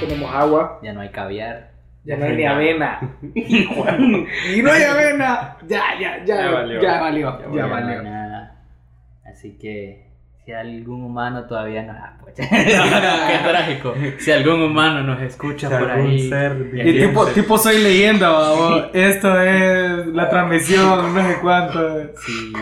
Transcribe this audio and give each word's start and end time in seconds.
tenemos 0.00 0.34
agua, 0.34 0.80
Ya 0.82 0.92
no 0.92 1.00
hay 1.00 1.10
caviar. 1.10 1.70
ya 2.04 2.16
no 2.16 2.24
hay 2.24 2.36
ni 2.36 2.44
avena. 2.44 3.00
y 3.34 4.62
no 4.62 4.70
hay 4.70 4.82
avena. 4.82 5.56
Ya, 5.66 5.98
ya, 5.98 6.18
ya, 6.18 6.24
Ya 6.24 6.42
ya 6.42 6.50
valió. 6.50 6.80
Ya 7.54 7.66
valió. 7.66 8.02
nada. 8.02 8.56
Así 9.24 9.58
que 9.58 10.08
si 10.48 10.52
algún 10.54 11.04
humano 11.04 11.44
todavía 11.44 11.82
nos 11.82 11.96
ah, 11.96 12.16
pucha. 12.20 12.48
Qué 12.48 13.38
trágico. 13.46 13.94
Si 14.18 14.32
algún 14.32 14.62
humano 14.62 15.02
nos 15.02 15.20
escucha 15.20 15.68
por 15.68 15.90
ahí. 15.90 16.30
Y 16.72 16.98
tipo, 16.98 17.26
tipo 17.26 17.58
soy 17.58 17.82
leyenda, 17.82 18.30
babos. 18.30 18.90
Esto 18.94 19.38
es 19.42 20.06
la 20.06 20.30
transmisión, 20.30 21.14
no 21.14 21.28
sé 21.28 21.36
cuánto. 21.42 22.14
Sí. 22.16 22.52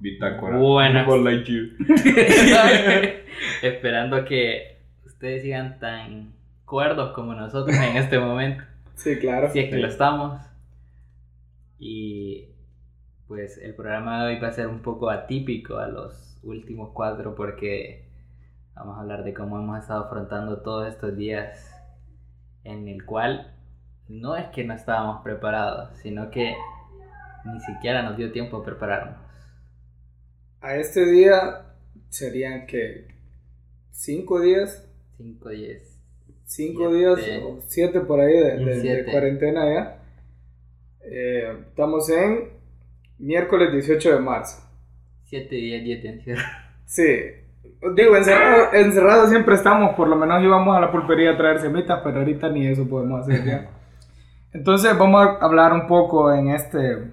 Bitácora. 0.00 0.56
Buenas. 0.56 1.06
Buzz 1.06 1.22
Lightyear. 1.22 1.66
Esperando 3.62 4.24
que 4.24 4.78
ustedes 5.06 5.42
sigan 5.42 5.78
tan 5.78 6.32
cuerdos 6.68 7.12
como 7.12 7.34
nosotros 7.34 7.76
en 7.76 7.96
este 7.96 8.18
momento. 8.18 8.64
Sí, 8.94 9.18
claro. 9.18 9.50
Si 9.52 9.60
es 9.60 9.70
que 9.70 9.78
lo 9.78 9.88
estamos. 9.88 10.40
Y 11.78 12.48
pues 13.26 13.58
el 13.58 13.74
programa 13.74 14.24
de 14.24 14.34
hoy 14.34 14.40
va 14.40 14.48
a 14.48 14.52
ser 14.52 14.66
un 14.66 14.82
poco 14.82 15.10
atípico 15.10 15.78
a 15.78 15.86
los 15.88 16.38
últimos 16.42 16.90
cuatro 16.92 17.34
porque 17.34 18.08
vamos 18.74 18.96
a 18.96 19.00
hablar 19.00 19.24
de 19.24 19.34
cómo 19.34 19.58
hemos 19.58 19.78
estado 19.78 20.04
afrontando 20.04 20.62
todos 20.62 20.88
estos 20.88 21.16
días 21.16 21.74
en 22.64 22.88
el 22.88 23.04
cual 23.04 23.54
no 24.08 24.36
es 24.36 24.46
que 24.48 24.64
no 24.64 24.74
estábamos 24.74 25.22
preparados, 25.22 25.96
sino 25.98 26.30
que 26.30 26.56
ni 27.44 27.60
siquiera 27.60 28.02
nos 28.02 28.16
dio 28.16 28.32
tiempo 28.32 28.58
a 28.58 28.64
prepararnos. 28.64 29.18
A 30.60 30.74
este 30.76 31.04
día 31.06 31.76
serían 32.08 32.66
que 32.66 33.08
cinco 33.90 34.40
días, 34.40 34.88
5, 35.18 35.48
10, 35.48 35.97
cinco 36.48 36.88
Siete. 36.90 36.96
días 36.96 37.42
o 37.44 37.58
siete 37.66 38.00
por 38.00 38.20
ahí 38.20 38.32
de, 38.32 38.56
de- 38.56 38.64
de 38.64 38.80
Siete. 38.80 39.10
cuarentena 39.12 39.64
ya. 39.72 39.98
Eh, 41.10 41.56
estamos 41.68 42.08
en 42.10 42.50
miércoles 43.18 43.70
18 43.72 44.14
de 44.14 44.20
marzo. 44.20 44.62
7 45.24 45.54
días, 45.54 45.84
10 45.84 46.02
de 46.02 46.08
encierro. 46.08 46.42
Sí. 46.86 47.06
Digo, 47.94 48.16
encerrado, 48.16 48.72
encerrado 48.72 49.28
siempre 49.28 49.54
estamos, 49.54 49.94
por 49.94 50.08
lo 50.08 50.16
menos 50.16 50.42
íbamos 50.42 50.74
a 50.76 50.80
la 50.80 50.90
pulpería 50.90 51.32
a 51.32 51.36
traer 51.36 51.60
semitas, 51.60 52.00
pero 52.02 52.18
ahorita 52.20 52.48
ni 52.48 52.66
eso 52.66 52.88
podemos 52.88 53.20
hacer 53.20 53.44
ya. 53.44 53.70
Entonces 54.52 54.96
vamos 54.98 55.20
a 55.26 55.44
hablar 55.44 55.72
un 55.74 55.86
poco 55.86 56.32
en 56.32 56.48
este 56.48 57.10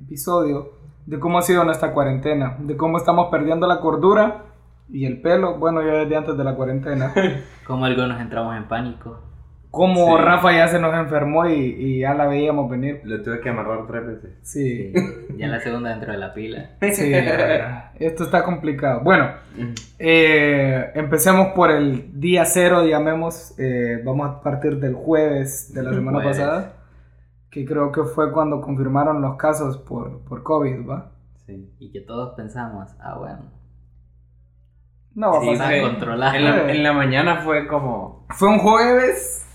episodio 0.00 0.72
de 1.06 1.18
cómo 1.18 1.38
ha 1.38 1.42
sido 1.42 1.64
nuestra 1.64 1.92
cuarentena, 1.92 2.56
de 2.60 2.76
cómo 2.76 2.96
estamos 2.98 3.28
perdiendo 3.30 3.66
la 3.66 3.80
cordura 3.80 4.44
y 4.88 5.06
el 5.06 5.20
pelo, 5.20 5.58
bueno, 5.58 5.82
ya 5.82 5.92
desde 6.04 6.16
antes 6.16 6.36
de 6.36 6.44
la 6.44 6.54
cuarentena. 6.54 7.12
Como 7.66 7.84
algunos 7.84 8.20
entramos 8.20 8.56
en 8.56 8.64
pánico. 8.68 9.20
Como 9.70 10.18
Sí. 10.18 10.22
Rafa 10.22 10.52
ya 10.52 10.68
se 10.68 10.78
nos 10.78 10.92
enfermó 10.94 11.46
y, 11.48 11.54
y 11.54 12.00
ya 12.00 12.12
la 12.12 12.26
veíamos 12.26 12.68
venir. 12.70 13.00
Lo 13.04 13.22
tuve 13.22 13.40
que 13.40 13.48
amarrar 13.48 13.86
tres 13.86 14.06
veces. 14.06 14.30
Sí, 14.42 14.92
Ya 15.38 15.46
la 15.48 15.60
segunda 15.60 15.88
dentro 15.90 16.12
de 16.12 16.18
la 16.18 16.34
pila. 16.34 16.72
sí, 16.92 17.10
esto 17.98 18.24
está 18.24 18.44
complicado. 18.44 19.00
Bueno, 19.02 19.30
Eh, 19.98 20.90
empecemos 20.94 21.48
por 21.54 21.70
el 21.70 22.20
día 22.20 22.44
cero, 22.44 22.84
llamemos. 22.84 23.54
eh, 23.58 24.02
vamos 24.04 24.28
a 24.30 24.40
partir 24.42 24.78
del 24.78 24.92
jueves 24.94 25.72
de 25.72 25.82
la 25.82 25.90
semana 25.94 26.18
Jueves. 26.20 26.38
pasada, 26.38 26.72
que 27.50 27.64
creo 27.64 27.92
que 27.92 28.02
fue 28.04 28.30
cuando 28.30 28.60
confirmaron 28.60 29.22
los 29.22 29.36
casos 29.36 29.78
por, 29.78 30.20
por 30.24 30.42
COVID, 30.42 30.86
¿va? 30.86 31.12
Sí. 31.46 31.72
Y 31.78 31.90
que 31.92 32.00
todos 32.02 32.34
pensamos, 32.34 32.90
ah, 33.00 33.16
bueno, 33.18 33.38
No 35.14 35.30
va 35.32 35.38
a 35.38 35.40
Sí, 35.42 35.46
pasar. 35.48 35.64
va 35.66 35.66
a 35.66 35.80
fue- 35.80 35.90
controlar. 35.90 36.36
En 36.36 36.44
la, 36.44 36.70
en 36.72 36.82
la 36.82 36.92
mañana 36.92 37.36
fue 37.42 37.66
como. 37.66 38.26
Fue 38.30 38.48
un 38.48 38.58
jueves 38.58 39.46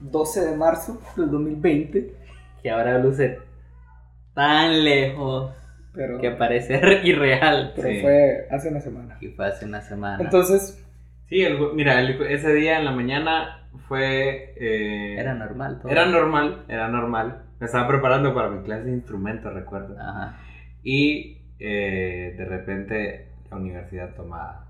12 0.00 0.40
de 0.50 0.56
marzo 0.56 1.00
del 1.16 1.30
2020, 1.30 2.14
que 2.62 2.70
ahora 2.70 2.98
luce 2.98 3.38
tan 4.34 4.84
lejos 4.84 5.52
pero, 5.94 6.20
que 6.20 6.30
parece 6.30 6.80
irreal. 7.04 7.72
pero 7.76 7.88
Sí. 7.88 8.00
fue 8.00 8.46
hace 8.50 8.68
una 8.68 8.80
semana. 8.80 9.18
Y 9.20 9.28
fue 9.28 9.46
hace 9.46 9.64
una 9.66 9.80
semana. 9.80 10.22
Entonces, 10.22 10.78
Sí, 11.28 11.42
el 11.42 11.58
mira, 11.74 11.98
el- 12.00 12.20
ese 12.26 12.52
día 12.52 12.78
en 12.78 12.84
la 12.84 12.90
mañana 12.92 13.66
fue. 13.88 14.52
eh, 14.56 15.16
era 15.18 15.32
normal 15.34 15.78
todo. 15.80 15.90
Era 15.90 16.04
normal, 16.06 16.64
era 16.68 16.88
normal. 16.88 17.42
Me 17.58 17.66
estaba 17.66 17.88
preparando 17.88 18.34
para 18.34 18.48
mi 18.50 18.62
clase 18.64 18.84
de 18.84 18.92
instrumentos, 18.92 19.52
recuerdo. 19.54 19.96
Ajá. 19.98 20.36
Y 20.82 21.38
eh, 21.58 22.34
de 22.36 22.44
repente 22.44 23.28
la 23.50 23.56
universidad 23.56 24.10
toma... 24.14 24.66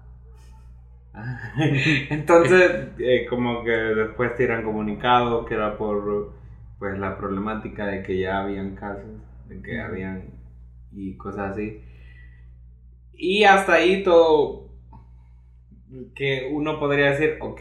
Entonces, 2.11 2.89
eh, 2.99 3.27
como 3.29 3.63
que 3.65 3.71
después 3.71 4.35
tiran 4.37 4.63
comunicado 4.65 5.45
que 5.45 5.55
era 5.55 5.77
por 5.77 6.33
pues 6.79 6.99
la 6.99 7.17
problemática 7.17 7.87
de 7.87 8.03
que 8.03 8.19
ya 8.19 8.41
habían 8.41 8.75
casos, 8.75 9.05
de 9.49 9.63
que 9.63 9.81
habían 9.81 10.25
y 10.93 11.17
cosas 11.17 11.53
así. 11.53 11.81
Y 13.15 13.45
hasta 13.45 13.75
ahí 13.75 14.03
todo 14.03 14.69
que 16.15 16.49
uno 16.53 16.79
podría 16.79 17.11
decir, 17.11 17.37
ok, 17.41 17.61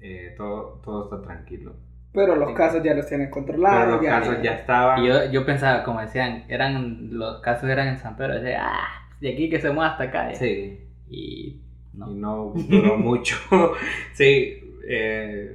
eh, 0.00 0.34
todo, 0.36 0.80
todo 0.84 1.04
está 1.04 1.22
tranquilo. 1.22 1.74
pero 2.12 2.34
los 2.36 2.52
casos 2.52 2.82
ya 2.82 2.94
los 2.94 3.06
tienen 3.06 3.30
controlados. 3.30 3.78
Pero 3.84 3.96
los 3.96 4.02
ya- 4.02 4.10
casos 4.20 4.42
ya 4.42 4.52
estaban. 4.54 5.04
Y 5.04 5.08
yo, 5.08 5.30
yo 5.30 5.46
pensaba, 5.46 5.84
como 5.84 6.00
decían, 6.00 6.44
eran 6.48 7.10
los 7.12 7.40
casos 7.40 7.68
eran 7.68 7.88
en 7.88 7.98
San 7.98 8.16
Pedro. 8.16 8.34
Decía, 8.34 8.60
ah, 8.66 8.88
de 9.20 9.32
aquí 9.32 9.48
que 9.50 9.60
se 9.60 9.70
mueva 9.70 9.92
hasta 9.92 10.04
acá. 10.04 10.34
Sí. 10.34 10.80
Y 11.08 11.60
no. 11.94 12.10
y 12.10 12.14
no 12.14 12.52
duró 12.54 12.96
mucho. 12.98 13.36
sí, 14.14 14.58
eh, 14.88 15.54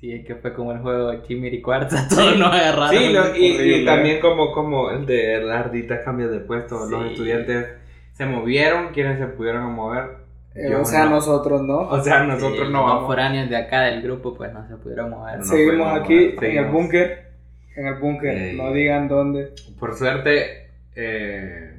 Sí, 0.00 0.24
que 0.24 0.34
fue 0.36 0.54
como 0.54 0.72
el 0.72 0.78
juego 0.78 1.12
Chimiri 1.24 1.60
Cuarza. 1.60 2.08
Todos 2.14 2.38
nos 2.38 2.50
agarraron. 2.54 2.88
sí 2.96 3.12
lo- 3.12 3.36
y, 3.36 3.80
y 3.82 3.84
también 3.84 4.18
como, 4.22 4.50
como 4.52 4.90
el 4.90 5.04
de 5.04 5.42
las 5.42 5.66
arditas 5.66 6.00
cambios 6.02 6.30
de 6.30 6.40
puesto. 6.40 6.86
Los 6.86 7.02
Sí. 7.04 7.08
estudiantes 7.10 7.66
se 8.14 8.24
movieron, 8.24 8.94
quienes 8.94 9.18
se 9.18 9.26
pudieron 9.26 9.70
mover. 9.74 10.04
Eh, 10.54 10.68
Yo 10.70 10.80
o 10.80 10.84
sea, 10.86 11.04
no. 11.04 11.10
nosotros 11.10 11.60
no. 11.62 11.80
O 11.80 12.00
sea, 12.02 12.22
Sí, 12.22 12.28
nosotros 12.28 12.60
los 12.60 12.70
no 12.70 12.84
vamos. 12.84 13.04
foráneos 13.06 13.50
de 13.50 13.56
acá 13.56 13.82
del 13.82 14.00
grupo, 14.00 14.34
pues 14.34 14.50
no 14.54 14.66
se 14.66 14.76
pudieron 14.76 15.10
mover. 15.10 15.38
No 15.40 15.44
Seguimos 15.44 15.92
aquí 16.00 16.14
mover, 16.14 16.22
en 16.28 16.32
el 16.32 16.38
seguimos. 16.40 16.72
búnker. 16.72 17.24
En 17.76 17.86
el 17.86 17.94
búnker. 17.96 18.36
Ey. 18.38 18.56
No 18.56 18.72
digan 18.72 19.06
dónde. 19.06 19.52
Por 19.78 19.94
suerte, 19.94 20.70
eh, 20.96 21.69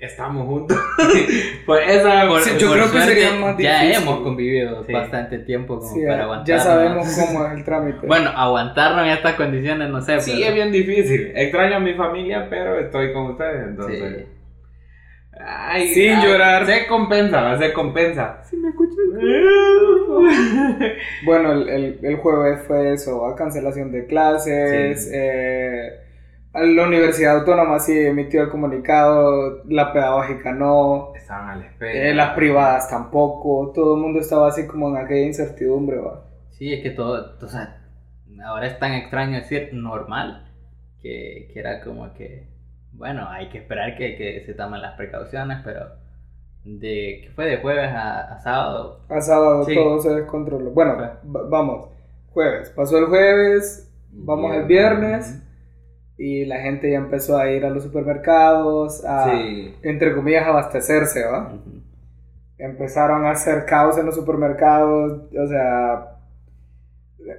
estamos 0.00 0.46
juntos. 0.46 0.78
pues 1.66 1.80
esa, 1.88 2.26
Por- 2.26 2.40
Sí, 2.40 2.50
yo 2.58 2.68
por 2.68 2.76
creo 2.76 2.86
que 2.90 2.98
suerte, 2.98 3.14
sería 3.14 3.32
más 3.40 3.56
Ya 3.58 3.82
difícil. 3.82 4.02
hemos 4.02 4.20
convivido 4.20 4.84
Sí. 4.84 4.92
bastante 4.92 5.38
tiempo 5.40 5.78
como 5.78 5.92
Sí, 5.94 6.00
para 6.04 6.16
ya- 6.16 6.22
aguantar. 6.24 6.46
ya 6.46 6.58
sabemos 6.60 7.18
cómo 7.26 7.46
es 7.46 7.52
el 7.52 7.64
trámite. 7.64 8.06
Bueno, 8.06 8.30
aguantarnos 8.34 9.04
en 9.04 9.10
estas 9.10 9.34
condiciones, 9.34 9.88
no 9.90 10.00
sé. 10.00 10.20
Sí, 10.20 10.32
pero- 10.36 10.48
es 10.48 10.54
bien 10.54 10.72
difícil. 10.72 11.32
Extraño 11.34 11.76
a 11.76 11.80
mi 11.80 11.94
familia, 11.94 12.46
pero 12.50 12.78
estoy 12.78 13.12
con 13.12 13.26
ustedes, 13.32 13.68
entonces. 13.68 14.16
Sí. 14.18 14.24
Ay, 15.42 15.88
Sin 15.94 16.12
ay, 16.14 16.26
llorar. 16.26 16.66
Se 16.66 16.86
compensa, 16.86 17.56
se 17.58 17.72
compensa. 17.72 18.42
Si 18.44 18.56
me 18.56 18.68
escuchas. 18.68 18.96
Bueno, 21.24 21.52
el, 21.52 21.68
el, 21.68 21.98
el 22.02 22.16
jueves 22.16 22.60
fue 22.66 22.92
eso, 22.94 23.20
¿va? 23.22 23.34
cancelación 23.36 23.90
de 23.92 24.06
clases. 24.06 25.04
Sí. 25.04 25.10
eh, 25.14 25.99
la 26.52 26.82
Universidad 26.86 27.38
Autónoma 27.38 27.78
sí 27.78 27.96
emitió 27.98 28.42
el 28.42 28.48
comunicado, 28.50 29.62
la 29.68 29.92
pedagógica 29.92 30.52
no, 30.52 31.12
Estaban 31.14 31.50
a 31.50 31.56
la 31.56 31.66
espera. 31.66 32.10
eh, 32.10 32.14
las 32.14 32.34
privadas 32.34 32.90
tampoco, 32.90 33.70
todo 33.74 33.94
el 33.96 34.02
mundo 34.02 34.20
estaba 34.20 34.48
así 34.48 34.66
como 34.66 34.88
en 34.88 34.96
aquella 35.04 35.26
incertidumbre. 35.26 35.98
¿va? 35.98 36.24
Sí, 36.50 36.72
es 36.72 36.82
que 36.82 36.90
todo, 36.90 37.36
o 37.40 37.48
sea, 37.48 37.76
ahora 38.44 38.66
es 38.66 38.78
tan 38.78 38.92
extraño 38.94 39.36
decir 39.38 39.70
normal, 39.72 40.44
que, 41.00 41.48
que 41.52 41.58
era 41.60 41.80
como 41.82 42.12
que, 42.14 42.48
bueno, 42.92 43.28
hay 43.30 43.48
que 43.48 43.58
esperar 43.58 43.96
que, 43.96 44.16
que 44.16 44.42
se 44.44 44.54
tomen 44.54 44.82
las 44.82 44.94
precauciones, 44.96 45.58
pero 45.64 45.86
de 46.64 47.20
que 47.24 47.30
fue 47.34 47.46
de 47.46 47.56
jueves 47.58 47.90
a, 47.90 48.34
a 48.34 48.38
sábado, 48.40 49.00
A 49.08 49.20
sábado 49.20 49.64
Sí. 49.64 49.74
todo 49.74 49.98
se 50.00 50.14
descontroló. 50.14 50.70
Bueno, 50.72 50.96
vamos, 51.22 51.88
jueves, 52.32 52.70
pasó 52.70 52.98
el 52.98 53.06
jueves, 53.06 53.90
vamos 54.12 54.54
el 54.56 54.64
viernes 54.64 55.42
y 56.22 56.44
la 56.44 56.60
gente 56.60 56.90
ya 56.90 56.98
empezó 56.98 57.38
a 57.38 57.50
ir 57.50 57.64
a 57.64 57.70
los 57.70 57.82
supermercados, 57.82 59.02
a, 59.06 59.30
Sí. 59.32 59.74
entre 59.82 60.14
comillas, 60.14 60.46
abastecerse, 60.46 61.24
¿va? 61.24 61.54
empezaron 62.58 63.24
a 63.24 63.30
hacer 63.30 63.64
caos 63.64 63.96
en 63.96 64.04
los 64.04 64.14
supermercados, 64.16 65.22
o 65.34 65.46
sea, 65.46 66.16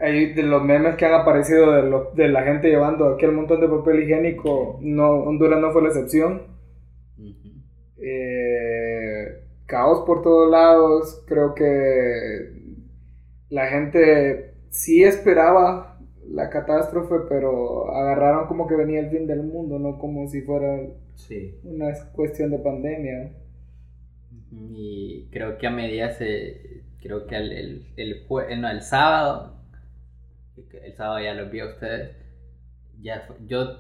hay 0.02 0.34
de 0.34 0.42
los 0.42 0.64
memes 0.64 0.96
que 0.96 1.06
han 1.06 1.14
aparecido 1.14 1.72
de, 1.74 1.84
lo- 1.84 2.12
de 2.16 2.28
la 2.30 2.42
gente 2.42 2.70
llevando 2.70 3.08
aquel 3.10 3.32
montón 3.34 3.62
de 3.62 3.68
papel 3.68 4.02
higiénico, 4.02 4.80
no, 4.82 5.12
Honduras 5.12 5.60
no 5.62 5.72
fue 5.72 5.84
la 5.84 5.90
excepción. 5.90 6.42
ujú. 7.20 7.50
Eh, 8.04 9.44
caos 9.68 10.04
por 10.08 10.24
todos 10.24 10.50
lados, 10.50 11.24
creo 11.28 11.54
que 11.54 12.54
la 13.50 13.68
gente 13.68 14.56
sí 14.72 15.04
esperaba 15.04 15.91
la 16.34 16.50
catástrofe, 16.50 17.16
pero 17.30 17.92
agarraron 17.96 18.48
como 18.48 18.68
que 18.68 18.76
venía 18.76 19.00
el 19.00 19.10
fin 19.10 19.28
del 19.28 19.44
mundo, 19.44 19.80
no 19.80 19.98
como 20.00 20.28
si 20.28 20.42
fuera 20.42 20.80
Sí. 21.16 21.56
una 21.64 21.88
cuestión 22.14 22.52
de 22.52 22.60
pandemia. 22.60 23.32
Y 24.52 25.28
creo 25.32 25.58
que 25.58 25.68
a 25.68 25.72
medida 25.72 26.12
se, 26.12 26.84
creo 27.02 27.26
que 27.28 27.36
el, 27.38 27.52
el, 27.52 27.88
el, 27.98 28.28
jue- 28.28 28.48
eh, 28.50 28.58
no, 28.58 28.70
el 28.70 28.82
sábado, 28.82 29.54
el 30.84 30.94
sábado 30.96 31.20
ya 31.20 31.34
los 31.34 31.50
vi 31.52 31.60
a 31.60 31.66
ustedes, 31.68 32.16
ya 33.02 33.22
fue- 33.28 33.38
yo 33.48 33.80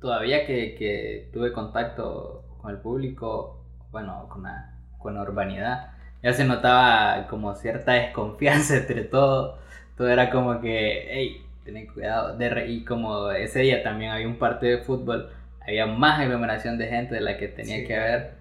todavía 0.00 0.46
que, 0.46 0.74
que 0.76 1.30
tuve 1.32 1.52
contacto 1.52 2.44
con 2.60 2.70
el 2.72 2.78
público, 2.80 3.64
bueno, 3.90 4.28
con 4.30 4.42
la, 4.44 4.78
con 4.98 5.14
la 5.14 5.22
urbanidad, 5.22 5.92
ya 6.22 6.32
se 6.32 6.44
notaba 6.44 7.26
como 7.28 7.54
cierta 7.56 7.92
desconfianza 7.94 8.76
entre 8.78 9.04
todos, 9.04 9.60
todo 9.96 10.08
era 10.08 10.30
como 10.30 10.60
que, 10.60 11.06
hey, 11.10 11.43
ten 11.64 11.86
cuidado, 11.86 12.36
de 12.36 12.48
re- 12.50 12.70
y 12.70 12.84
como 12.84 13.30
ese 13.32 13.60
día 13.60 13.82
también 13.82 14.12
había 14.12 14.28
un 14.28 14.38
partido 14.38 14.76
de 14.78 14.84
fútbol, 14.84 15.30
había 15.60 15.86
más 15.86 16.20
aglomeración 16.20 16.78
de 16.78 16.88
gente 16.88 17.14
de 17.14 17.20
la 17.22 17.36
que 17.38 17.48
tenía 17.48 17.78
Sí. 17.78 17.86
que 17.86 17.96
haber. 17.96 18.34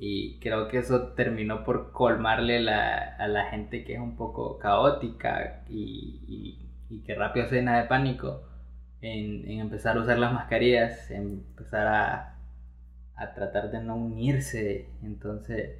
Y 0.00 0.38
creo 0.40 0.68
que 0.68 0.78
eso 0.78 1.08
terminó 1.14 1.64
por 1.64 1.90
colmarle 1.92 2.60
la- 2.60 3.16
a 3.18 3.26
la 3.28 3.46
gente 3.46 3.84
que 3.84 3.94
es 3.94 4.00
un 4.00 4.16
poco 4.16 4.58
caótica 4.58 5.62
y, 5.68 6.20
y- 6.28 6.94
y 6.94 7.00
que 7.02 7.14
rápido 7.14 7.46
se 7.48 7.56
llena 7.56 7.78
de 7.80 7.88
pánico 7.88 8.42
en, 9.00 9.48
en 9.50 9.60
empezar 9.60 9.96
a 9.96 10.00
usar 10.00 10.18
las 10.18 10.32
mascarillas, 10.32 11.10
en 11.10 11.44
empezar 11.50 11.86
a, 11.88 12.34
a 13.16 13.34
tratar 13.34 13.70
de 13.70 13.80
no 13.82 13.96
unirse. 13.96 14.86
Entonces, 15.02 15.70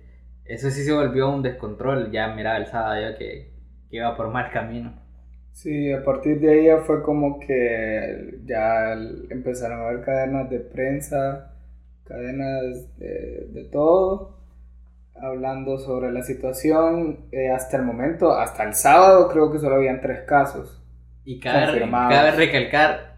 eso 0.45 0.71
sí 0.71 0.85
se 0.85 0.93
volvió 0.93 1.29
un 1.31 1.43
descontrol. 1.43 2.11
Ya 2.11 2.29
miraba 2.29 2.57
el 2.59 2.67
sábado 2.67 3.01
yo 3.13 3.19
que, 3.19 3.53
que 3.91 3.97
iba 3.99 4.17
por 4.17 4.29
mal 4.31 4.51
camino. 4.51 4.93
Sí, 5.53 5.93
a 5.93 6.05
partir 6.05 6.41
de 6.41 6.51
ahí 6.51 6.67
ya 6.67 6.79
fue 6.79 7.03
como 7.03 7.41
que 7.41 8.39
ya 8.45 8.93
empezaron 9.31 9.81
a 9.81 9.89
haber 9.89 10.05
cadenas 10.05 10.49
de 10.51 10.61
prensa, 10.61 11.53
cadenas 12.05 12.97
de, 12.99 13.49
de 13.53 13.65
todo, 13.65 14.39
hablando 15.21 15.79
sobre 15.79 16.13
la 16.13 16.23
situación. 16.23 17.27
Eh, 17.33 17.51
hasta 17.51 17.77
el 17.77 17.83
momento, 17.83 18.33
hasta 18.33 18.63
el 18.65 18.75
sábado 18.75 19.29
creo 19.29 19.51
que 19.51 19.59
solo 19.59 19.77
habían 19.77 20.01
tres 20.01 20.21
casos. 20.21 20.81
Y 21.25 21.41
cabe, 21.41 21.81
cabe 21.91 22.31
recalcar 22.33 23.17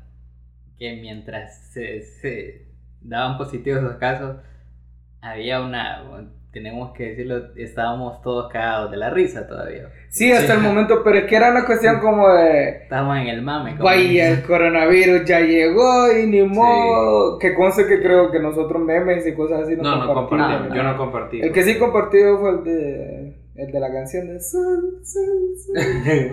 que 0.80 0.96
mientras 0.96 1.58
se, 1.72 2.00
se 2.00 2.66
daban 3.02 3.36
positivos 3.36 3.82
los 3.82 3.96
casos, 3.96 4.38
había 5.20 5.60
una, 5.60 6.02
tenemos 6.52 6.92
que 6.94 7.10
decirlo, 7.10 7.54
estábamos 7.56 8.20
todos 8.22 8.52
cagados 8.52 8.90
de 8.90 8.96
la 8.96 9.10
risa 9.10 9.46
todavía. 9.46 9.88
Sí, 10.08 10.32
hasta 10.32 10.54
Sí. 10.54 10.58
el 10.58 10.64
momento, 10.64 11.02
pero 11.04 11.18
es 11.18 11.24
que 11.26 11.36
era 11.36 11.50
una 11.52 11.64
cuestión 11.64 12.00
como 12.00 12.28
de... 12.28 12.70
Estábamos 12.82 13.18
en 13.18 13.28
el 13.28 13.42
mame. 13.42 13.72
como 13.72 13.84
Vaya, 13.84 14.30
el 14.30 14.42
coronavirus 14.42 15.24
ya 15.24 15.40
llegó 15.40 16.10
y 16.12 16.26
ni 16.26 16.42
modo. 16.42 17.38
Que 17.38 17.54
conste 17.54 17.86
que 17.86 18.00
creo 18.02 18.32
que 18.32 18.40
nosotros 18.40 18.82
memes 18.82 19.24
y 19.26 19.34
cosas 19.34 19.62
así 19.62 19.76
no, 19.76 19.82
No, 19.82 20.04
no 20.06 20.14
compartimos. 20.14 20.76
Yo 20.76 20.82
no 20.82 20.96
compartí. 20.96 21.40
El 21.40 21.52
que 21.52 21.62
sí 21.62 21.78
compartió 21.78 22.38
fue 22.38 22.50
el 22.50 22.64
de, 22.64 23.32
el 23.54 23.70
de 23.72 23.80
la 23.80 23.92
canción 23.92 24.26
de 24.26 24.40
Sol, 24.40 24.98
Sol, 25.04 25.54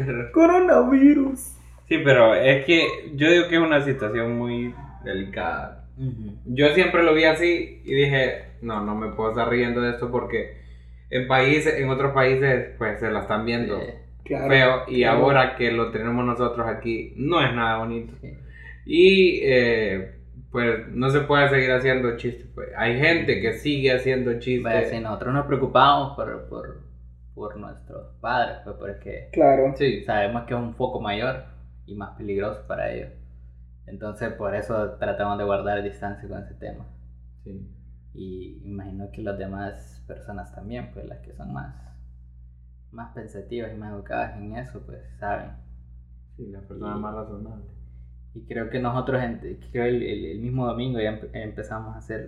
Sol, 0.03 0.31
Coronavirus. 0.33 1.39
Sí, 1.87 1.99
pero 2.03 2.33
es 2.35 2.65
que 2.65 2.87
yo 3.15 3.29
digo 3.31 3.47
que 3.47 3.55
es 3.55 3.61
una 3.61 3.81
situación 3.85 4.37
muy 4.37 4.73
delicada. 5.05 5.83
Ujú. 5.97 6.33
Yo 6.45 6.69
siempre 6.73 7.03
lo 7.03 7.13
vi 7.13 7.23
así 7.25 7.81
y 7.85 7.93
dije, 7.93 8.46
no, 8.61 8.81
no 8.83 8.95
me 8.95 9.11
puedo 9.11 9.31
estar 9.31 9.49
riendo 9.49 9.81
de 9.81 9.91
esto 9.91 10.11
porque 10.11 10.57
en 11.09 11.27
países, 11.27 11.75
en 11.79 11.89
otros 11.89 12.13
países, 12.13 12.71
pues 12.77 12.99
se 12.99 13.09
la 13.11 13.21
están 13.21 13.45
viendo 13.45 13.79
Sí, 13.79 13.85
Claro. 14.25 14.49
feo 14.49 14.83
y 14.89 15.01
claro. 15.03 15.19
ahora 15.19 15.55
que 15.55 15.71
lo 15.71 15.89
tenemos 15.91 16.25
nosotros 16.25 16.67
aquí, 16.67 17.13
no 17.17 17.39
es 17.45 17.53
nada 17.53 17.77
bonito. 17.77 18.13
sí. 18.21 18.33
Y 18.85 19.39
eh, 19.43 20.15
pues 20.51 20.87
no 20.89 21.09
se 21.09 21.21
puede 21.21 21.49
seguir 21.49 21.71
haciendo 21.71 22.15
chistes. 22.17 22.47
Pues. 22.55 22.69
Hay 22.77 22.97
gente 22.99 23.39
que 23.41 23.53
sigue 23.53 23.91
haciendo 23.93 24.33
chistes. 24.39 24.63
Vaya, 24.63 24.85
sí, 24.85 24.99
nosotros 24.99 25.33
nos 25.33 25.45
preocupamos 25.45 26.15
por, 26.15 26.47
por, 26.49 26.81
por 27.35 27.57
nuestros 27.57 28.15
padres, 28.21 28.57
pues 28.63 28.75
porque 28.77 29.29
Claro. 29.31 29.73
Sí, 29.77 30.03
sabemos 30.03 30.43
que 30.43 30.53
es 30.53 30.59
un 30.59 30.73
foco 30.75 30.99
mayor 31.01 31.43
y 31.85 31.95
más 31.95 32.17
peligroso 32.17 32.65
para 32.67 32.91
ellos. 32.91 33.09
Entonces, 33.85 34.33
por 34.33 34.53
eso 34.55 34.97
tratamos 34.99 35.37
de 35.37 35.45
guardar 35.45 35.81
distancia 35.83 36.27
con 36.27 36.43
ese 36.43 36.53
tema. 36.55 36.85
sí. 37.45 37.65
Y 38.17 38.61
imagino 38.65 39.11
que 39.11 39.21
las 39.21 39.37
demás 39.37 40.03
personas 40.07 40.53
también, 40.55 40.89
pues 40.93 41.05
las 41.07 41.19
que 41.19 41.33
son 41.33 41.53
más, 41.53 41.75
más 42.91 43.13
pensativas 43.13 43.71
y 43.73 43.77
más 43.77 43.93
educadas 43.93 44.37
en 44.37 44.55
eso, 44.55 44.81
pues 44.85 44.99
saben. 45.19 45.51
Sí, 46.35 46.47
la 46.47 46.61
persona 46.61 46.95
más 46.97 47.13
razonable. 47.13 47.65
Y 48.33 48.41
creo 48.45 48.69
que 48.69 48.79
nosotros, 48.79 49.21
creo 49.71 49.85
el, 49.85 50.01
el- 50.03 50.25
el 50.25 50.39
mismo 50.39 50.65
domingo 50.65 50.99
ya 50.99 51.11
empe- 51.11 51.29
empezamos 51.33 51.95
a 51.95 51.99
hacer 51.99 52.27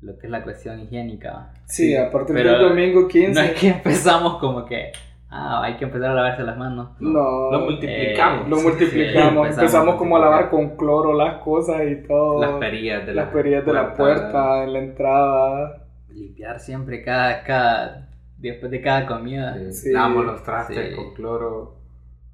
lo 0.00 0.18
que 0.18 0.26
es 0.26 0.30
la 0.30 0.42
cuestión 0.42 0.80
higiénica. 0.80 1.32
¿va? 1.32 1.54
Sí, 1.66 1.94
a 1.96 2.10
partir 2.10 2.34
del 2.36 2.44
domingo 2.68 3.06
15. 3.08 3.32
No 3.34 3.40
es 3.40 3.60
que 3.60 3.68
empezamos 3.68 4.38
como 4.38 4.64
que, 4.64 4.92
ah, 5.32 5.62
hay 5.64 5.76
que 5.76 5.84
empezar 5.84 6.10
a 6.10 6.14
lavarse 6.14 6.42
las 6.42 6.56
manos. 6.56 6.90
No, 7.00 7.50
Lo 7.50 7.60
multiplicamos. 7.60 8.48
lo 8.48 8.60
multiplicamos. 8.60 9.48
sí, 9.48 9.54
Empezamos 9.54 9.96
como 9.96 10.16
a 10.16 10.20
lavar 10.20 10.50
con 10.50 10.76
cloro 10.76 11.12
las 11.14 11.42
cosas 11.42 11.82
y 11.90 12.06
todo. 12.06 12.40
Las 12.40 12.52
perillas 12.60 13.06
de 13.06 13.14
Las 13.14 13.28
perillas 13.30 13.64
de 13.66 13.72
la 13.72 13.94
puerta, 13.94 14.62
en 14.64 14.72
la 14.72 14.78
entrada. 14.78 15.86
Limpiar 16.10 16.60
siempre 16.60 17.02
cada, 17.02 17.42
cada, 17.44 18.08
después 18.38 18.70
de 18.70 18.80
cada 18.82 19.06
comida. 19.06 19.56
Sí. 19.58 19.72
Sí. 19.72 19.92
Lavamos 19.92 20.26
los 20.26 20.42
trastes 20.44 20.90
Sí. 20.90 20.94
con 20.96 21.14
cloro. 21.14 21.78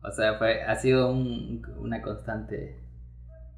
O 0.03 0.11
sea, 0.11 0.35
fue, 0.35 0.63
ha 0.63 0.75
sido 0.77 1.11
un- 1.11 1.63
una 1.81 2.03
constante 2.03 2.77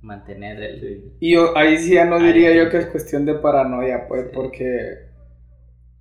mantener 0.03 0.63
el... 0.63 0.81
Sí. 0.81 1.17
Y 1.21 1.35
yo, 1.35 1.57
ahí 1.57 1.77
sí 1.79 1.95
ya 1.95 2.05
no 2.07 2.19
diría 2.19 2.55
yo 2.55 2.71
que 2.71 2.79
es 2.79 2.87
cuestión 2.87 3.25
de 3.27 3.35
paranoia, 3.35 4.07
pues, 4.09 4.27
Sí. 4.27 4.31
porque 4.35 5.09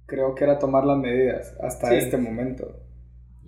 creo 0.05 0.33
que 0.35 0.43
era 0.45 0.57
tomar 0.57 0.85
las 0.85 0.97
medidas 0.97 1.55
hasta 1.61 1.87
Sí. 1.89 1.95
este 1.95 2.17
momento. 2.17 2.65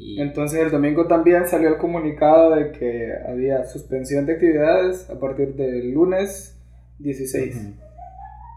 Y- 0.01 0.21
Entonces 0.21 0.59
el 0.59 0.71
domingo 0.71 1.07
también 1.07 1.45
salió 1.47 1.69
el 1.69 1.77
comunicado 1.77 2.55
de 2.55 2.71
que 2.71 3.11
había 3.27 3.65
suspensión 3.65 4.25
de 4.25 4.33
actividades 4.33 5.09
a 5.09 5.19
partir 5.19 5.53
del 5.55 5.91
lunes 5.91 6.57
16. 6.99 7.55
Ujú. 7.55 7.73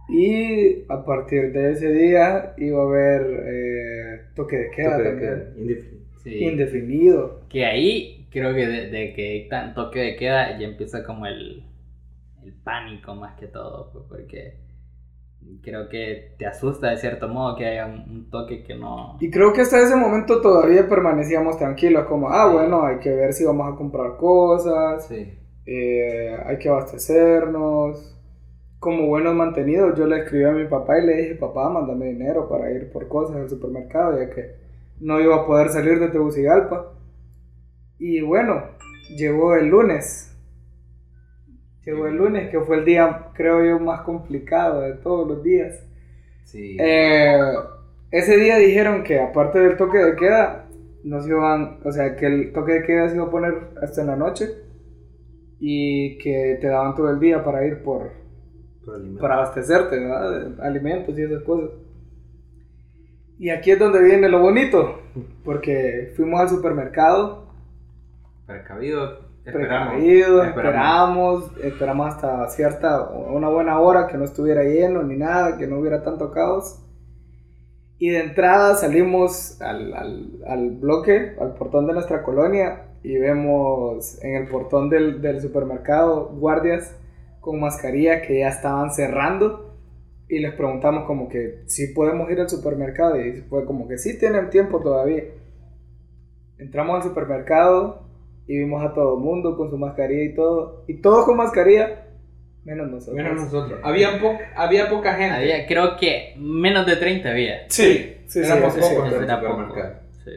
Y 0.09 0.85
a 0.89 1.05
partir 1.05 1.53
de 1.53 1.73
ese 1.73 1.91
día 1.93 2.53
iba 2.59 2.83
a 2.83 2.87
haber 2.87 3.23
eh, 3.47 4.21
toque 4.37 4.57
de 4.59 4.71
queda 4.71 4.97
Toque 4.99 5.03
de 5.03 5.11
también. 5.11 5.31
queda, 5.31 5.53
indefinido. 5.59 6.05
sí. 6.23 6.35
Indefinido. 6.45 7.41
Que 7.49 7.65
ahí 7.65 8.27
creo 8.31 8.55
que 8.55 8.67
de, 8.67 8.91
de 8.91 9.13
que 9.15 9.23
dictan 9.33 9.75
toque 9.75 10.01
de 10.01 10.17
queda 10.17 10.59
ya 10.59 10.67
empieza 10.67 11.05
como 11.05 11.25
el, 11.27 11.63
el 12.45 12.53
pánico 12.65 13.15
más 13.15 13.39
que 13.41 13.47
todo, 13.47 13.91
pues, 13.93 14.05
porque 14.09 14.59
creo 15.63 15.89
que 15.89 16.35
te 16.39 16.47
asusta 16.47 16.91
de 16.91 16.97
cierto 16.99 17.29
modo 17.29 17.57
que 17.57 17.67
haya 17.67 17.87
un, 17.87 18.29
toque 18.31 18.63
que 18.63 18.75
no... 18.75 19.17
Y 19.21 19.31
creo 19.31 19.53
que 19.53 19.63
hasta 19.63 19.81
ese 19.81 19.97
momento 19.97 20.41
todavía 20.41 20.89
permanecíamos 20.89 21.57
tranquilos, 21.59 22.07
como, 22.07 22.29
ah, 22.29 22.53
bueno, 22.53 22.85
hay 22.85 22.99
que 22.99 23.11
ver 23.11 23.33
si 23.33 23.45
vamos 23.45 23.73
a 23.73 23.77
comprar 23.77 24.17
cosas, 24.17 25.07
Sí. 25.07 25.33
eh, 25.67 26.37
hay 26.45 26.59
que 26.59 26.69
abastecernos. 26.69 28.11
Como 28.79 29.07
buenos 29.07 29.35
mantenidos, 29.35 29.99
yo 29.99 30.07
le 30.07 30.19
escribí 30.19 30.45
a 30.45 30.53
mi 30.53 30.67
papá 30.67 30.99
y 30.99 31.07
le 31.07 31.17
dije, 31.17 31.35
papá, 31.37 31.71
mándame 31.71 32.07
dinero 32.07 32.49
para 32.49 32.71
ir 32.71 32.93
por 32.93 33.09
cosas 33.09 33.37
al 33.37 33.49
supermercado, 33.49 34.19
ya 34.19 34.29
que 34.29 34.57
no 35.01 35.21
iba 35.21 35.37
a 35.37 35.47
poder 35.47 35.71
salir 35.71 35.99
de 35.99 36.09
Tegucigalpa. 36.09 36.93
Y 37.99 38.21
bueno, 38.21 38.63
llegó 39.17 39.55
el 39.55 39.69
lunes. 39.69 40.34
Llegó 41.85 42.07
el 42.07 42.17
lunes, 42.17 42.51
que 42.51 42.61
fue 42.61 42.79
el 42.79 42.85
día, 42.85 43.29
creo 43.35 43.65
yo, 43.65 43.79
más 43.79 44.03
complicado 44.03 44.81
de 44.81 44.95
todos 44.95 45.29
los 45.29 45.43
días. 45.43 45.85
Sí. 46.45 46.77
Eh, 46.81 47.39
ese 48.11 48.37
día 48.37 48.57
dijeron 48.57 49.03
que 49.03 49.21
aparte 49.21 49.59
del 49.59 49.77
toque 49.77 49.99
de 49.99 50.17
queda, 50.17 50.67
nos 51.03 51.27
iban, 51.27 51.81
o 51.85 51.93
sea, 51.93 52.17
que 52.17 52.27
el 52.27 52.53
toque 52.53 52.73
de 52.75 52.83
queda 52.85 53.09
se 53.09 53.17
iba 53.17 53.27
a 53.27 53.31
poner 53.31 53.55
hasta 53.83 54.01
en 54.01 54.07
la 54.07 54.17
noche 54.17 54.49
y 55.61 56.17
que 56.19 56.59
te 56.61 56.69
daban 56.69 56.95
todo 56.95 57.11
el 57.11 57.21
día 57.21 57.45
para 57.45 57.67
ir 57.67 57.83
por, 57.83 58.13
Por 58.85 59.19
para 59.19 59.35
abastecerte, 59.35 59.99
¿verdad? 59.99 60.61
Alimentos 60.61 61.19
y 61.19 61.23
esas 61.23 61.43
cosas. 61.43 61.71
Y 63.39 63.51
aquí 63.51 63.73
es 63.73 63.79
donde 63.79 64.03
viene 64.03 64.29
lo 64.29 64.41
bonito, 64.41 65.01
porque 65.45 66.13
fuimos 66.17 66.41
al 66.41 66.49
supermercado, 66.49 67.45
Precavido. 68.47 69.24
Esperamos. 69.45 70.47
esperamos, 70.47 71.53
esperamos 71.63 72.15
hasta 72.15 72.49
cierta, 72.49 73.11
una 73.11 73.49
buena 73.49 73.79
hora 73.79 74.07
que 74.07 74.17
no 74.17 74.25
estuviera 74.25 74.63
lleno 74.63 75.03
ni 75.03 75.17
nada, 75.17 75.59
que 75.59 75.67
no 75.67 75.79
hubiera 75.79 76.03
tanto 76.03 76.31
caos. 76.31 76.81
Y 77.99 78.09
de 78.11 78.21
entrada 78.21 78.75
salimos 78.75 79.61
al, 79.61 79.93
al, 79.95 80.31
al 80.47 80.71
bloque, 80.71 81.37
al 81.39 81.55
portón 81.55 81.87
de 81.87 81.93
nuestra 81.93 82.23
colonia, 82.23 82.87
y 83.03 83.19
vemos 83.19 84.19
en 84.23 84.37
el 84.37 84.49
portón 84.49 84.89
del, 84.89 85.21
del 85.21 85.41
supermercado 85.43 86.29
guardias 86.29 86.97
con 87.41 87.61
mascarilla 87.61 88.23
que 88.23 88.41
ya 88.41 88.49
estaban 88.49 88.93
cerrando. 88.93 89.77
Y 90.27 90.39
les 90.39 90.55
preguntamos 90.55 91.05
como 91.05 91.29
que 91.29 91.65
si 91.67 91.89
podemos 91.89 92.31
ir 92.31 92.41
al 92.41 92.49
supermercado. 92.49 93.21
Y 93.21 93.43
fue 93.43 93.67
como 93.67 93.87
que 93.87 93.99
sí 93.99 94.19
tienen 94.19 94.49
tiempo 94.49 94.81
todavía. 94.81 95.25
Entramos 96.57 96.97
al 96.97 97.03
supermercado 97.11 98.04
y 98.47 98.59
vimos 98.59 98.85
a 98.85 98.93
todo 98.95 99.17
el 99.17 99.21
mundo 99.25 99.57
con 99.57 99.71
su 99.71 99.79
mascarilla 99.79 100.25
y 100.25 100.35
todo. 100.35 100.85
Y 100.89 100.95
todos 101.01 101.25
con 101.25 101.37
mascarilla, 101.37 102.07
menos 102.65 102.89
nosotros. 102.91 103.17
Menos 103.17 103.43
nosotros. 103.45 103.81
Había, 103.83 104.21
po- 104.21 104.39
había 104.57 104.89
poca 104.91 105.15
gente. 105.15 105.35
Había, 105.37 105.67
creo 105.67 105.97
que 105.97 106.35
menos 106.39 106.87
de 106.87 106.97
30 106.97 107.31
había. 107.31 107.59
Sí, 107.69 108.17
sí, 108.27 108.27
sí, 108.27 108.39
en 108.41 108.45
el 108.45 109.23
Era 109.25 109.41
poco, 109.41 109.75
sí. 110.25 110.31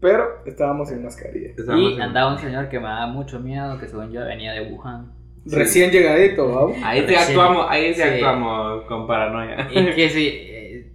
pero 0.00 0.44
estábamos 0.46 0.88
sin 0.88 1.02
mascarilla. 1.02 1.50
Estábamos 1.56 1.90
Y 1.92 1.94
en- 1.94 2.02
andaba 2.02 2.32
un 2.32 2.38
señor 2.38 2.68
que 2.68 2.78
me 2.78 2.86
daba 2.86 3.06
mucho 3.06 3.40
miedo, 3.40 3.78
que 3.78 3.86
según 3.88 4.10
yo 4.12 4.24
venía 4.24 4.52
de 4.52 4.72
Wuhan. 4.72 5.12
Sí. 5.46 5.54
Recién 5.56 5.90
llegadito, 5.90 6.52
¿va? 6.52 6.88
Ahí 6.88 7.00
sí 7.00 7.06
Recién- 7.06 7.18
actuamos, 7.38 7.66
ahí 7.70 7.94
sí 7.94 8.02
sí. 8.02 8.02
actuamos 8.02 8.82
con 8.84 9.06
paranoia. 9.06 9.68
Y 9.70 9.94
que 9.94 10.08
sí, 10.10 10.28
eh, 10.32 10.92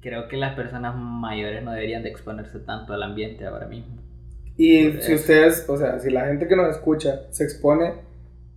creo 0.00 0.26
que 0.28 0.36
las 0.36 0.54
personas 0.56 0.94
mayores 0.96 1.62
no 1.62 1.70
deberían 1.72 2.02
de 2.02 2.08
exponerse 2.08 2.58
tanto 2.60 2.94
al 2.94 3.02
ambiente 3.02 3.46
ahora 3.46 3.66
mismo. 3.66 3.94
Y 4.56 4.92
si 5.00 5.14
ustedes, 5.14 5.66
o 5.68 5.76
sea, 5.76 5.98
si 5.98 6.10
la 6.10 6.26
gente 6.26 6.48
que 6.48 6.56
nos 6.56 6.74
escucha 6.74 7.22
se 7.30 7.44
expone, 7.44 7.92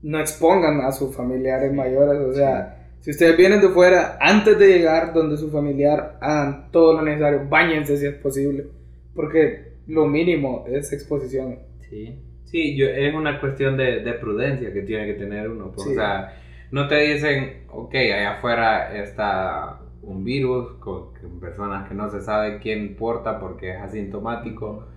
no 0.02 0.20
expongan 0.20 0.82
a 0.82 0.92
sus 0.92 1.16
familiares 1.16 1.74
mayores. 1.74 2.22
O 2.22 2.34
sea, 2.34 2.88
si 3.02 3.12
ustedes 3.12 3.36
vienen 3.36 3.62
de 3.62 3.70
fuera, 3.70 4.18
antes 4.22 4.58
de 4.58 4.68
llegar 4.68 5.14
donde 5.14 5.38
su 5.38 5.50
familiar, 5.50 6.18
hagan 6.22 6.72
todo 6.72 6.94
lo 6.94 7.02
necesario, 7.02 7.48
bañense 7.50 7.98
si 7.98 8.06
es 8.06 8.16
posible. 8.16 8.68
Porque 9.14 9.74
lo 9.88 10.06
mínimo 10.06 10.66
es 10.68 10.94
exposición. 10.94 11.60
Sí. 11.90 12.20
Sí, 12.46 12.76
yo, 12.76 12.88
es 12.88 13.14
una 13.14 13.40
cuestión 13.40 13.78
de, 13.78 14.00
de 14.00 14.14
prudencia 14.14 14.74
que 14.74 14.82
tiene 14.82 15.06
que 15.06 15.14
tener 15.14 15.50
uno. 15.50 15.72
pues, 15.72 15.84
Sí. 15.84 15.92
O 15.92 15.96
sea, 15.96 16.34
no 16.72 16.88
te 16.88 16.96
dicen, 16.96 17.64
ok, 17.70 17.94
allá 17.96 18.38
afuera 18.38 18.96
está 18.98 19.80
un 20.02 20.24
virus 20.24 20.74
con, 20.80 21.14
con 21.14 21.40
personas 21.40 21.88
que 21.88 21.96
no 21.96 22.10
se 22.10 22.22
sabe 22.22 22.60
quién 22.60 22.96
porta 22.96 23.40
porque 23.40 23.72
es 23.72 23.82
asintomático. 23.82 24.88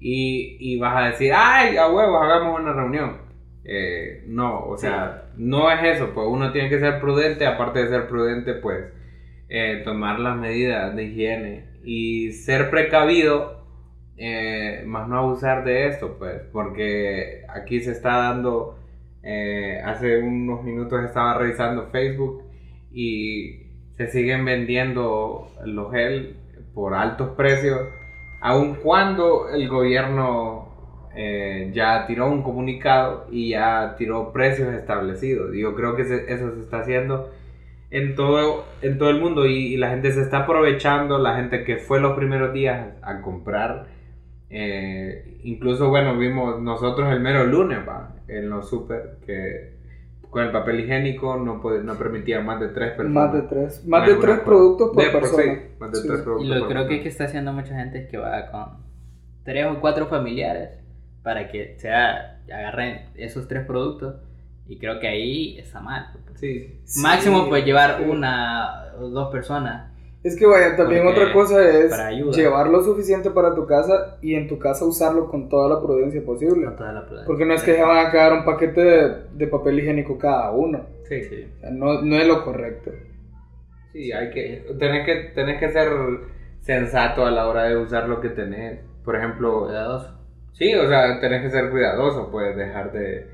Y, 0.00 0.56
y 0.60 0.78
vas 0.78 0.96
a 0.96 1.08
decir, 1.08 1.32
ay, 1.34 1.76
a 1.76 1.88
huevos, 1.88 2.22
hagamos 2.22 2.60
una 2.60 2.72
reunión. 2.72 3.18
Eh, 3.64 4.24
no, 4.26 4.64
o 4.64 4.76
sea, 4.76 5.30
no 5.36 5.70
es 5.70 5.96
eso, 5.96 6.12
pues 6.14 6.26
uno 6.28 6.52
tiene 6.52 6.68
que 6.68 6.80
ser 6.80 7.00
prudente, 7.00 7.46
aparte 7.46 7.80
de 7.80 7.88
ser 7.88 8.08
prudente, 8.08 8.54
pues 8.54 8.86
eh, 9.50 9.80
tomar 9.84 10.20
las 10.20 10.36
medidas 10.36 10.94
de 10.94 11.04
higiene 11.04 11.64
y 11.82 12.32
ser 12.32 12.68
precavido, 12.70 13.64
eh, 14.18 14.82
más 14.86 15.08
no 15.08 15.18
abusar 15.18 15.64
de 15.64 15.86
esto, 15.88 16.16
pues, 16.18 16.42
porque 16.52 17.44
aquí 17.48 17.80
se 17.80 17.92
está 17.92 18.18
dando, 18.18 18.78
eh, 19.22 19.80
hace 19.84 20.18
unos 20.18 20.64
minutos 20.64 21.02
estaba 21.02 21.38
revisando 21.38 21.88
Facebook 21.90 22.42
y 22.92 23.68
se 23.96 24.08
siguen 24.08 24.44
vendiendo 24.44 25.50
los 25.64 25.92
gel 25.92 26.36
por 26.74 26.94
altos 26.94 27.30
precios, 27.36 27.80
aun 28.40 28.76
cuando 28.76 29.48
el 29.50 29.68
gobierno 29.68 30.68
eh, 31.14 31.70
ya 31.74 32.06
tiró 32.06 32.30
un 32.30 32.42
comunicado 32.42 33.26
y 33.30 33.50
ya 33.50 33.94
tiró 33.98 34.32
precios 34.32 34.72
establecidos. 34.74 35.52
Yo 35.54 35.74
creo 35.74 35.96
que 35.96 36.02
eso 36.02 36.54
se 36.54 36.60
está 36.60 36.80
haciendo 36.80 37.30
en 37.90 38.14
todo, 38.14 38.64
en 38.82 38.98
todo 38.98 39.10
el 39.10 39.20
mundo 39.20 39.46
y, 39.46 39.74
y 39.74 39.76
la 39.76 39.90
gente 39.90 40.12
se 40.12 40.22
está 40.22 40.40
aprovechando, 40.40 41.18
la 41.18 41.36
gente 41.36 41.64
que 41.64 41.76
fue 41.78 42.00
los 42.00 42.16
primeros 42.16 42.52
días 42.52 42.94
a 43.02 43.20
comprar. 43.22 43.86
eh, 44.50 45.38
incluso, 45.44 45.88
bueno, 45.90 46.16
vimos 46.18 46.60
nosotros 46.60 47.10
el 47.12 47.20
mero 47.20 47.44
lunes, 47.46 47.80
va, 47.88 48.16
en 48.28 48.50
los 48.50 48.68
super, 48.68 49.18
que 49.26 49.77
con 50.30 50.44
el 50.44 50.52
papel 50.52 50.80
higiénico 50.80 51.36
no, 51.36 51.62
pod- 51.62 51.82
no 51.82 51.96
permitía 51.96 52.40
más 52.40 52.60
de 52.60 52.68
tres 52.68 52.92
personas. 52.92 53.12
Más 53.12 53.32
de 53.32 53.42
tres, 53.48 53.86
más 53.86 54.06
de 54.06 54.14
tres 54.16 54.38
productos 54.40 54.90
por 54.94 55.04
De 55.04 55.10
por 55.10 55.20
persona. 55.22 55.42
sí, 55.42 55.60
más 55.78 55.90
de 55.92 55.96
Sí. 55.98 56.08
tres 56.08 56.20
Y 56.20 56.24
lo 56.24 56.58
por 56.58 56.68
creo 56.68 56.82
que, 56.82 56.88
persona. 56.88 57.02
que 57.02 57.08
está 57.08 57.24
haciendo 57.24 57.52
mucha 57.52 57.74
gente 57.74 57.98
es 58.02 58.08
que 58.08 58.18
va 58.18 58.50
con 58.50 58.64
tres 59.44 59.66
o 59.66 59.80
cuatro 59.80 60.06
familiares 60.06 60.70
para 61.22 61.48
que 61.48 61.76
sea 61.78 62.40
agarren 62.52 63.06
esos 63.14 63.48
tres 63.48 63.64
productos 63.66 64.16
y 64.66 64.78
creo 64.78 65.00
que 65.00 65.08
ahí 65.08 65.58
está 65.58 65.80
mal. 65.80 66.08
Sí, 66.34 66.78
Sí, 66.84 67.00
Máximo 67.00 67.48
pues 67.48 67.64
llevar 67.64 67.98
sí. 67.98 68.04
una 68.08 68.92
o 69.00 69.08
dos 69.08 69.30
personas. 69.32 69.90
Es 70.22 70.36
que 70.36 70.46
vaya, 70.46 70.76
también 70.76 71.04
Porque 71.04 71.20
otra 71.20 71.32
cosa 71.32 71.68
es 71.68 71.90
para 71.90 72.06
ayuda. 72.08 72.32
llevar 72.32 72.68
lo 72.68 72.82
suficiente 72.82 73.30
para 73.30 73.54
tu 73.54 73.66
casa 73.66 74.18
y 74.20 74.34
en 74.34 74.48
tu 74.48 74.58
casa 74.58 74.84
usarlo 74.84 75.28
con 75.30 75.48
toda 75.48 75.68
la 75.68 75.80
prudencia 75.80 76.24
posible. 76.24 76.66
con 76.66 76.76
toda 76.76 76.92
la 76.92 77.06
prudencia. 77.06 77.26
Porque 77.26 77.44
no 77.46 77.54
es 77.54 77.62
que 77.62 77.74
se 77.74 77.82
van 77.82 78.06
a 78.06 78.10
quedar 78.10 78.32
un 78.32 78.44
paquete 78.44 78.80
de, 78.80 79.16
de 79.32 79.46
papel 79.46 79.78
higiénico 79.78 80.18
cada 80.18 80.50
uno. 80.50 80.86
sí. 81.04 81.22
Sí. 81.24 81.44
O 81.56 81.60
sea, 81.60 81.70
no, 81.70 82.02
no 82.02 82.16
es 82.16 82.26
lo 82.26 82.44
correcto. 82.44 82.90
Sí, 83.92 84.12
hay 84.12 84.30
que, 84.30 84.66
tenés 84.78 85.06
que, 85.06 85.14
tenés 85.34 85.58
que 85.58 85.70
ser 85.70 85.88
sensato 86.60 87.24
a 87.24 87.30
la 87.30 87.48
hora 87.48 87.64
de 87.64 87.76
usar 87.76 88.08
lo 88.08 88.20
que 88.20 88.28
tenés. 88.30 88.80
Por 89.04 89.16
ejemplo, 89.16 89.64
Cuidadoso. 89.64 90.18
sí, 90.52 90.74
o 90.74 90.86
sea, 90.88 91.20
tenés 91.20 91.42
que 91.42 91.50
ser 91.50 91.70
cuidadoso, 91.70 92.30
puedes 92.30 92.56
dejar 92.56 92.92
de, 92.92 93.26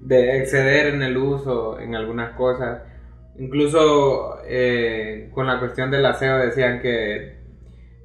de 0.00 0.38
exceder 0.38 0.94
en 0.94 1.02
el 1.02 1.16
uso 1.16 1.78
en 1.80 1.94
algunas 1.94 2.32
cosas. 2.36 2.82
Incluso 3.38 4.38
eh, 4.46 5.30
con 5.34 5.46
la 5.46 5.58
cuestión 5.58 5.90
del 5.90 6.06
aseo 6.06 6.38
decían 6.38 6.80
que 6.80 7.36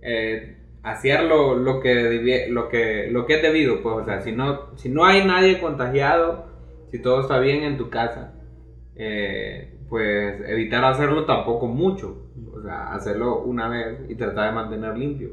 eh, 0.02 0.58
hacer 0.84 1.24
lo, 1.24 1.80
que 1.80 2.48
lo, 2.50 2.68
que, 2.70 3.08
lo 3.12 3.26
que 3.26 3.36
es 3.36 3.42
debido, 3.42 3.82
pues, 3.82 3.96
o 3.98 4.06
sea, 4.06 4.20
si 4.22 4.32
no, 4.34 4.78
si 4.78 4.90
no 4.90 5.06
hay 5.06 5.26
nadie 5.26 5.60
contagiado, 5.60 6.46
si 6.90 7.00
todo 7.00 7.22
está 7.22 7.40
bien 7.40 7.64
en 7.64 7.78
tu 7.78 7.90
casa, 7.90 8.34
eh, 8.96 9.78
pues 9.90 10.42
evitar 10.48 10.84
hacerlo 10.84 11.26
tampoco 11.26 11.68
mucho, 11.68 12.26
o 12.54 12.62
sea, 12.62 12.94
hacerlo 12.94 13.40
una 13.42 13.70
vez 13.70 14.00
y 14.10 14.16
tratar 14.16 14.50
de 14.50 14.56
mantener 14.56 14.98
limpio. 14.98 15.30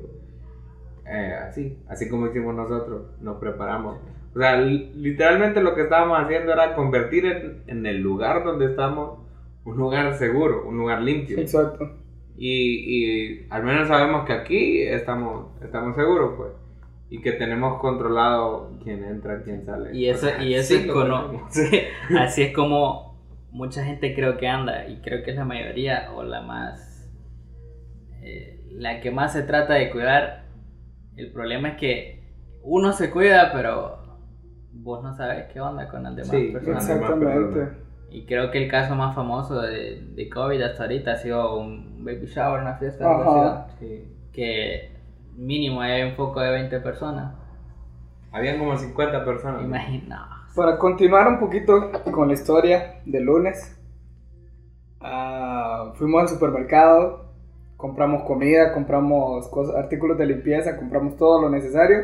Eh, 1.11 1.35
así, 1.49 1.79
así 1.89 2.09
como 2.09 2.27
hicimos 2.27 2.55
nosotros, 2.55 3.03
nos 3.21 3.39
preparamos. 3.39 3.99
O 4.35 4.39
sea, 4.39 4.61
li- 4.61 4.93
literalmente 4.95 5.63
lo 5.63 5.75
que 5.75 5.83
estábamos 5.83 6.19
haciendo 6.21 6.53
era 6.53 6.75
convertir 6.75 7.25
en, 7.27 7.63
en 7.67 7.87
el 7.87 7.99
lugar 8.01 8.45
donde 8.45 8.67
estamos 8.67 9.21
un 9.69 9.77
lugar 9.77 10.15
seguro, 10.15 10.67
un 10.67 10.79
lugar 10.79 11.03
limpio. 11.03 11.39
Exacto. 11.39 11.91
Y, 12.37 13.41
y 13.41 13.47
al 13.51 13.65
menos 13.65 13.89
sabemos 13.89 14.25
que 14.25 14.33
aquí 14.33 14.83
estamos, 14.83 15.61
estamos 15.63 15.97
seguros, 15.97 16.35
pues. 16.37 16.53
Y 17.11 17.21
que 17.21 17.33
tenemos 17.33 17.81
controlado 17.81 18.79
quién 18.83 19.03
entra, 19.03 19.43
quién 19.43 19.65
sale. 19.65 19.97
Y 19.97 20.09
eso, 20.09 20.27
sea, 20.27 20.43
y 20.43 20.55
eso 20.55 20.69
sí 20.69 20.75
es 20.75 20.81
tenemos. 20.83 21.43
sí, 21.49 21.81
así 22.19 22.43
es 22.43 22.55
como 22.55 23.19
mucha 23.51 23.85
gente 23.85 24.15
creo 24.15 24.37
que 24.37 24.47
anda, 24.47 24.87
y 24.89 25.01
creo 25.01 25.23
que 25.23 25.31
es 25.31 25.37
la 25.37 25.45
mayoría 25.45 26.13
o 26.15 26.23
la 26.23 26.43
más, 26.43 27.11
eh, 28.23 28.63
la 28.73 29.01
que 29.01 29.11
más 29.11 29.33
se 29.33 29.43
trata 29.43 29.75
de 29.75 29.91
cuidar. 29.91 30.45
El 31.17 31.33
problema 31.33 31.71
es 31.71 31.77
que 31.79 32.23
uno 32.63 32.93
se 32.93 33.11
cuida, 33.11 33.51
pero 33.53 33.99
vos 34.73 35.03
no 35.03 35.17
sabes 35.17 35.47
qué 35.53 35.61
onda 35.61 35.89
con 35.89 36.03
las 36.03 36.15
demás 36.15 36.31
Sí, 36.31 36.51
personas. 36.53 36.89
Exactamente. 36.89 37.88
Y 38.11 38.25
creo 38.25 38.51
que 38.51 38.63
el 38.65 38.71
caso 38.71 38.95
más 38.95 39.15
famoso 39.15 39.61
de, 39.61 40.01
de 40.15 40.29
COVID 40.31 40.61
hasta 40.63 40.85
ahorita 40.85 41.13
ha 41.13 41.17
sido 41.17 41.59
un 41.59 42.05
baby 42.05 42.27
shower, 42.27 42.61
una 42.63 42.75
fiesta 42.77 43.07
universidad, 43.07 43.67
Sí. 43.79 44.05
que 44.33 44.93
mínimo 45.37 45.81
hay 45.83 46.03
un 46.03 46.13
foco 46.15 46.41
de 46.41 46.51
20 46.51 46.81
personas. 46.81 47.35
Habían 48.33 48.59
como 48.59 48.77
50 48.77 49.25
personas. 49.25 49.63
Imagina. 49.63 50.29
Para 50.57 50.79
continuar 50.79 51.29
un 51.29 51.39
poquito 51.39 51.91
con 52.11 52.29
la 52.29 52.35
historia 52.35 53.01
del 53.05 53.25
lunes, 53.25 53.79
ah, 55.01 55.93
fuimos 55.95 56.23
al 56.23 56.29
supermercado, 56.29 57.27
compramos 57.77 58.23
comida, 58.25 58.73
compramos 58.73 59.47
cosas, 59.49 59.77
artículos 59.77 60.19
de 60.19 60.27
limpieza, 60.27 60.77
compramos 60.77 61.17
todo 61.17 61.43
lo 61.43 61.51
necesario, 61.51 61.99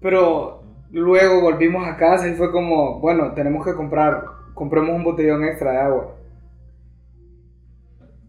pero 0.00 0.62
luego 0.90 1.40
volvimos 1.40 1.86
a 1.88 1.96
casa 1.96 2.28
y 2.28 2.34
fue 2.34 2.52
como, 2.52 3.00
bueno, 3.00 3.32
tenemos 3.32 3.64
que 3.64 3.74
comprar, 3.74 4.22
compremos 4.54 4.94
un 4.94 5.04
botellón 5.04 5.44
extra 5.44 5.72
de 5.72 5.78
agua. 5.78 6.16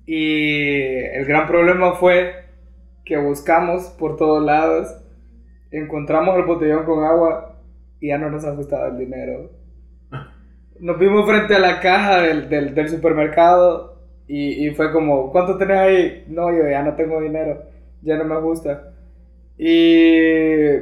Y 0.05 0.83
el 0.83 1.25
gran 1.25 1.47
problema 1.47 1.93
fue 1.93 2.45
que 3.03 3.17
buscamos 3.17 3.85
por 3.99 4.17
todos 4.17 4.43
lados, 4.43 4.87
encontramos 5.71 6.35
el 6.37 6.43
botellón 6.43 6.85
con 6.85 7.03
agua 7.03 7.59
y 7.99 8.09
ya 8.09 8.17
no 8.17 8.29
nos 8.29 8.45
ajustaba 8.45 8.87
el 8.87 8.97
dinero. 8.97 9.51
Nos 10.79 10.99
vimos 10.99 11.25
frente 11.25 11.55
a 11.55 11.59
la 11.59 11.79
caja 11.79 12.21
del, 12.21 12.49
del, 12.49 12.89
supermercado 12.89 13.97
y, 14.27 14.67
y 14.67 14.75
fue 14.75 14.91
como, 14.91 15.31
¿cuánto 15.31 15.57
tenés 15.57 15.77
ahí? 15.77 16.25
No, 16.27 16.51
yo 16.51 16.69
ya 16.69 16.83
no 16.83 16.95
tengo 16.95 17.21
dinero, 17.21 17.63
ya 18.01 18.17
no 18.17 18.25
me 18.25 18.35
ajusta. 18.35 18.91
Y 19.57 20.77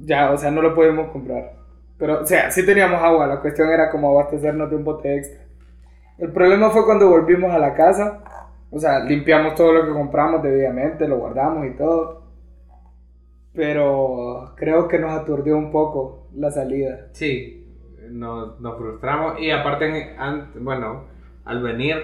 ya, 0.00 0.32
o 0.32 0.38
sea, 0.38 0.50
no 0.50 0.62
lo 0.62 0.74
pudimos 0.74 1.10
comprar. 1.10 1.63
Pero, 2.04 2.20
o 2.20 2.26
sea, 2.26 2.50
sí 2.50 2.66
teníamos 2.66 3.00
agua, 3.02 3.26
la 3.26 3.40
cuestión 3.40 3.70
era 3.70 3.90
como 3.90 4.10
abastecernos 4.10 4.68
de 4.68 4.76
un 4.76 4.84
bote 4.84 5.16
extra. 5.16 5.40
El 6.18 6.32
problema 6.32 6.68
fue 6.68 6.84
cuando 6.84 7.08
volvimos 7.08 7.50
a 7.50 7.58
la 7.58 7.72
casa, 7.72 8.22
o 8.70 8.78
sea, 8.78 9.00
limpiamos 9.00 9.54
todo 9.54 9.72
lo 9.72 9.86
que 9.86 9.92
compramos 9.92 10.42
debidamente, 10.42 11.08
lo 11.08 11.16
guardamos 11.16 11.64
y 11.66 11.70
todo. 11.70 12.24
Pero 13.54 14.52
creo 14.54 14.86
que 14.86 14.98
nos 14.98 15.12
aturdió 15.12 15.56
un 15.56 15.70
poco 15.72 16.26
la 16.36 16.50
salida. 16.50 17.06
Sí, 17.12 17.66
nos, 18.10 18.60
nos 18.60 18.76
frustramos 18.76 19.40
y 19.40 19.50
aparte, 19.50 20.14
bueno, 20.60 21.04
al 21.46 21.62
venir 21.62 21.96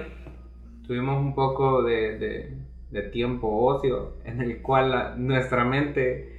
tuvimos 0.86 1.18
un 1.20 1.34
poco 1.34 1.82
de, 1.82 2.18
de- 2.18 2.54
de 2.90 3.02
tiempo 3.02 3.48
ocio 3.66 4.14
en 4.24 4.40
el 4.40 4.62
cual 4.62 4.90
la- 4.92 5.14
nuestra 5.16 5.64
mente, 5.64 6.32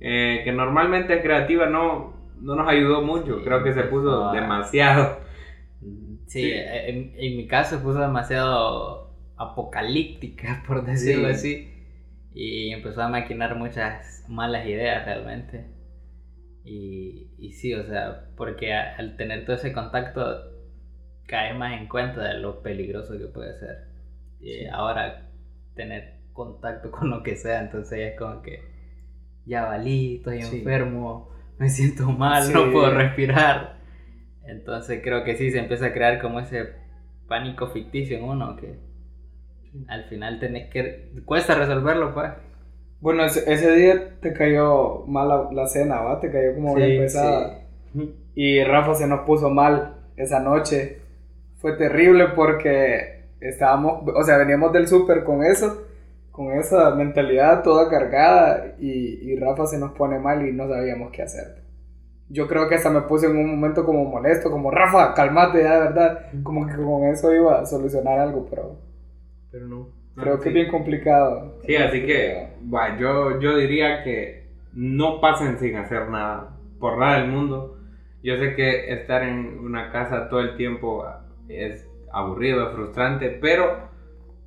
eh, 0.00 0.40
que 0.44 0.52
normalmente 0.52 1.14
es 1.14 1.22
creativa, 1.22 1.66
no, 1.66 2.17
no 2.40 2.54
nos 2.56 2.68
ayudó 2.68 3.02
mucho. 3.02 3.42
Creo 3.44 3.62
que 3.62 3.72
se 3.72 3.84
puso 3.84 4.30
demasiado. 4.32 5.18
Sí, 6.26 6.40
Sí. 6.40 6.52
En, 6.52 7.12
en 7.16 7.36
mi 7.36 7.46
caso 7.46 7.76
se 7.76 7.82
puso 7.82 8.00
demasiado 8.00 9.10
apocalíptica, 9.36 10.62
por 10.66 10.84
decirlo 10.84 11.28
Sí. 11.28 11.34
así. 11.34 11.68
y 12.34 12.70
empezó 12.72 13.02
a 13.02 13.08
maquinar 13.08 13.56
muchas 13.56 14.24
malas 14.28 14.66
ideas 14.66 15.04
realmente. 15.04 15.66
Y, 16.64 17.30
y 17.38 17.52
sí, 17.52 17.74
o 17.74 17.84
sea, 17.84 18.30
porque 18.36 18.72
al 18.74 19.16
tener 19.16 19.44
todo 19.44 19.56
ese 19.56 19.72
contacto 19.72 20.44
caes 21.26 21.54
más 21.56 21.72
en 21.80 21.88
cuenta 21.88 22.22
de 22.24 22.34
lo 22.34 22.62
peligroso 22.62 23.18
que 23.18 23.26
puede 23.26 23.54
ser. 23.58 23.78
Y 24.40 24.66
ahora 24.66 25.30
tener 25.74 26.14
contacto 26.32 26.90
con 26.92 27.10
lo 27.10 27.22
que 27.22 27.36
sea, 27.36 27.60
entonces 27.60 28.12
es 28.12 28.18
como 28.18 28.42
que 28.42 28.60
ya 29.46 29.64
valí, 29.64 30.16
estoy 30.16 30.40
enfermo, 30.40 31.28
me 31.60 31.68
siento 31.68 32.10
mal, 32.10 32.52
no 32.52 32.72
puedo 32.72 32.90
respirar. 32.90 33.78
Entonces 34.46 35.00
creo 35.02 35.24
que 35.24 35.36
sí, 35.36 35.50
se 35.50 35.58
empieza 35.58 35.86
a 35.86 35.92
crear 35.92 36.20
como 36.20 36.40
ese 36.40 36.72
pánico 37.26 37.68
ficticio 37.68 38.16
en 38.16 38.24
uno 38.24 38.56
que 38.56 38.78
al 39.88 40.04
final 40.04 40.40
tenés 40.40 40.70
que... 40.70 41.12
Cuesta 41.24 41.54
resolverlo, 41.54 42.14
pues. 42.14 42.30
Bueno, 43.00 43.24
ese, 43.24 43.76
día 43.76 44.18
te 44.20 44.32
cayó 44.32 45.04
mal 45.06 45.54
la, 45.54 45.66
cena, 45.66 46.00
¿va? 46.00 46.18
Te 46.18 46.32
cayó 46.32 46.54
como 46.54 46.74
bien 46.74 47.02
pesada. 47.02 47.60
Y 48.34 48.64
Rafa 48.64 48.94
se 48.94 49.06
nos 49.06 49.20
puso 49.20 49.50
mal 49.50 49.98
esa 50.16 50.40
noche. 50.40 51.02
Fue 51.58 51.74
terrible 51.74 52.28
porque 52.34 53.26
estábamos, 53.40 54.02
o 54.14 54.22
sea, 54.24 54.38
veníamos 54.38 54.72
del 54.72 54.88
súper 54.88 55.22
con 55.22 55.44
eso, 55.44 55.86
con 56.38 56.52
esa 56.52 56.94
mentalidad 56.94 57.64
toda 57.64 57.90
cargada 57.90 58.76
y, 58.78 59.32
y 59.32 59.36
Rafa 59.36 59.66
se 59.66 59.76
nos 59.76 59.90
pone 59.90 60.20
mal 60.20 60.46
y 60.46 60.52
no 60.52 60.68
sabíamos 60.68 61.10
qué 61.10 61.22
hacer 61.22 61.68
yo 62.30 62.46
creo 62.46 62.68
que 62.68 62.74
hasta 62.74 62.90
me 62.90 63.02
puse 63.02 63.26
en 63.26 63.36
un 63.36 63.50
momento 63.50 63.84
como 63.84 64.04
molesto, 64.04 64.50
como 64.50 64.70
Rafa, 64.70 65.14
calmate 65.14 65.62
ya, 65.62 65.74
de 65.74 65.80
verdad. 65.80 66.26
Como 66.42 66.66
que 66.66 66.74
con 66.76 67.04
eso 67.04 67.34
iba 67.34 67.60
a 67.60 67.66
solucionar 67.66 68.18
algo, 68.18 68.46
pero. 68.50 68.76
Pero 69.50 69.66
no. 69.66 69.88
Creo 70.14 70.38
que 70.40 70.48
es 70.48 70.54
bien 70.54 70.70
complicado. 70.70 71.58
Sí, 71.64 71.76
así 71.76 72.04
que, 72.04 72.54
bueno, 72.60 72.98
yo, 72.98 73.40
yo 73.40 73.56
diría 73.56 74.02
que 74.02 74.48
no 74.74 75.20
pasen 75.20 75.58
sin 75.58 75.76
hacer 75.76 76.08
nada, 76.08 76.56
por 76.78 76.98
nada 76.98 77.20
del 77.20 77.30
mundo. 77.30 77.78
Yo 78.22 78.36
sé 78.36 78.54
que 78.54 78.92
estar 78.92 79.22
en 79.22 79.58
una 79.60 79.92
casa 79.92 80.28
todo 80.28 80.40
el 80.40 80.56
tiempo 80.56 81.06
es 81.48 81.88
aburrido, 82.12 82.68
es 82.68 82.74
frustrante, 82.74 83.30
pero 83.40 83.87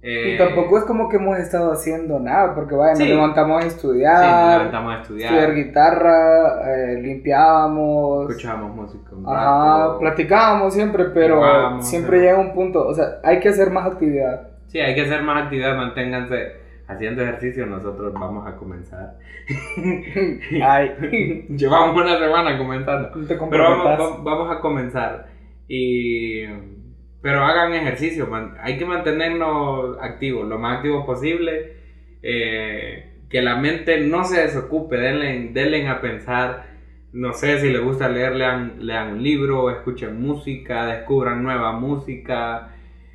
y 0.04 0.38
tampoco 0.38 0.80
es 0.80 0.86
como 0.86 1.08
que 1.10 1.18
hemos 1.18 1.38
estado 1.38 1.72
haciendo 1.72 2.20
nada, 2.20 2.56
porque 2.56 2.74
vaya, 2.74 2.94
nos 2.94 3.08
levantamos 3.08 3.64
a 3.64 3.68
estudiar, 3.68 4.24
sí, 4.24 4.58
levantamos 4.58 4.94
a 4.94 5.02
estudiar, 5.02 5.34
estudiar 5.34 5.56
guitarra, 5.56 6.74
eh, 6.76 7.02
limpiábamos, 7.02 8.30
escuchábamos 8.30 8.76
música, 8.76 9.12
ajá, 9.28 10.00
platicábamos 10.00 10.74
siempre, 10.74 11.06
pero 11.14 11.82
siempre 11.82 12.20
llega 12.20 12.40
un 12.40 12.54
punto, 12.54 12.88
o 12.88 12.94
sea, 12.94 13.20
hay 13.24 13.40
que 13.40 13.50
hacer 13.50 13.70
más 13.70 13.86
actividad. 13.86 14.50
Sí, 14.68 14.80
hay 14.80 14.96
que 14.96 15.02
hacer 15.02 15.22
más 15.22 15.44
actividad, 15.44 15.76
manténganse 15.76 16.62
haciendo 16.88 17.22
ejercicio, 17.22 17.66
nosotros 17.66 18.14
vamos 18.14 18.48
a 18.48 18.56
comenzar. 18.56 19.18
Ay. 20.64 21.46
Llevamos 21.50 21.96
una 21.96 22.18
semana 22.18 22.58
comenzando, 22.58 23.12
pero 23.50 23.84
vamos, 23.84 24.24
vamos 24.24 24.52
a 24.52 24.60
comenzar. 24.60 25.28
Y 25.68 26.46
pero 27.22 27.44
hagan 27.44 27.74
ejercicio, 27.74 28.28
hay 28.62 28.78
que 28.78 28.86
mantenernos 28.86 29.98
activos, 30.02 30.48
lo 30.48 30.58
más 30.58 30.78
activos 30.78 31.06
posible. 31.06 31.74
Eh, 32.24 33.12
que 33.32 33.42
la 33.42 33.56
mente 33.56 34.00
no 34.02 34.26
se 34.26 34.42
desocupe, 34.42 34.98
denle, 34.98 35.50
denle 35.54 35.88
a 35.88 36.02
pensar. 36.02 36.66
No 37.14 37.34
sé 37.34 37.60
si 37.60 37.70
les 37.70 37.82
gusta 37.82 38.10
leer, 38.10 38.36
lean, 38.36 38.86
lean 38.86 39.14
un 39.14 39.24
libro, 39.24 39.70
escuchen 39.70 40.22
música, 40.22 40.86
descubran 40.86 41.42
nueva 41.42 41.72
música. 41.72 42.74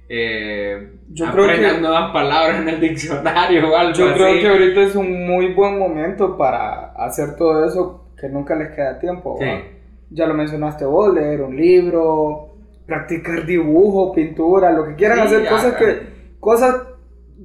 Eh, 0.09 0.93
yo 1.11 1.31
creo 1.33 1.47
que, 1.49 1.81
nuevas 1.81 2.13
palabras 2.13 2.61
en 2.61 2.69
el 2.69 2.81
diccionario 2.81 3.71
o 3.71 3.77
algo 3.77 3.93
Yo 3.93 4.15
creo 4.15 4.41
que 4.41 4.49
ahorita 4.49 4.81
es 4.83 4.95
un 4.95 5.27
muy 5.27 5.53
buen 5.53 5.79
momento 5.79 6.37
para 6.37 6.93
hacer 6.93 7.37
todo 7.37 7.67
eso 7.67 8.13
que 8.19 8.29
nunca 8.29 8.55
les 8.55 8.71
queda 8.71 8.99
tiempo. 8.99 9.39
Ya 10.11 10.27
lo 10.27 10.35
mencionaste 10.35 10.85
vos, 10.85 11.13
leer 11.13 11.43
un 11.43 11.57
libro, 11.57 12.46
practicar 12.87 13.45
dibujo, 13.45 14.13
pintura, 14.13 14.71
lo 14.73 14.87
que 14.87 14.95
quieran 14.95 15.21
hacer, 15.21 15.49
cosas 15.49 15.75
que 15.75 16.17
cosas 16.41 16.87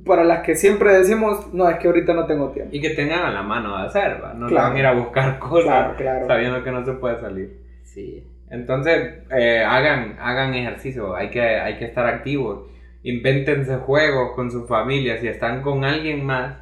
para 0.06 0.24
las 0.24 0.44
que 0.44 0.56
siempre 0.56 0.94
decimos, 0.94 1.54
no, 1.54 1.70
es 1.70 1.78
que 1.78 1.88
ahorita 1.88 2.14
no 2.14 2.26
tengo 2.26 2.52
tiempo. 2.52 2.74
Y 2.74 2.80
que 2.80 2.92
tengan 2.92 3.24
a 3.24 3.32
la 3.32 3.44
mano 3.44 3.78
de 3.78 3.88
hacer, 3.88 4.22
¿va? 4.24 4.34
no 4.34 4.50
van 4.50 4.76
a 4.76 4.80
ir 4.80 4.86
a 4.86 4.94
buscar 4.94 5.40
cosas 5.40 5.98
sabiendo 6.28 6.64
que 6.64 6.72
no 6.72 6.86
se 6.86 6.94
puede 6.94 7.20
salir. 7.20 7.58
Sí. 7.84 8.26
Entonces, 8.50 9.24
eh, 9.32 9.64
hagan, 9.64 10.18
hagan 10.20 10.54
ejercicio, 10.54 11.16
hay 11.16 11.30
que, 11.30 11.42
hay 11.42 11.78
que 11.78 11.86
estar 11.86 12.06
activos, 12.06 12.70
invéntense 13.04 13.78
juegos 13.78 14.34
con 14.36 14.52
su 14.52 14.66
familia, 14.68 15.18
si 15.20 15.28
están 15.28 15.62
con 15.62 15.84
alguien 15.84 16.26
más. 16.26 16.58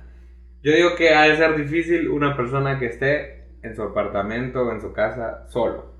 Yo 0.62 0.72
digo 0.74 0.96
que 0.96 1.14
ha 1.14 1.24
de 1.24 1.38
ser 1.38 1.56
difícil 1.56 2.10
una 2.10 2.36
persona 2.36 2.80
que 2.80 2.88
esté 2.88 3.48
en 3.64 3.76
su 3.76 3.84
apartamento 3.84 4.62
o 4.62 4.72
en 4.72 4.82
su 4.82 4.94
casa 4.94 5.46
solo. 5.48 5.94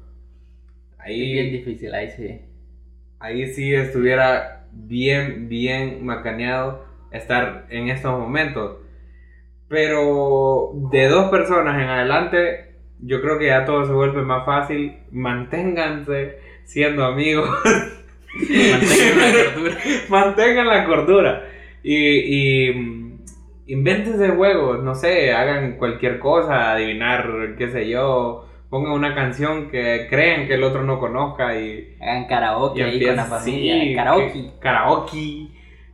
Ahí, 0.98 1.38
es 1.38 1.44
bien 1.44 1.52
difícil, 1.52 1.94
ahí 1.94 2.10
sí 2.12 2.49
ahí 3.20 3.48
sí 3.48 3.74
estuviera 3.74 4.68
bien, 4.72 5.50
bien 5.50 6.06
macaneado 6.06 6.86
estar 7.12 7.66
en 7.70 7.90
estos 7.90 8.18
momentos. 8.18 8.78
Pero 9.68 10.72
de 10.92 11.08
dos 11.08 11.30
personas 11.30 11.82
en 11.82 11.90
adelante, 11.90 12.76
yo 13.02 13.22
creo 13.22 13.38
que 13.38 13.48
ya 13.48 13.66
todo 13.66 13.86
se 13.86 13.94
vuelve 13.94 14.24
más 14.24 14.46
fácil. 14.46 14.98
Manténganse 15.12 16.40
siendo 16.64 17.06
amigos. 17.06 17.50
Mantengan 18.34 19.20
la 19.20 19.44
cordura. 19.54 19.78
Mantengan 20.10 20.68
la 20.68 20.86
cordura. 20.86 21.50
Y, 21.84 22.70
y 22.70 22.74
mm, 22.74 23.20
invéntense 23.68 24.30
juegos, 24.30 24.84
no 24.84 24.96
sé, 24.96 25.32
hagan 25.32 25.78
cualquier 25.78 26.20
cosa, 26.20 26.72
adivinar, 26.72 27.56
qué 27.58 27.70
sé 27.70 27.88
yo, 27.88 28.49
pongan 28.70 28.92
una 28.92 29.16
canción 29.16 29.70
que 29.70 30.08
creen 30.10 30.48
que 30.48 30.56
el 30.56 30.64
otro 30.64 30.84
no 30.84 31.00
conozca 31.00 31.60
y 31.60 31.98
hagan 32.00 32.28
karaoke 32.28 32.84
ahí 32.84 33.04
con 33.04 33.16
la 33.16 33.26
familia, 33.26 33.96
karaoke, 33.96 34.52
karaoke. 34.60 35.48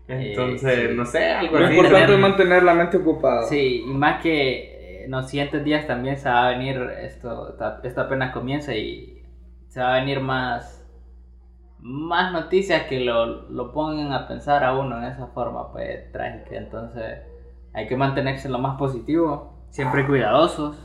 Entonces, 0.07 0.95
no 0.95 1.05
sé, 1.05 1.31
algo 1.31 1.57
Lo 1.57 1.69
importante 1.71 2.13
es 2.13 2.19
mantener 2.19 2.63
la 2.63 2.75
mente 2.75 2.97
ocupada. 2.97 3.43
Sí, 3.43 3.83
y 3.87 3.93
más 3.93 4.21
que 4.21 5.03
en 5.05 5.11
los 5.11 5.29
siguientes 5.29 5.63
días 5.63 5.87
también 5.87 6.17
se 6.17 6.29
va 6.29 6.47
a 6.47 6.49
venir 6.51 6.77
esto, 7.01 7.55
esto 7.83 8.01
apenas 8.01 8.31
comienza 8.31 8.75
y 8.75 9.23
se 9.67 9.79
va 9.79 9.95
a 9.95 9.99
venir 9.99 10.19
más 10.19 10.81
más 11.79 12.33
noticias 12.33 12.83
que 12.83 12.99
lo, 12.99 13.47
lo 13.49 13.71
pongan 13.71 14.11
a 14.11 14.27
pensar 14.27 14.63
a 14.63 14.73
uno 14.73 14.97
en 14.97 15.03
esa 15.03 15.27
forma 15.27 15.71
pues 15.71 16.11
trágica. 16.11 16.57
Entonces, 16.57 17.19
hay 17.73 17.87
que 17.87 17.95
mantenerse 17.95 18.49
lo 18.49 18.57
más 18.57 18.77
positivo, 18.77 19.67
siempre 19.69 20.05
cuidadosos 20.05 20.75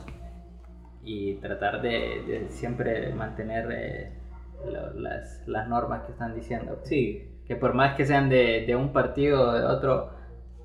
y 1.03 1.35
tratar 1.35 1.83
de, 1.83 2.47
siempre 2.49 3.13
mantener 3.15 3.69
eh, 3.73 4.13
las, 4.97 5.43
las, 5.47 5.69
normas 5.69 6.03
que 6.05 6.13
están 6.13 6.35
diciendo. 6.35 6.79
Sí. 6.85 7.27
Que 7.47 7.57
por 7.57 7.75
más 7.75 7.97
que 7.97 8.05
sean 8.05 8.29
de, 8.29 8.65
de 8.67 8.77
un 8.77 8.93
partido 8.93 9.49
o 9.49 9.53
de 9.53 9.65
otro, 9.65 10.11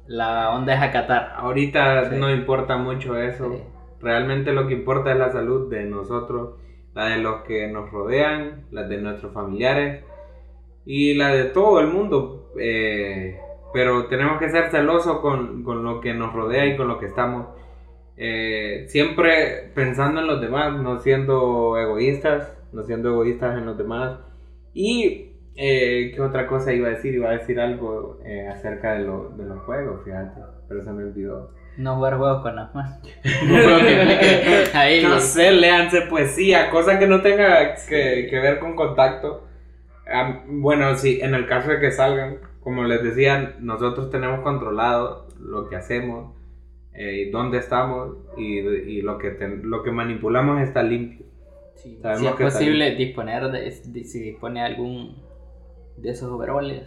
la 0.08 0.52
onda 0.52 0.74
es 0.76 0.82
acatar. 0.82 1.34
Ahorita 1.38 2.10
no 2.12 2.30
importa 2.30 2.78
mucho 2.78 3.18
eso. 3.18 3.62
Realmente 4.02 4.54
lo 4.54 4.68
que 4.68 4.76
importa 4.76 5.12
es 5.12 5.18
la 5.18 5.32
salud 5.32 5.70
de 5.70 5.86
nosotros, 5.86 6.60
la 6.94 7.06
de 7.06 7.18
los 7.18 7.42
que 7.44 7.68
nos 7.68 7.90
rodean, 7.92 8.66
la 8.72 8.84
de 8.84 8.98
nuestros 8.98 9.34
familiares 9.34 10.04
y 10.86 11.16
la 11.16 11.30
de 11.30 11.46
todo 11.46 11.80
el 11.80 11.88
mundo. 11.88 12.52
Eh, 12.60 13.40
pero 13.74 14.06
tenemos 14.08 14.38
que 14.40 14.50
ser 14.50 14.70
celosos 14.70 15.20
con, 15.20 15.64
con 15.64 15.84
lo 15.84 16.02
que 16.02 16.14
nos 16.14 16.34
rodea 16.34 16.66
y 16.66 16.78
con 16.78 16.88
lo 16.88 17.00
que 17.00 17.08
estamos 17.08 17.48
eh, 18.18 18.86
siempre 18.88 19.72
pensando 19.74 20.22
en 20.22 20.28
los 20.28 20.40
demás, 20.40 20.80
no 20.80 21.00
siendo 21.00 21.78
egoístas, 21.78 22.54
no 22.72 22.84
siendo 22.84 23.10
egoístas 23.10 23.58
en 23.58 23.66
los 23.66 23.78
demás. 23.78 24.20
Y, 24.74 25.32
eh, 25.56 26.12
¿qué 26.14 26.22
otra 26.22 26.48
cosa 26.48 26.74
iba 26.74 26.88
a 26.88 26.92
decir? 26.92 27.14
Iba 27.16 27.30
a 27.30 27.38
decir 27.38 27.60
algo 27.60 28.20
eh, 28.26 28.48
acerca 28.48 28.94
de, 28.94 29.06
lo, 29.06 29.30
de, 29.30 29.46
los 29.46 29.60
juegos, 29.64 30.04
fíjate, 30.06 30.42
pero 30.68 30.84
se 30.84 30.92
me 30.92 31.04
olvidó. 31.04 31.52
No 31.78 31.96
jugar 31.96 32.18
juegos 32.18 32.42
con 32.42 32.56
las 32.56 32.74
manos. 32.74 33.00
no 35.04 35.20
sé, 35.20 35.52
léanse 35.52 36.02
poesía, 36.04 36.70
cosa 36.70 36.98
que 36.98 37.08
no 37.08 37.22
tenga 37.22 37.76
que, 37.76 38.28
que 38.30 38.40
ver 38.40 38.60
con 38.60 38.78
contacto. 38.78 39.44
bueno, 40.48 40.96
sí, 40.96 41.20
en 41.22 41.36
el 41.36 41.48
caso 41.48 41.72
de 41.72 41.82
que 41.82 41.92
salgan, 41.92 42.38
como 42.62 42.86
les 42.86 43.04
decía, 43.04 43.56
nosotros 43.60 44.10
tenemos 44.10 44.40
controlado 44.40 45.28
lo 45.38 45.68
que 45.68 45.76
hacemos 45.76 46.34
eh, 46.98 47.30
dónde 47.32 47.58
estamos 47.58 48.16
y, 48.38 48.60
y, 48.60 49.02
lo, 49.02 49.18
que 49.18 49.38
lo 49.64 49.84
que 49.84 49.92
manipulamos 49.92 50.62
está 50.62 50.82
limpio. 50.82 51.26
si 51.76 52.00
es 52.02 52.32
posible 52.34 52.96
disponer 52.96 53.52
de, 53.52 53.72
si 53.72 54.20
dispone 54.20 54.62
algún 54.62 55.22
de 55.98 56.12
esos 56.12 56.32
overoles 56.32 56.84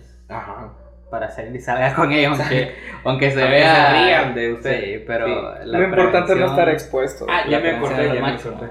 para 1.11 1.31
salir 1.31 1.57
y 1.57 1.61
salga 1.61 1.94
con 1.94 2.12
ellos, 2.12 2.38
aunque, 2.38 2.75
aunque 3.05 3.31
se 3.31 3.42
vea. 3.42 3.87
Se 3.87 4.05
rían 4.05 4.35
de 4.35 4.53
usted. 4.53 4.81
Sí, 4.81 5.05
pero 5.07 5.64
lo 5.64 5.83
importante 5.83 6.33
es 6.33 6.38
no 6.38 6.47
estar 6.47 6.68
expuesto. 6.68 7.27
Ah, 7.29 7.44
ya 7.49 7.61
me 7.61 7.71
acordé, 7.71 8.07
ya 8.07 8.21
me 8.21 8.33
acordé. 8.33 8.68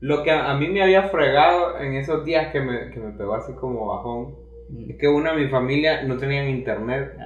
Lo 0.00 0.22
que 0.22 0.30
a, 0.30 0.54
mí 0.54 0.68
me 0.68 0.82
había 0.82 1.08
fregado 1.08 1.78
en 1.80 1.94
esos 1.94 2.24
días 2.24 2.52
que 2.52 2.60
me, 2.60 2.90
que 2.90 3.00
me 3.00 3.12
pegó 3.12 3.34
así 3.34 3.54
como 3.54 3.86
bajón, 3.86 4.34
mm. 4.68 4.90
es 4.90 4.96
que 4.98 5.08
una 5.08 5.32
de 5.32 5.44
mi 5.44 5.48
familia 5.48 6.02
no 6.02 6.16
tenían 6.18 6.48
internet 6.48 7.16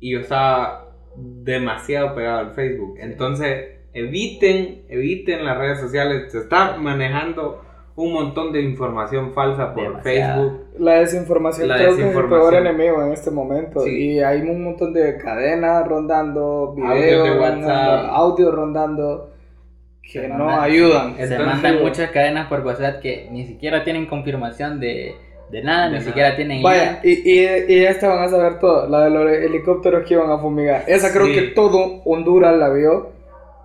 y 0.00 0.12
yo 0.12 0.20
estaba 0.20 0.91
demasiado 1.16 2.14
pegado 2.14 2.38
al 2.38 2.54
Facebook. 2.54 2.96
Entonces, 2.98 3.68
eviten, 3.92 4.82
eviten 4.88 5.44
las 5.44 5.58
redes 5.58 5.80
sociales. 5.80 6.30
Se 6.32 6.38
está 6.38 6.76
manejando 6.78 7.60
un 7.94 8.12
montón 8.14 8.52
de 8.52 8.62
información 8.62 9.32
falsa 9.34 9.74
por. 9.74 10.02
Facebook. 10.02 10.64
La 10.78 10.94
desinformación 11.00 11.68
La 11.68 11.74
creo 11.76 11.88
que 11.88 11.92
es 11.92 11.98
el 11.98 12.04
desinformación. 12.06 12.50
peor 12.50 12.66
enemigo 12.66 13.02
en 13.04 13.12
este 13.12 13.30
momento. 13.30 13.80
Sí. 13.80 13.90
Y 14.14 14.20
hay 14.20 14.40
un 14.40 14.64
montón 14.64 14.94
de 14.94 15.18
cadenas 15.18 15.86
rondando, 15.86 16.72
videos, 16.74 17.24
de 17.24 17.30
rondando, 17.34 17.66
WhatsApp. 17.66 18.10
audios 18.12 18.54
rondando 18.54 19.30
que 20.02 20.20
Se 20.22 20.28
no 20.28 20.46
mandan- 20.46 20.60
ayudan. 20.60 21.16
Se 21.16 21.22
Entonces- 21.24 21.46
mandan 21.46 21.82
muchas 21.82 22.10
cadenas 22.10 22.48
por 22.48 22.60
WhatsApp 22.60 23.00
que 23.00 23.28
ni 23.30 23.44
siquiera 23.44 23.84
tienen 23.84 24.06
confirmación 24.06 24.80
de, 24.80 25.14
de 25.52 25.62
nada, 25.62 25.84
De 25.84 25.90
ni 25.90 25.94
nada. 25.98 26.06
siquiera 26.06 26.34
tienen 26.36 26.62
Vaya, 26.62 27.00
y, 27.04 27.10
y, 27.30 27.46
y 27.68 27.84
esta 27.84 28.08
van 28.08 28.24
a 28.24 28.28
saber 28.28 28.58
todo. 28.58 28.88
La 28.88 29.04
de 29.04 29.10
los 29.10 29.30
helicópteros 29.30 30.04
que 30.06 30.14
iban 30.14 30.30
a 30.30 30.38
fumigar. 30.38 30.82
Esa 30.88 31.12
creo 31.12 31.26
Sí. 31.26 31.34
que 31.34 31.42
todo 31.54 32.02
Honduras 32.04 32.56
la 32.56 32.70
vio. 32.70 33.12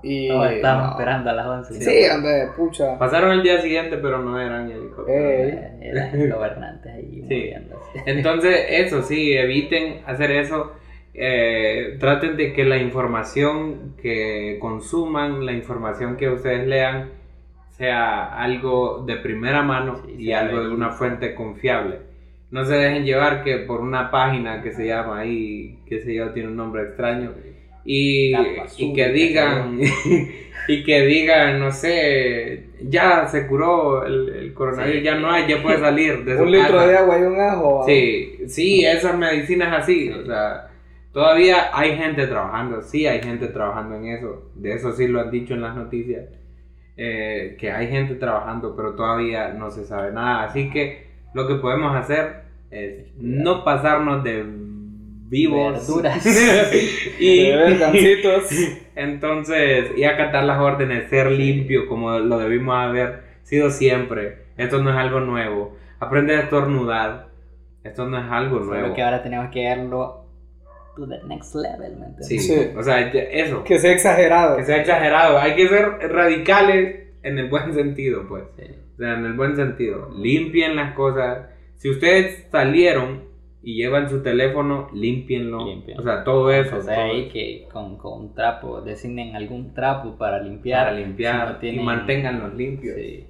Y. 0.04 0.30
No. 0.30 0.46
esperando 0.46 1.30
a 1.32 1.34
las 1.34 1.48
11. 1.48 1.74
Sí, 1.82 2.10
hombre, 2.14 2.50
pucha. 2.56 3.00
Pasaron 3.00 3.32
el 3.32 3.42
día 3.42 3.60
siguiente, 3.62 3.98
pero 3.98 4.20
no 4.20 4.40
eran 4.40 4.70
helicópteros. 4.70 5.10
Eh, 5.10 5.72
Eran 5.82 6.30
gobernantes 6.30 6.94
ahí 6.94 7.26
Sí. 7.28 7.52
Entonces, 8.06 8.66
eso 8.70 9.02
sí, 9.02 9.34
eviten 9.34 10.02
hacer 10.06 10.32
eso. 10.32 10.74
Eh, 11.20 11.98
traten 12.00 12.38
de 12.38 12.54
que 12.54 12.64
la 12.64 12.78
información 12.78 13.96
que 14.00 14.58
consuman, 14.62 15.46
la 15.48 15.52
información 15.54 16.16
que 16.16 16.30
ustedes 16.30 16.68
lean, 16.68 17.10
sea 17.78 18.34
algo 18.42 19.04
de 19.06 19.18
primera 19.18 19.62
mano 19.62 20.02
Sí, 20.06 20.16
y 20.18 20.32
algo 20.34 20.62
de 20.64 20.70
una 20.70 20.90
fuente 20.92 21.36
confiable. 21.36 22.00
No 22.50 22.66
se 22.66 22.74
dejen 22.76 23.04
llevar 23.06 23.44
que 23.44 23.58
por 23.58 23.82
una 23.82 24.10
página 24.10 24.62
que 24.64 24.72
se 24.72 24.88
llama 24.88 25.20
ahí, 25.20 25.80
que 25.86 26.00
se 26.02 26.14
yo, 26.16 26.32
tiene 26.32 26.50
un 26.50 26.56
nombre 26.56 26.84
extraño, 26.84 27.34
y, 27.86 28.34
y 28.78 28.94
que 28.94 29.10
digan, 29.10 29.80
y 30.68 30.84
que 30.84 31.02
digan, 31.06 31.60
no 31.60 31.72
sé, 31.72 32.68
ya 32.82 33.28
se 33.28 33.48
curó 33.48 34.06
el, 34.06 34.30
el 34.30 34.54
coronavirus, 34.54 34.98
Sí. 35.00 35.04
ya 35.04 35.16
no 35.16 35.30
hay, 35.32 35.48
ya 35.48 35.62
puede 35.62 35.78
salir 35.80 36.24
de 36.26 36.36
Un 36.42 36.52
litro 36.52 36.76
casa. 36.78 36.88
de 36.88 36.98
agua 36.98 37.20
y 37.20 37.22
un 37.24 37.40
ajo. 37.40 37.84
Sí, 37.86 38.40
sí, 38.48 38.86
esas 38.86 39.18
medicinas 39.18 39.84
así, 39.84 40.08
Sí. 40.08 40.12
o 40.12 40.26
sea, 40.26 40.70
todavía 41.14 41.70
hay 41.74 41.96
gente 41.98 42.28
trabajando, 42.28 42.82
sí 42.82 43.08
hay 43.08 43.22
gente 43.22 43.48
trabajando 43.48 43.96
en 43.96 44.08
eso, 44.08 44.52
de 44.56 44.74
eso 44.74 44.94
sí 44.94 45.08
lo 45.08 45.20
han 45.22 45.32
dicho 45.32 45.54
en 45.54 45.62
las 45.62 45.76
noticias, 45.76 46.26
eh, 46.98 47.56
que 47.60 47.72
hay 47.72 47.88
gente 47.90 48.16
trabajando, 48.16 48.76
pero 48.76 48.96
todavía 48.96 49.50
no 49.50 49.70
se 49.70 49.86
sabe 49.86 50.12
nada, 50.12 50.44
así 50.44 50.70
que 50.72 51.08
lo 51.34 51.48
que 51.48 51.56
podemos 51.56 51.96
hacer 51.96 52.42
es 52.72 53.14
no 53.18 53.64
pasarnos 53.64 54.24
de 54.24 54.44
vivos 55.30 55.74
Verduras. 55.74 56.26
y 57.20 57.44
De 57.44 58.82
entonces 58.96 59.92
y 59.96 60.04
acatar 60.06 60.44
las 60.44 60.60
órdenes, 60.60 61.10
ser 61.10 61.32
limpio 61.32 61.88
como 61.88 62.18
lo 62.18 62.40
debimos 62.40 62.76
haber 62.76 63.22
sido 63.44 63.70
siempre, 63.70 64.46
esto 64.58 64.82
no 64.82 64.90
es 64.90 64.98
algo 64.98 65.20
nuevo, 65.20 65.78
aprende 66.00 66.36
a 66.36 66.42
estornudar, 66.42 67.28
esto 67.84 68.06
no 68.08 68.18
es 68.18 68.26
algo 68.32 68.60
nuevo. 68.60 68.82
Solo 68.82 68.96
que 68.96 69.04
ahora 69.04 69.22
tenemos 69.22 69.52
que 69.52 69.60
llevarlo 69.60 70.27
to 70.98 71.08
the 71.08 71.24
next 71.28 71.56
level, 71.56 71.92
¿me 71.98 72.08
entiendes? 72.08 72.28
Sí, 72.28 72.40
Sí. 72.40 72.56
o 72.76 72.84
sea, 72.84 73.00
eso, 73.10 73.64
Que 73.64 73.80
sea 73.80 73.94
exagerado. 73.94 74.58
que 74.58 74.66
sea 74.66 74.78
exagerado, 74.82 75.38
hay 75.40 75.56
que 75.56 75.68
ser 75.70 75.86
radicales 76.12 77.14
en 77.24 77.38
el 77.40 77.50
buen 77.50 77.74
sentido, 77.74 78.28
pues. 78.28 78.44
Sí. 78.58 78.64
O 78.96 78.98
sea, 78.98 79.14
en 79.14 79.26
el 79.26 79.34
buen 79.34 79.56
sentido, 79.56 80.10
limpien 80.18 80.76
las 80.76 80.94
cosas. 80.96 81.48
Si 81.76 81.90
ustedes 81.90 82.48
salieron 82.52 83.26
y 83.62 83.76
llevan 83.76 84.10
su 84.10 84.24
teléfono, 84.24 84.90
límpienlo. 84.94 85.66
Limpien. 85.66 86.00
O 86.00 86.02
sea, 86.04 86.24
todo 86.24 86.52
eso. 86.52 86.78
O 86.78 86.82
sea, 86.82 86.96
todo 86.96 87.04
ahí 87.06 87.22
eso. 87.24 87.34
que 87.34 87.68
con, 87.72 87.98
con 87.98 88.20
un 88.22 88.34
trapo, 88.34 88.82
designen 88.82 89.36
algún 89.36 89.74
trapo 89.74 90.18
para 90.18 90.42
limpiar. 90.42 90.88
para 90.88 90.98
limpiar 91.00 91.48
si 91.48 91.54
no 91.54 91.60
tienen- 91.60 91.82
y 91.82 91.84
manténganlos 91.84 92.54
limpios. 92.56 92.96
Sí. 92.96 93.28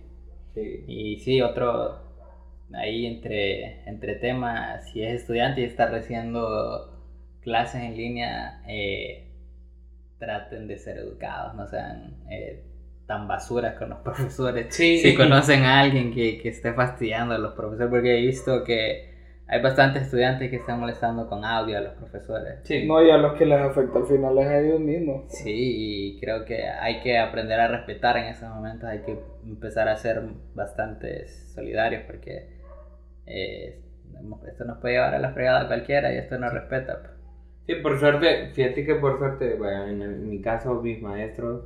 Sí. 0.54 0.84
Y 0.88 1.20
sí, 1.20 1.42
otro, 1.42 1.96
ahí 2.74 3.06
entre, 3.06 3.84
entre 3.90 4.16
temas, 4.16 4.90
si 4.92 5.04
es 5.04 5.22
estudiante 5.22 5.62
y 5.62 5.66
está 5.66 5.88
recibiendo 5.90 6.97
clases 7.48 7.82
en 7.82 7.96
línea, 7.96 8.62
eh, 8.68 9.24
traten 10.20 10.68
de 10.68 10.78
ser 10.78 10.98
educados, 10.98 11.56
no 11.56 11.66
sean 11.66 12.18
eh, 12.30 12.62
tan 13.06 13.26
basuras 13.26 13.78
con 13.78 13.90
los 13.90 14.00
profesores. 14.04 14.76
Sí. 14.76 14.98
Si 14.98 15.16
conocen 15.16 15.64
a 15.64 15.80
alguien 15.80 16.14
que, 16.14 16.40
que 16.40 16.50
esté 16.50 16.74
fastidiando 16.74 17.36
a 17.36 17.38
los 17.38 17.54
profesores, 17.54 17.90
porque 17.90 18.18
he 18.18 18.22
visto 18.22 18.66
que 18.66 19.16
hay 19.48 19.62
bastantes 19.62 20.04
estudiantes 20.04 20.50
que 20.50 20.58
están 20.58 20.82
molestando 20.82 21.30
con 21.30 21.46
audio 21.46 21.78
a 21.78 21.82
los 21.82 21.94
profesores. 21.94 22.60
Sí. 22.64 22.86
No, 22.86 23.02
y 23.02 23.10
a 23.12 23.18
los 23.18 23.38
que 23.38 23.46
les 23.46 23.62
afecta 23.62 24.00
al 24.00 24.08
final 24.08 24.38
es 24.40 24.48
a 24.48 24.60
ellos 24.60 24.82
mismos. 24.82 25.24
Sí, 25.30 25.54
y 25.56 26.20
creo 26.20 26.44
que 26.44 26.68
hay 26.68 27.00
que 27.00 27.18
aprender 27.18 27.62
a 27.62 27.70
respetar 27.70 28.18
en 28.18 28.26
esos 28.26 28.50
momentos, 28.50 28.90
hay 28.90 29.04
que 29.04 29.18
empezar 29.46 29.88
a 29.88 29.96
ser 29.96 30.22
bastante 30.54 31.30
solidarios 31.30 32.04
porque 32.06 32.50
eh, 33.26 33.80
esto 34.50 34.66
nos 34.66 34.80
puede 34.80 34.96
llevar 34.96 35.16
a 35.16 35.20
la 35.20 35.32
fregada 35.32 35.62
a 35.62 35.68
cualquiera 35.68 36.14
y 36.14 36.18
esto 36.18 36.38
no 36.38 36.50
respeta. 36.50 37.14
Sí, 37.68 37.76
por 37.76 38.00
suerte, 38.00 38.48
fíjate 38.54 38.84
que 38.86 38.96
por 38.96 39.18
suerte, 39.18 39.56
bueno, 39.56 39.88
en, 39.88 40.02
el- 40.02 40.12
en 40.16 40.30
mi 40.30 40.40
caso, 40.42 40.82
mis 40.82 41.02
maestros 41.02 41.62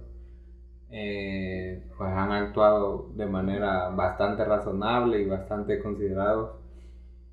eh, 0.92 1.82
pues 1.98 2.12
han 2.12 2.32
actuado 2.32 3.08
de 3.16 3.28
manera 3.28 3.90
bastante 3.90 4.46
razonable 4.46 5.22
y 5.22 5.26
bastante 5.26 5.80
considerados. 5.80 6.52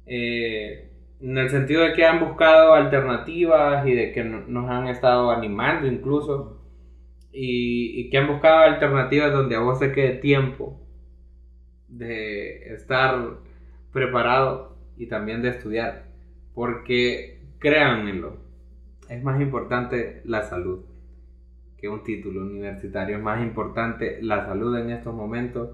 Eh, 0.06 0.84
en 1.20 1.38
el 1.38 1.50
sentido 1.50 1.82
de 1.82 1.92
que 1.94 2.04
han 2.06 2.20
buscado 2.20 2.74
alternativas 2.74 3.86
y 3.86 3.94
de 3.94 4.12
que 4.12 4.24
no- 4.24 4.42
nos 4.46 4.70
han 4.70 4.88
estado 4.88 5.30
animando 5.30 5.86
incluso. 5.86 6.56
Y, 7.32 8.00
y 8.00 8.10
que 8.10 8.18
han 8.18 8.28
buscado 8.28 8.60
alternativas 8.60 9.32
donde 9.32 9.56
a 9.56 9.60
vos 9.60 9.78
te 9.80 9.92
quede 9.92 10.12
tiempo 10.14 10.78
de 11.88 12.74
estar 12.74 13.36
preparado 13.92 14.76
y 14.96 15.06
también 15.06 15.42
de 15.42 15.50
estudiar. 15.50 16.04
Porque 16.54 17.40
créanmelo, 17.58 18.36
es 19.08 19.22
más 19.22 19.40
importante 19.40 20.20
la 20.24 20.42
salud 20.42 20.80
que 21.76 21.88
un 21.88 22.02
título 22.02 22.42
universitario. 22.42 23.16
Es 23.16 23.22
más 23.22 23.42
importante 23.42 24.18
la 24.22 24.44
salud 24.46 24.76
en 24.78 24.90
estos 24.90 25.14
momentos. 25.14 25.70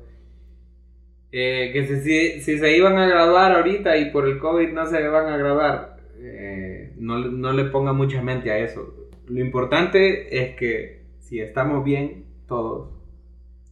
Eh, 1.32 1.70
que 1.72 1.86
si, 1.86 2.00
si, 2.02 2.40
si 2.42 2.58
se 2.58 2.76
iban 2.76 2.96
a 2.96 3.08
graduar 3.08 3.52
ahorita 3.52 3.96
y 3.96 4.10
por 4.10 4.28
el 4.28 4.38
COVID 4.38 4.72
no 4.72 4.86
se 4.86 5.06
van 5.08 5.26
a 5.32 5.36
graduar, 5.36 5.96
eh, 6.18 6.92
no, 6.96 7.18
le- 7.18 7.30
no 7.32 7.52
le 7.52 7.64
ponga 7.64 7.92
mucha 7.92 8.22
mente 8.22 8.50
a 8.52 8.58
eso. 8.58 8.94
Lo 9.26 9.40
importante 9.40 10.38
es 10.42 10.54
que 10.56 11.02
si 11.18 11.40
estamos 11.40 11.82
bien 11.84 12.24
todos, 12.46 12.90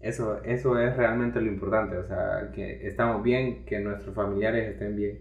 eso, 0.00 0.42
eso 0.42 0.78
es 0.80 0.96
realmente 0.96 1.40
lo 1.40 1.46
importante. 1.46 1.96
O 1.98 2.06
sea, 2.06 2.50
que 2.52 2.84
estamos 2.86 3.22
bien, 3.22 3.64
que 3.64 3.78
nuestros 3.78 4.14
familiares 4.14 4.68
estén 4.70 4.96
bien 4.96 5.18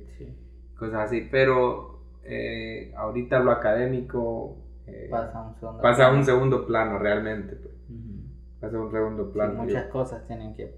cosas 0.75 1.01
así, 1.01 1.27
pero 1.29 2.00
eh, 2.23 2.91
ahorita 2.95 3.39
lo 3.39 3.51
académico 3.51 4.57
eh, 4.87 5.07
Pasa 5.09 5.39
a 5.39 5.41
un 5.41 5.55
segundo 5.55 5.81
pasa 5.81 6.05
a 6.07 6.11
un 6.11 6.23
segundo 6.23 6.65
plano 6.65 6.97
realmente, 6.99 7.55
pues. 7.55 7.73
Ujú. 7.89 8.21
pasa 8.59 8.77
a 8.77 8.79
un 8.81 8.91
segundo 8.91 9.23
Sí, 9.25 9.33
plano. 9.33 9.53
muchas 9.53 9.83
yo, 9.85 9.89
cosas 9.91 10.23
tienen 10.27 10.53
que... 10.53 10.71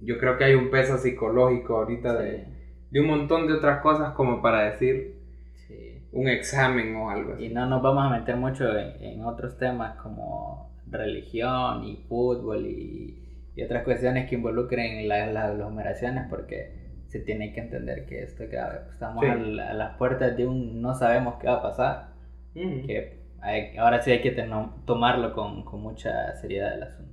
yo 0.00 0.18
creo 0.18 0.36
que 0.36 0.44
hay 0.44 0.54
un 0.54 0.70
peso 0.70 0.98
psicológico 0.98 1.76
ahorita 1.78 2.14
de, 2.14 2.30
Sí, 2.36 2.44
de 2.90 3.00
un 3.00 3.06
montón 3.06 3.46
de 3.46 3.54
otras 3.54 3.80
cosas 3.80 4.12
como 4.12 4.42
para 4.42 4.62
decir 4.70 5.14
sí. 5.68 6.02
un 6.12 6.28
examen 6.28 6.96
o 6.96 7.10
algo 7.10 7.32
Y 7.32 7.34
así. 7.46 7.54
no 7.54 7.66
nos 7.66 7.82
vamos 7.82 8.04
a 8.04 8.10
meter 8.10 8.36
mucho 8.36 8.76
en, 8.76 9.02
en 9.02 9.24
otros 9.24 9.56
temas 9.56 9.96
como 9.96 10.68
religión 10.90 11.84
y 11.84 11.96
fútbol 12.08 12.66
y, 12.66 13.16
y 13.54 13.62
otras 13.62 13.84
cuestiones 13.84 14.28
que 14.28 14.34
involucren 14.36 15.08
la- 15.08 15.26
las 15.26 15.50
aglomeraciones 15.50 16.26
porque 16.28 16.68
se 17.10 17.18
tiene 17.20 17.52
que 17.52 17.60
entender 17.60 18.06
que 18.06 18.22
esto 18.22 18.44
es 18.44 18.50
grave. 18.50 18.78
Estamos 18.92 19.24
Sí. 19.24 19.30
al- 19.30 19.58
a 19.60 19.74
las 19.74 19.96
puertas 19.96 20.36
de 20.36 20.46
un 20.46 20.80
no 20.80 20.94
sabemos 20.94 21.34
qué 21.40 21.48
va 21.48 21.54
a 21.54 21.62
pasar, 21.62 22.08
que 22.54 23.18
hay- 23.40 23.76
ahora 23.78 24.00
sí 24.00 24.12
hay 24.12 24.20
que 24.20 24.30
tomarlo 24.86 25.32
con, 25.32 25.64
con 25.64 25.80
mucha 25.82 26.34
seriedad 26.36 26.72
el 26.74 26.82
asunto. 26.84 27.10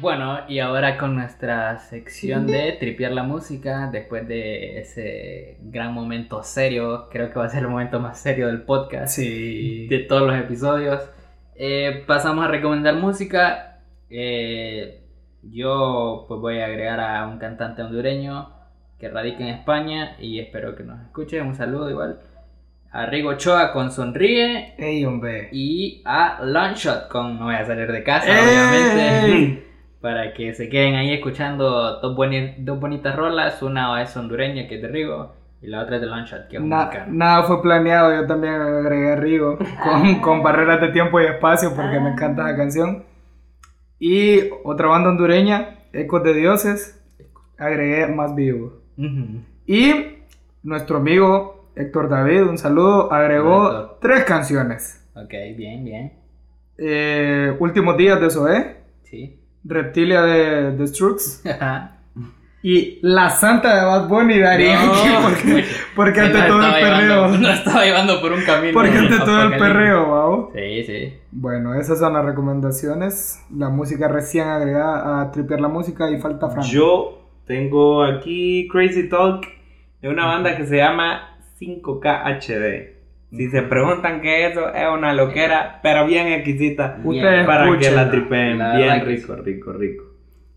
Bueno, 0.00 0.40
y 0.48 0.58
ahora 0.58 0.96
con 0.98 1.14
nuestra 1.14 1.78
sección 1.78 2.46
de 2.46 2.72
tripear 2.72 3.12
la 3.12 3.22
música, 3.22 3.88
después 3.92 4.26
de 4.26 4.78
ese 4.80 5.58
gran 5.62 5.92
momento 5.94 6.42
serio, 6.42 7.08
creo 7.10 7.30
que 7.30 7.38
va 7.38 7.44
a 7.44 7.48
ser 7.50 7.62
el 7.62 7.68
momento 7.68 8.00
más 8.00 8.18
serio 8.18 8.46
del 8.48 8.62
podcast 8.62 9.14
Sí. 9.14 9.86
de 9.88 9.98
todos 10.00 10.26
los 10.26 10.36
episodios. 10.36 11.08
Eh, 11.54 12.02
pasamos 12.06 12.44
a 12.44 12.48
recomendar 12.48 12.96
música. 12.96 13.80
Eh, 14.10 15.01
yo 15.42 16.24
pues 16.28 16.40
voy 16.40 16.60
a 16.60 16.66
agregar 16.66 17.00
a 17.00 17.26
un 17.26 17.38
cantante 17.38 17.82
hondureño 17.82 18.50
que 18.98 19.08
radica 19.08 19.40
en 19.42 19.48
España 19.48 20.16
y 20.20 20.38
espero 20.38 20.76
que 20.76 20.84
nos 20.84 21.00
escuche. 21.00 21.40
Un 21.42 21.54
saludo 21.54 21.90
igual. 21.90 22.20
A 22.92 23.06
Rigo 23.06 23.30
Ochoa 23.30 23.72
con 23.72 23.90
Sonríe 23.90 24.74
Ey, 24.78 25.04
hombre. 25.06 25.48
y 25.50 26.02
a 26.04 26.40
Longshot 26.44 27.08
con 27.08 27.38
No 27.38 27.46
voy 27.46 27.54
a 27.54 27.64
salir 27.64 27.90
de 27.90 28.02
casa, 28.04 28.26
¡Ey! 28.28 28.44
obviamente. 28.46 29.66
Para 30.00 30.34
que 30.34 30.52
se 30.52 30.68
queden 30.68 30.96
ahí 30.96 31.12
escuchando 31.12 32.00
dos, 32.00 32.16
boni- 32.16 32.54
dos 32.58 32.78
bonitas 32.78 33.16
rolas. 33.16 33.62
Una 33.62 34.00
es 34.02 34.16
hondureña 34.16 34.66
que 34.68 34.74
es 34.76 34.82
de 34.82 34.88
Rigo 34.88 35.32
Y 35.62 35.68
la 35.68 35.80
otra 35.80 35.96
es 35.96 36.02
de 36.02 36.08
Longshot, 36.08 36.48
que 36.48 36.56
es 36.58 36.62
Na- 36.62 36.84
mexicano. 36.86 37.12
nada 37.14 37.42
fue 37.44 37.62
planeado, 37.62 38.14
yo 38.14 38.26
también 38.26 38.54
agregué 38.54 39.12
a 39.12 39.16
Rigo 39.16 39.58
con, 39.82 40.20
con 40.20 40.42
barreras 40.42 40.80
de 40.80 40.88
tiempo 40.88 41.20
y 41.20 41.24
espacio 41.24 41.72
porque 41.74 41.98
me 41.98 42.10
encanta 42.10 42.42
la 42.44 42.56
canción. 42.56 43.04
Y 44.04 44.50
otra 44.64 44.88
banda 44.88 45.10
hondureña, 45.10 45.78
Ecos 45.92 46.24
de 46.24 46.34
Dioses, 46.34 47.00
agregué 47.56 48.08
Más 48.08 48.34
Vivo. 48.34 48.80
Y 49.64 49.92
nuestro 50.64 50.96
amigo 50.96 51.70
Héctor 51.76 52.08
David, 52.08 52.42
un 52.48 52.58
saludo, 52.58 53.12
agregó 53.12 53.66
Héctor. 53.68 53.98
tres 54.00 54.24
canciones. 54.24 55.08
Ok, 55.14 55.30
bien, 55.56 55.84
bien. 55.84 56.12
Eh, 56.78 57.56
Últimos 57.60 57.96
días 57.96 58.20
de 58.20 58.28
Zoé, 58.30 58.76
Sí. 59.04 59.38
Reptilia 59.62 60.22
de 60.22 60.72
The 60.76 60.86
Strokes 60.88 61.42
Ajá. 61.48 61.98
Y 62.62 62.98
La 63.02 63.28
Santa 63.30 63.76
de 63.80 63.84
Bad 63.84 64.08
Bunny 64.08 64.40
Ari 64.42 64.66
Yankee, 64.66 65.08
porque, 65.22 65.64
porque 65.96 66.20
ante 66.20 66.38
nos 66.38 66.46
todo 66.46 66.60
el 66.60 66.64
estaba 66.74 66.80
perreo. 66.80 67.08
llevando- 67.26 67.38
Nos 67.38 67.54
estaba 67.58 67.84
llevando 67.84 68.20
por 68.20 68.32
un 68.32 68.42
camino. 68.42 68.72
Porque 68.72 68.98
ante 68.98 69.18
todo 69.18 69.42
el 69.42 69.56
perreo, 69.58 70.10
¿vao? 70.10 70.52
Sí, 70.54 70.84
sí. 70.84 71.14
Bueno, 71.32 71.74
esas 71.74 71.98
son 71.98 72.12
las 72.12 72.24
recomendaciones. 72.24 73.44
La 73.56 73.68
música 73.68 74.08
recién 74.08 74.46
agregada 74.48 75.20
a 75.22 75.30
tripear 75.32 75.60
la 75.60 75.68
música 75.68 76.08
y 76.10 76.18
falta 76.18 76.48
Frank. 76.50 76.66
Yo 76.66 77.18
tengo 77.46 78.04
aquí 78.04 78.68
Crazy 78.70 79.08
Talk 79.08 79.44
de 80.00 80.08
una 80.08 80.26
banda 80.26 80.56
que 80.56 80.64
se 80.66 80.76
llama 80.76 81.36
5K 81.60 82.38
HD. 82.38 82.92
Si 83.36 83.48
se 83.48 83.62
preguntan 83.62 84.20
qué 84.20 84.46
es 84.46 84.52
eso, 84.52 84.68
es 84.74 84.86
una 84.92 85.12
loquera, 85.14 85.80
pero 85.82 86.06
bien 86.06 86.26
exquisita. 86.28 86.98
Ustedes 87.02 87.46
para 87.46 87.64
que 87.64 87.70
escúchenla. 87.70 88.04
la 88.04 88.10
tripeen 88.10 88.58
La 88.58 88.76
bien 88.76 89.00
que 89.00 89.04
rico, 89.06 89.34
rico, 89.36 89.72
rico. 89.72 90.04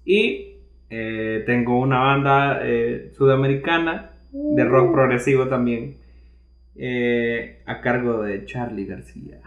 Y 0.03 0.54
eh, 0.89 1.43
tengo 1.45 1.79
una 1.79 1.99
banda 1.99 2.59
eh, 2.63 3.11
sudamericana 3.17 4.11
de 4.31 4.63
rock 4.65 4.91
progresivo 4.93 5.47
también, 5.47 5.95
eh, 6.75 7.61
a 7.65 7.79
cargo 7.81 8.21
de 8.23 8.45
Charlie 8.45 8.85
García. 8.85 9.39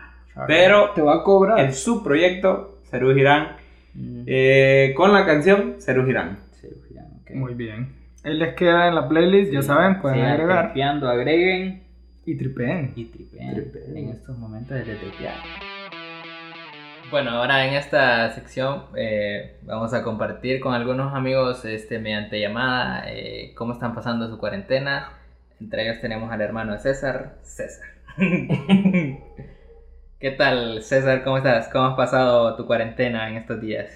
Pero 0.47 0.91
Te 0.95 1.03
va 1.03 1.17
a 1.17 1.23
cobrar. 1.25 1.59
en 1.61 1.73
su 1.73 2.03
proyecto, 2.03 2.79
Cerú 2.91 3.13
Girán, 3.15 3.57
Mm. 3.95 4.23
eh, 4.27 4.93
con 4.97 5.13
la 5.13 5.27
canción 5.27 5.77
Cerú 5.81 6.05
Girán. 6.07 6.39
Sí. 6.53 6.69
Muy 7.35 7.55
bien. 7.55 7.89
Ahí 8.25 8.35
les 8.37 8.55
queda 8.55 8.89
en 8.89 8.95
la 8.95 9.09
playlist, 9.09 9.53
ya 9.53 9.63
saben, 9.63 10.01
pueden 10.01 10.19
Sigan 10.19 10.33
agregar. 10.33 10.65
tripeando, 10.73 11.09
agreguen 11.09 11.83
Y 12.25 12.37
tripeen. 12.37 12.93
y 12.97 13.05
tripeen, 13.07 13.55
Tripeen. 13.55 13.97
en 13.97 14.09
estos 14.11 14.39
momentos 14.39 14.77
de 14.77 14.83
tripear. 14.95 15.35
Bueno, 17.11 17.31
ahora 17.31 17.67
en 17.67 17.73
esta 17.73 18.29
sección 18.33 18.85
eh, 18.95 19.57
vamos 19.63 19.95
a 19.95 20.05
compartir 20.05 20.61
con 20.61 20.75
algunos 20.75 21.15
amigos 21.15 21.65
este, 21.65 21.99
mediante 21.99 22.39
llamada 22.39 23.05
eh, 23.07 23.55
cómo 23.57 23.73
están 23.73 23.95
pasando 23.95 24.29
su 24.29 24.39
cuarentena. 24.39 25.19
Entre 25.59 25.85
ellos 25.85 26.03
tenemos 26.03 26.31
al 26.31 26.43
hermano 26.43 26.75
de 26.75 26.81
César, 26.81 27.39
César. 27.41 27.89
¿Qué 30.21 30.31
tal, 30.37 30.83
César? 30.83 31.25
¿Cómo 31.25 31.39
estás? 31.39 31.71
¿Cómo 31.73 31.87
has 31.87 31.97
pasado 31.97 32.55
tu 32.57 32.67
cuarentena 32.67 33.31
en 33.31 33.37
estos 33.37 33.59
días? 33.59 33.91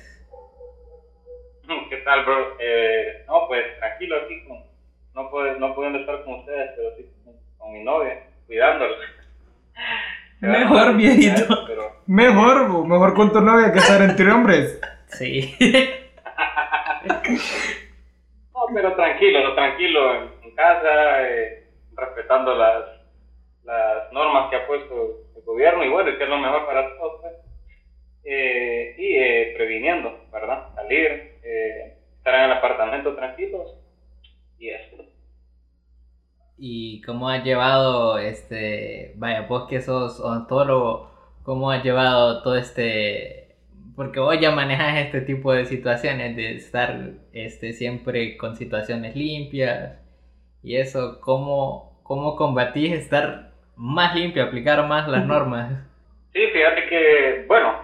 ¿Qué 1.91 1.97
tal, 1.99 2.25
bro? 2.25 2.57
Eh, 2.61 3.25
no, 3.27 3.47
pues 3.47 3.63
tranquilo 3.79 4.17
aquí, 4.25 4.43
con, 4.49 4.65
no, 5.15 5.31
puede, 5.31 5.59
no 5.59 5.75
pudiendo 5.75 5.99
estar 5.99 6.25
con 6.25 6.41
ustedes, 6.41 6.71
pero 6.77 6.97
sí 6.97 7.11
con, 7.23 7.35
con 7.59 7.75
mi 7.75 7.85
novia, 7.85 8.27
cuidándolos. 8.47 8.97
Mejor, 10.51 10.97
viejito. 10.97 11.65
Pero, 11.67 11.93
Mejor, 12.07 12.69
bo, 12.69 12.85
mejor 12.85 13.15
con 13.15 13.33
tu 13.33 13.41
novia 13.41 13.73
que 13.73 13.79
estar 13.79 14.03
entre 14.03 14.31
hombres. 14.33 14.81
Sí. 15.07 15.55
no, 18.53 18.67
pero 18.75 18.95
tranquilo, 18.97 19.45
no, 19.45 19.55
tranquilo, 19.55 20.15
en, 20.15 20.31
en 20.43 20.55
casa, 20.57 21.23
eh, 21.29 21.69
respetando 21.97 22.57
las, 22.57 22.85
las 23.63 24.13
normas 24.13 24.51
que 24.51 24.57
ha 24.57 24.67
puesto 24.67 25.29
el 25.37 25.43
gobierno 25.45 25.85
y 25.85 25.91
bueno, 25.91 26.11
y 26.11 26.19
que 26.19 26.25
es 26.25 26.31
lo 26.31 26.39
mejor 26.39 26.67
para 26.67 26.97
todos, 26.97 27.21
pues. 27.21 27.35
Eh, 28.25 28.95
y 28.99 29.17
eh, 29.17 29.53
previniendo, 29.57 30.27
¿verdad? 30.33 30.75
Salir, 30.75 31.39
eh, 31.45 31.99
estar 32.17 32.35
en 32.35 32.45
el 32.47 32.53
apartamento 32.53 33.15
tranquilos 33.15 33.77
y 34.59 34.71
eso. 34.71 35.05
¿Y 36.65 37.01
cómo 37.03 37.29
has 37.29 37.43
llevado 37.43 38.19
este, 38.19 39.15
vaya, 39.17 39.41
vos 39.49 39.69
que 39.69 39.81
sos 39.81 40.21
odontólogo, 40.21 41.11
cómo 41.43 41.73
has 41.73 41.83
llevado 41.83 42.41
todo 42.45 42.57
este, 42.57 43.57
porque 43.97 44.21
vos 44.21 44.39
ya 44.39 44.53
manejas 44.53 44.97
este 44.99 45.23
tipo 45.23 45.53
de 45.53 45.65
situaciones, 45.65 46.37
de 46.37 46.55
estar 46.55 47.15
este, 47.33 47.73
siempre 47.73 48.37
con 48.37 48.55
situaciones 48.55 49.17
limpias 49.17 49.99
y 50.63 50.77
eso, 50.77 51.21
¿cómo, 51.21 51.99
cómo 52.05 52.37
combatís 52.37 52.93
estar 52.93 53.51
más 53.75 54.15
limpio, 54.15 54.45
aplicar 54.45 54.87
más 54.87 55.09
las 55.09 55.27
normas? 55.27 55.85
Sí, 56.33 56.47
fíjate 56.47 56.87
que, 56.89 57.45
bueno, 57.49 57.75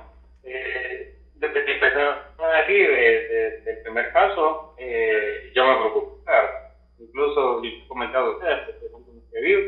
eh, 0.44 1.16
desde 1.34 1.64
que 1.64 1.72
empecé 1.72 2.00
a 2.00 2.60
decir 2.60 2.90
eh, 2.90 3.60
del 3.64 3.82
primer 3.82 4.12
caso, 4.12 4.76
eh, 4.78 5.50
yo 5.52 5.66
me 5.66 5.74
preocupé, 5.78 6.24
claro. 6.24 6.57
Incluso 6.98 7.60
he 7.64 7.86
comentado 7.86 8.30
ustedes, 8.32 8.60
que 8.64 8.72
los 8.90 9.02
que 9.32 9.40
vivo, 9.40 9.62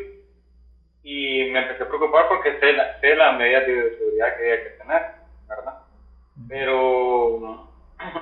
y 1.03 1.45
me 1.47 1.61
empecé 1.61 1.85
a 1.85 1.89
preocupar 1.89 2.27
porque 2.29 2.55
sé, 2.59 2.73
la- 2.73 2.89
sé 3.01 3.15
las 3.17 3.35
medidas 3.35 3.65
de 3.67 3.75
bioseguridad 3.75 4.35
que 4.37 4.53
hay 4.53 4.61
que 4.61 4.71
tener, 4.73 5.03
¿verdad? 5.49 5.75
Pero 6.49 7.39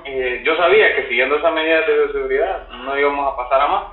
eh, 0.05 0.41
yo 0.43 0.55
sabía 0.55 0.93
que 0.93 1.03
siguiendo 1.07 1.35
esas 1.37 1.53
medidas 1.53 1.85
de 1.85 1.95
bioseguridad 1.95 2.67
no 2.69 2.97
íbamos 2.97 3.27
a 3.27 3.35
pasar 3.35 3.61
a 3.61 3.67
más. 3.67 3.85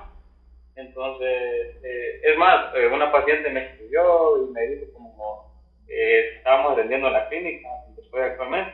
Entonces, 0.76 1.70
eh, 1.82 2.18
es 2.22 2.36
más, 2.36 2.62
eh, 2.74 2.86
una 2.86 3.10
paciente 3.10 3.50
me 3.50 3.60
escribió 3.60 4.38
y 4.38 4.48
me 4.48 4.62
dijo 4.68 4.86
como 4.92 5.40
eh, 5.88 6.30
estábamos 6.36 6.72
atendiendo 6.72 7.08
en 7.08 7.14
la 7.14 7.26
clínica 7.26 7.68
donde 7.86 8.02
estoy 8.02 8.22
actualmente. 8.22 8.72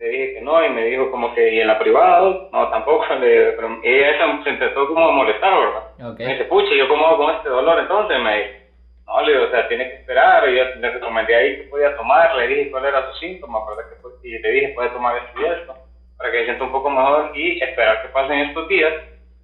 Le 0.00 0.08
dije 0.08 0.32
que 0.32 0.40
no 0.40 0.64
y 0.64 0.70
me 0.70 0.84
dijo 0.84 1.10
como 1.10 1.34
que, 1.34 1.52
¿y 1.52 1.60
en 1.60 1.66
la 1.66 1.78
privada? 1.78 2.34
No, 2.52 2.68
tampoco. 2.70 3.04
Le, 3.20 3.52
pero 3.52 3.78
ella 3.82 4.42
se, 4.42 4.50
intentó 4.50 4.88
como 4.88 5.08
a 5.08 5.12
molestar, 5.12 5.52
¿verdad? 5.52 6.16
Me 6.18 6.32
dice, 6.32 6.44
pucha, 6.46 6.74
¿yo 6.74 6.88
cómo 6.88 7.06
hago 7.06 7.18
con 7.18 7.34
este 7.34 7.50
dolor? 7.50 7.78
Entonces 7.78 8.18
me 8.18 8.36
dice, 8.38 8.60
no, 9.06 9.20
le 9.20 9.32
digo, 9.32 9.44
o 9.44 9.50
sea, 9.50 9.68
tiene 9.68 9.88
que 9.88 9.96
esperar. 9.96 10.48
Y 10.48 10.56
yo 10.56 10.64
le 10.74 10.90
recomendé 10.90 11.34
ahí 11.34 11.56
que 11.58 11.64
podía 11.64 11.94
tomar, 11.96 12.34
le 12.34 12.46
dije 12.46 12.70
cuál 12.70 12.86
era 12.86 13.06
su 13.10 13.18
síntoma, 13.18 13.58
¿verdad? 13.68 13.90
Que, 13.90 14.28
y 14.28 14.38
le 14.38 14.50
dije, 14.50 14.68
puede 14.74 14.88
tomar 14.88 15.16
esto 15.18 15.38
y 15.38 15.44
esto, 15.44 15.76
para 16.16 16.30
que 16.30 16.38
se 16.38 16.44
sienta 16.46 16.64
un 16.64 16.72
poco 16.72 16.88
mejor 16.88 17.30
y 17.34 17.62
esperar 17.62 18.00
que 18.00 18.08
pasen 18.08 18.38
estos 18.38 18.68
días, 18.68 18.94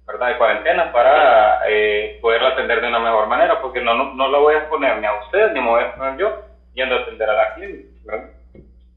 ¿verdad? 0.07 0.29
De 0.29 0.37
cuarentena 0.37 0.91
para 0.91 1.59
eh, 1.67 2.19
atender 2.23 2.81
de 2.81 2.87
una 2.87 2.99
mejor 2.99 3.27
manera, 3.27 3.61
porque 3.61 3.79
no, 3.79 3.93
no, 3.93 4.11
no 4.13 4.27
lo 4.27 4.41
voy 4.41 4.55
a 4.55 4.59
exponer 4.59 4.97
ni 4.97 5.05
a 5.05 5.13
usted, 5.19 5.51
ni 5.51 5.61
me 5.61 5.69
voy 5.69 5.83
a 5.83 5.85
exponer 5.87 6.17
yo 6.17 6.33
yendo 6.73 6.95
a 6.95 6.99
atender 6.99 7.29
a 7.29 7.33
la 7.33 7.53
clínica, 7.53 7.89
¿verdad? 8.05 8.36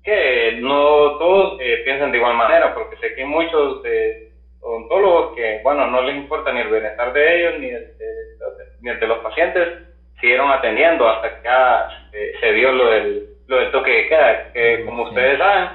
Que 0.03 0.59
no 0.61 1.19
todos 1.19 1.59
eh, 1.61 1.83
piensan 1.85 2.11
de 2.11 2.19
igual 2.19 2.35
manera, 2.35 2.73
porque 2.75 2.97
sé 2.97 3.15
que 3.15 3.23
hay 3.23 3.27
muchos 3.27 3.83
eh, 3.85 4.31
odontólogos 4.61 5.35
que, 5.37 5.61
bueno, 5.63 5.87
no 5.87 6.03
les 6.03 6.17
importa 6.17 6.53
ni 6.53 6.61
el 6.61 6.69
bienestar 6.69 7.13
de 7.13 7.37
ellos 7.41 7.61
ni 7.61 7.69
el 7.69 7.99
de, 7.99 8.07
ni 8.81 8.91
el 8.91 8.99
de 9.01 9.07
los 9.07 9.19
pacientes, 9.19 9.69
siguieron 10.21 10.51
atendiendo 10.51 11.09
hasta 11.09 11.37
que 11.37 11.43
ya 11.45 11.89
eh, 12.13 12.33
se 12.41 12.53
dio 12.53 12.73
lo 12.73 12.87
del, 12.91 13.27
lo 13.47 13.57
del 13.57 13.71
toque 13.73 13.91
de 13.91 14.09
queda, 14.09 14.53
que 14.53 14.85
como 14.85 15.05
Sí. 15.05 15.11
ustedes 15.11 15.39
saben, 15.39 15.69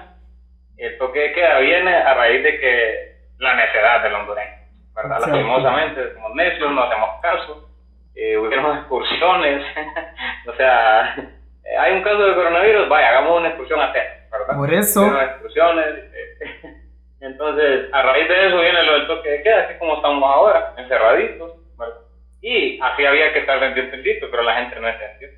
el 0.78 0.98
toque 0.98 1.20
de 1.20 1.32
queda 1.34 1.60
viene 1.60 1.96
a 1.96 2.14
raíz 2.16 2.44
de 2.44 2.60
que 2.60 3.16
la 3.40 3.56
necedad 3.56 4.02
del 4.04 4.14
hondureño, 4.16 4.52
¿verdad? 4.96 5.18
Exacto. 5.18 5.32
Lastimosamente 5.38 6.14
somos 6.14 6.36
necios, 6.36 6.72
no 6.72 6.84
hacemos 6.84 7.10
caso, 7.22 7.70
eh, 8.16 8.38
hubieron 8.38 8.78
excursiones, 8.78 9.64
o 10.48 10.54
sea, 10.56 11.16
eh, 11.66 11.78
hay 11.78 11.94
un 11.94 12.04
caso 12.04 12.26
de 12.26 12.36
coronavirus, 12.36 12.88
vaya, 12.88 13.10
hagamos 13.10 13.40
una 13.40 13.50
excursión 13.50 13.80
a 13.82 13.92
Texas, 13.92 14.30
¿verdad? 14.32 14.56
Por 14.56 14.74
eso, 14.74 15.22
excursiones, 15.22 15.88
eh, 16.14 16.70
entonces 17.22 17.90
a 17.92 18.04
raíz 18.04 18.28
de 18.28 18.48
eso 18.48 18.60
viene 18.60 18.84
lo 18.84 18.94
del 18.94 19.08
toque 19.08 19.30
de 19.30 19.44
queda, 19.44 19.62
así 19.64 19.80
como 19.80 19.96
estamos 19.96 20.24
ahora, 20.24 20.74
encerraditos, 20.78 21.78
¿verdad? 21.78 21.96
Y 22.42 22.80
así 22.82 23.06
había 23.06 23.34
que 23.34 23.40
estar 23.40 23.60
pendientecito, 23.60 24.28
pero 24.30 24.44
la 24.44 24.56
gente 24.56 24.80
no 24.80 24.88
entendió. 24.88 25.30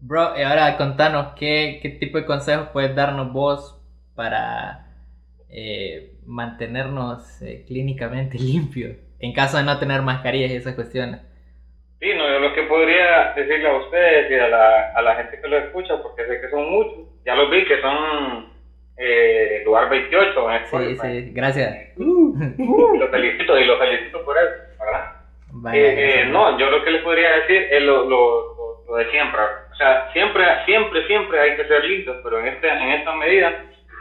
Bro, 0.00 0.34
y 0.36 0.42
ahora 0.42 0.76
contanos, 0.76 1.28
¿qué, 1.38 1.78
qué 1.80 1.88
tipo 1.88 2.18
de 2.18 2.26
consejos 2.26 2.68
puedes 2.74 2.94
darnos 2.94 3.32
vos 3.32 3.80
para 4.14 4.84
eh, 5.48 6.18
mantenernos 6.26 7.40
eh, 7.40 7.64
clínicamente 7.66 8.38
limpios 8.40 8.96
en 9.18 9.32
caso 9.32 9.56
de 9.56 9.64
no 9.64 9.78
tener 9.78 10.02
mascarillas 10.02 10.50
y 10.50 10.56
esas 10.56 10.74
cuestiones? 10.74 11.22
Sí, 12.00 12.08
no, 12.14 12.28
yo 12.28 12.38
lo 12.38 12.52
que 12.52 12.63
podría 12.74 13.32
decirle 13.36 13.68
a 13.68 13.76
ustedes 13.76 14.30
y 14.30 14.34
a 14.34 14.48
la, 14.48 14.92
a 14.94 15.02
la 15.02 15.14
gente 15.16 15.40
que 15.40 15.48
lo 15.48 15.58
escucha, 15.58 16.02
porque 16.02 16.26
sé 16.26 16.40
que 16.40 16.50
son 16.50 16.68
muchos, 16.70 16.98
ya 17.24 17.34
los 17.36 17.50
vi 17.50 17.64
que 17.64 17.80
son 17.80 18.52
eh, 18.96 19.62
lugar 19.64 19.88
28 19.90 20.50
en 20.50 20.58
Sí, 20.58 20.64
Spotify. 20.64 21.22
sí, 21.24 21.32
gracias. 21.32 21.76
Y 21.96 22.98
los 22.98 23.10
felicito 23.10 23.58
y 23.58 23.64
los 23.64 23.78
felicito 23.78 24.24
por 24.24 24.36
eso, 24.38 24.52
¿verdad? 24.80 25.74
Eh, 25.74 26.20
eh, 26.22 26.24
no, 26.26 26.58
yo 26.58 26.68
lo 26.68 26.82
que 26.82 26.90
les 26.90 27.02
podría 27.02 27.30
decir 27.38 27.68
es 27.70 27.82
lo, 27.82 28.04
lo, 28.08 28.54
lo, 28.56 28.84
lo 28.88 28.96
de 28.96 29.10
siempre. 29.10 29.40
O 29.72 29.76
sea, 29.76 30.10
siempre, 30.12 30.44
siempre, 30.66 31.06
siempre 31.06 31.38
hay 31.40 31.56
que 31.56 31.64
ser 31.66 31.84
limpios, 31.84 32.16
pero 32.24 32.40
en, 32.40 32.48
este, 32.48 32.68
en 32.68 32.90
esta 32.90 33.12
medida 33.14 33.52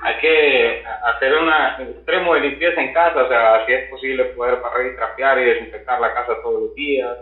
hay 0.04 0.16
que 0.18 0.84
hacer 1.06 1.34
una, 1.36 1.78
un 1.80 1.90
extremo 1.90 2.34
de 2.36 2.42
limpieza 2.42 2.82
en 2.82 2.94
casa, 2.94 3.24
o 3.24 3.28
sea, 3.28 3.66
si 3.66 3.74
es 3.74 3.90
posible 3.90 4.26
poder 4.36 4.58
barrer 4.58 4.94
y 4.94 4.96
trapear 4.96 5.40
y 5.40 5.46
desinfectar 5.46 6.00
la 6.02 6.14
casa 6.14 6.42
todos 6.42 6.62
los 6.64 6.76
días, 6.76 7.18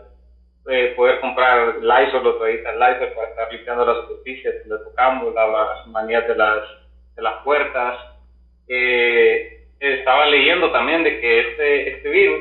eh, 0.70 0.94
poder 0.96 1.20
comprar 1.22 1.78
Lysol 1.82 2.28
o 2.28 2.36
toallitas 2.36 2.76
Lysol 2.76 3.14
para 3.16 3.30
estar 3.30 3.52
limpiando 3.52 3.86
las 3.86 3.98
superficies 3.98 4.68
donde 4.68 4.84
tocamos, 4.86 5.34
las 5.34 5.88
manías 5.88 6.28
de 6.28 6.36
las, 6.36 6.62
de 7.16 7.22
las 7.22 7.44
puertas. 7.44 7.98
Eh, 8.68 9.68
estaba 9.80 10.28
leyendo 10.28 10.72
también 10.72 11.04
de 11.04 11.20
que 11.20 11.40
este, 11.40 11.90
este 11.96 12.10
virus, 12.10 12.40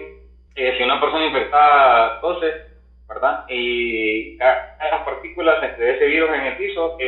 eh, 0.55 0.75
si 0.77 0.83
una 0.83 1.01
persona 1.01 1.27
infectada 1.27 2.21
tose, 2.21 2.53
¿verdad? 3.09 3.47
Y 3.49 4.37
las 4.37 5.03
partículas 5.05 5.61
de 5.79 5.95
ese 5.97 6.07
virus 6.07 6.29
en 6.29 6.41
el 6.43 6.57
piso, 6.59 6.99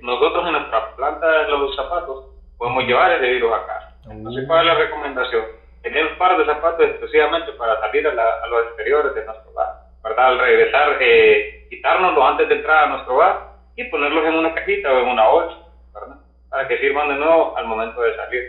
nosotros 0.00 0.46
en 0.46 0.52
nuestra 0.52 0.96
planta 0.96 1.42
de 1.42 1.48
los 1.50 1.76
zapatos 1.76 2.24
podemos 2.56 2.84
llevar 2.84 3.12
ese 3.12 3.30
virus 3.32 3.52
a 3.52 3.66
casa. 3.66 3.96
Entonces, 4.10 4.44
¿cuál 4.48 4.66
es 4.66 4.74
la 4.74 4.80
recomendación? 4.80 5.44
Tener 5.82 6.06
un 6.06 6.18
par 6.18 6.36
de 6.38 6.46
zapatos 6.46 6.86
exclusivamente 6.86 7.52
para 7.52 7.78
salir 7.80 8.06
a, 8.08 8.10
a 8.10 8.46
los 8.48 8.66
exteriores 8.66 9.14
de 9.14 9.24
nuestro 9.26 9.50
hogar, 9.52 9.87
¿verdad? 10.02 10.26
Al 10.26 10.38
regresar, 10.38 10.96
eh, 11.00 11.66
quitárnoslos 11.70 12.24
antes 12.24 12.48
de 12.48 12.54
entrar 12.56 12.84
a 12.84 12.86
nuestro 12.88 13.14
hogar 13.14 13.48
y 13.76 13.84
ponerlos 13.84 14.24
en 14.26 14.34
una 14.34 14.54
cajita 14.54 14.92
o 14.92 15.00
en 15.00 15.08
una 15.08 15.28
bolsa, 15.28 15.58
¿verdad? 15.94 16.16
Para 16.50 16.68
que 16.68 16.78
sirvan 16.78 17.08
de 17.08 17.14
nuevo 17.14 17.56
al 17.56 17.66
momento 17.66 18.00
de 18.00 18.16
salir. 18.16 18.42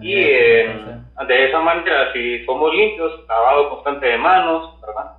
y 0.00 0.14
eh, 0.14 0.76
de 1.26 1.48
esa 1.48 1.60
manera, 1.60 2.12
si 2.12 2.44
somos 2.44 2.74
limpios, 2.74 3.26
lavado 3.28 3.70
constante 3.70 4.06
de 4.06 4.18
manos, 4.18 4.80
¿verdad? 4.80 5.12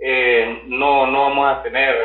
Eh, 0.00 0.62
no, 0.66 1.06
no 1.06 1.22
vamos 1.22 1.56
a 1.56 1.62
tener 1.62 1.96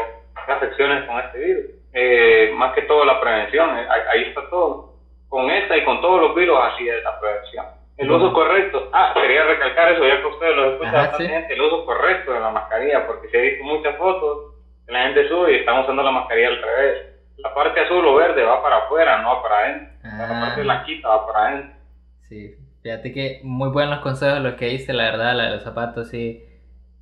afecciones 0.48 1.06
con 1.06 1.19
este 1.19 1.38
virus. 1.39 1.65
Eh, 1.93 2.52
más 2.56 2.74
que 2.74 2.84
todo 2.84 3.04
la 3.04 3.19
prevención, 3.19 3.69
ahí 3.69 4.24
está 4.24 4.48
todo 4.50 4.89
con 5.30 5.50
esta 5.50 5.78
y 5.78 5.86
con 5.86 6.02
todos 6.02 6.22
los 6.22 6.36
virus 6.36 6.58
así 6.62 6.89
es 6.89 7.04
la 7.04 7.19
prevención. 7.19 7.65
El 8.00 8.10
uso 8.10 8.32
correcto, 8.32 8.90
ah, 8.94 9.14
quería 9.14 9.44
recalcar 9.44 9.92
eso, 9.92 10.08
ya 10.08 10.22
que 10.22 10.28
ustedes 10.28 10.56
lo 10.56 10.72
escuchan 10.72 10.94
bastante 10.94 11.54
el 11.54 11.62
uso 11.62 11.86
correcto 11.86 12.32
de 12.32 12.40
la 12.40 12.50
mascarilla, 12.50 13.06
porque 13.06 13.28
se 13.28 13.38
ha 13.38 13.42
visto 13.42 13.64
muchas 13.66 13.98
fotos, 13.98 14.56
la 14.88 15.04
gente 15.04 15.28
sube 15.28 15.52
y 15.52 15.56
están 15.58 15.80
usando 15.80 16.02
la 16.02 16.12
mascarilla 16.12 16.48
al 16.48 16.62
revés. 16.62 17.06
La 17.38 17.54
parte 17.54 17.82
azul 17.82 18.06
o 18.06 18.16
verde 18.16 18.44
va 18.44 18.64
para 18.64 18.78
afuera, 18.78 19.22
no 19.22 19.36
va 19.36 19.44
para 19.44 19.60
adentro. 19.60 19.88
La 20.04 20.26
ah. 20.26 20.46
parte 20.46 20.62
blanquita 20.62 21.08
va 21.08 21.28
para 21.28 21.48
adentro. 21.48 21.78
Sí, 22.22 22.56
fíjate 22.82 23.14
que 23.14 23.42
muy 23.44 23.70
buenos 23.70 24.00
consejos 24.00 24.40
los 24.40 24.54
que 24.54 24.70
hice, 24.70 24.94
la 24.94 25.04
verdad, 25.04 25.36
la 25.36 25.44
de 25.46 25.52
los 25.52 25.64
zapatos, 25.64 26.10
sí. 26.10 26.46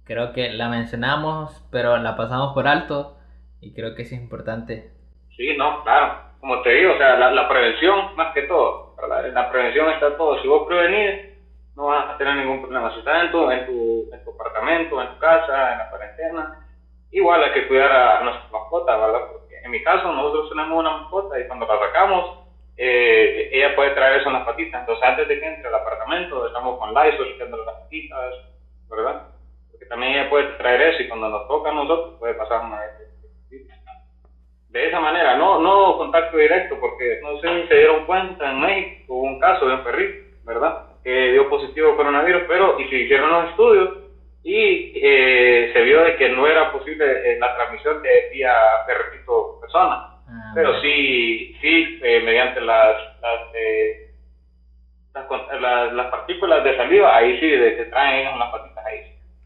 Creo 0.04 0.34
que 0.34 0.50
la 0.52 0.70
mencionamos, 0.70 1.64
pero 1.72 1.98
la 1.98 2.16
pasamos 2.16 2.54
por 2.54 2.68
alto 2.68 3.18
y 3.62 3.74
creo 3.74 3.94
que 3.94 4.02
es 4.02 4.12
importante. 4.12 4.92
Sí, 5.36 5.56
no, 5.58 5.84
claro 5.84 6.28
como 6.40 6.62
te 6.62 6.70
digo, 6.70 6.94
o 6.94 6.98
sea, 6.98 7.18
la, 7.18 7.50
prevención 7.50 8.16
más 8.16 8.34
que 8.34 8.44
todo, 8.44 8.87
¿verdad? 9.00 9.32
la 9.34 9.52
prevención 9.52 9.90
está 9.92 10.18
todo. 10.18 10.42
Si 10.42 10.48
vos 10.48 10.68
prevenís, 10.68 11.38
no 11.76 11.86
vas 11.86 12.10
a 12.10 12.18
tener 12.18 12.36
ningún 12.36 12.62
problema. 12.62 12.92
Si 12.94 13.00
estás 13.00 13.26
en 13.26 13.32
tu, 13.32 13.52
en 13.52 13.66
tu, 13.66 14.10
en 14.12 14.24
tu 14.24 14.32
apartamento, 14.32 15.02
en 15.02 15.10
tu 15.10 15.20
casa, 15.20 15.74
en 15.74 15.78
la 15.78 15.90
cuarentena, 15.90 16.68
igual 17.12 17.44
hay 17.44 17.52
que 17.54 17.68
cuidar 17.68 17.92
a 17.92 18.24
nuestra 18.24 18.50
mascota, 18.52 18.98
¿verdad? 18.98 19.28
Porque 19.32 19.58
en 19.64 19.72
mi 19.72 19.84
caso, 19.84 20.12
nosotros 20.12 20.50
tenemos 20.50 20.80
una 20.80 20.98
mascota 20.98 21.40
y 21.40 21.48
cuando 21.48 21.68
la 21.68 21.80
sacamos, 21.80 22.40
eh, 22.78 23.50
ella 23.52 23.76
puede 23.76 23.92
traer 23.92 24.20
eso 24.20 24.30
en 24.30 24.34
las 24.34 24.46
patitas. 24.46 24.82
Entonces, 24.82 25.04
antes 25.04 25.28
de 25.28 25.40
que 25.40 25.46
entre 25.46 25.68
al 25.68 25.76
apartamento, 25.76 26.48
estamos 26.48 26.80
con 26.80 26.94
Lysol 26.94 27.28
limpiando 27.28 27.58
las 27.58 27.76
patitas, 27.76 28.36
¿verdad? 28.90 29.28
Porque 29.72 29.86
también 29.86 30.14
ella 30.14 30.30
puede 30.30 30.48
traer 30.58 30.82
eso 30.82 31.04
y 31.04 31.08
cuando 31.08 31.30
nos 31.30 31.48
toca 31.48 31.70
a 31.70 31.74
nosotros, 31.74 32.16
puede 32.20 32.34
pasar 32.34 32.66
una 32.66 32.82
vez 32.82 33.07
de 34.78 34.88
esa 34.88 35.00
manera, 35.00 35.36
no, 35.38 35.60
no 35.60 35.98
contacto 35.98 36.38
directo, 36.38 36.80
porque 36.80 37.20
no 37.24 37.40
sé 37.40 37.63
si 37.63 37.68
se 37.68 37.78
dieron 37.78 38.06
cuenta, 38.06 38.52
en 38.52 38.62
México 38.62 39.16
hubo 39.16 39.24
un 39.24 39.40
caso 39.40 39.68
de 39.68 39.74
un 39.74 39.84
perrito, 39.84 40.28
¿verdad? 40.46 40.84
Que 41.04 41.32
dio 41.32 41.50
positivo 41.50 41.96
coronavirus, 41.96 42.44
pero 42.48 42.80
y 42.80 42.88
se 42.88 42.96
hicieron 42.96 43.32
los 43.32 43.50
estudios 43.50 43.90
y 44.44 44.94
eh, 44.96 45.72
se 45.74 45.82
vio 45.82 46.04
de 46.04 46.16
que 46.16 46.30
no 46.30 46.48
era 46.48 46.72
posible 46.72 47.06
eh, 47.06 47.40
la 47.40 47.56
transmisión 47.56 48.02
de 48.04 48.30
vía 48.32 48.54
perrito-persona. 48.86 49.96
Ah, 50.30 50.52
pero 50.54 50.80
sí, 50.80 51.56
sí 51.60 52.00
eh, 52.04 52.22
mediante 52.24 52.62
las, 52.62 52.96
las, 53.22 53.42
las, 55.92 56.08
partículas 56.12 56.63
de 56.63 56.78
saliva, 56.78 57.18
ahí 57.18 57.40
sí, 57.40 57.48
de 57.48 57.78
que 57.78 57.86
traen 57.86 58.38
las 58.38 58.52
patitas 58.52 58.86
ahí. 58.86 59.00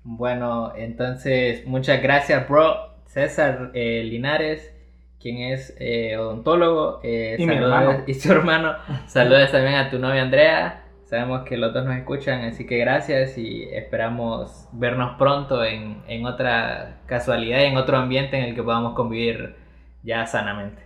Bueno, 0.03 0.73
entonces, 0.75 1.65
muchas 1.65 2.01
gracias, 2.01 2.49
bro. 2.49 2.91
César 3.05 3.71
Linares 3.73 4.80
quien 5.21 5.53
es 5.53 5.75
eh, 5.79 6.17
odontólogo, 6.17 6.99
eh, 7.03 7.35
y, 7.37 7.43
y 8.11 8.13
su 8.13 8.31
hermano. 8.31 8.75
Saludos 9.07 9.51
también 9.51 9.75
a 9.75 9.89
tu 9.89 9.99
novia 9.99 10.21
Andrea. 10.21 10.83
Sabemos 11.03 11.43
que 11.43 11.57
los 11.57 11.73
dos 11.73 11.83
nos 11.83 11.97
escuchan, 11.97 12.45
así 12.45 12.65
que 12.65 12.77
gracias 12.77 13.37
y 13.37 13.67
esperamos 13.73 14.69
vernos 14.71 15.17
pronto 15.17 15.63
en, 15.63 16.01
en 16.07 16.25
otra 16.25 17.01
casualidad 17.05 17.59
y 17.59 17.65
en 17.65 17.77
otro 17.77 17.97
ambiente 17.97 18.37
en 18.37 18.45
el 18.45 18.55
que 18.55 18.63
podamos 18.63 18.93
convivir 18.93 19.55
ya 20.03 20.25
sanamente. 20.25 20.81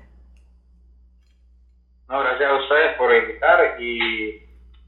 No, 2.09 2.19
gracias 2.21 2.49
a 2.49 2.55
ustedes 2.55 2.97
por 2.97 3.15
invitar 3.15 3.75
y 3.79 4.39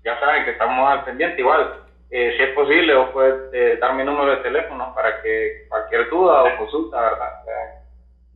ya 0.03 0.19
saben 0.19 0.43
que 0.43 0.51
estamos 0.51 0.89
al 0.89 1.03
pendiente 1.03 1.39
igual. 1.39 1.83
Eh, 2.09 2.33
si 2.37 2.43
es 2.43 2.49
posible, 2.55 2.95
vos 2.95 3.09
puedes 3.11 3.53
eh, 3.53 3.77
dar 3.79 3.93
mi 3.93 4.03
número 4.03 4.37
de 4.37 4.37
teléfono 4.37 4.93
para 4.95 5.21
que 5.21 5.65
cualquier 5.67 6.09
duda 6.09 6.43
o 6.43 6.57
consulta, 6.57 7.01
¿verdad? 7.01 7.33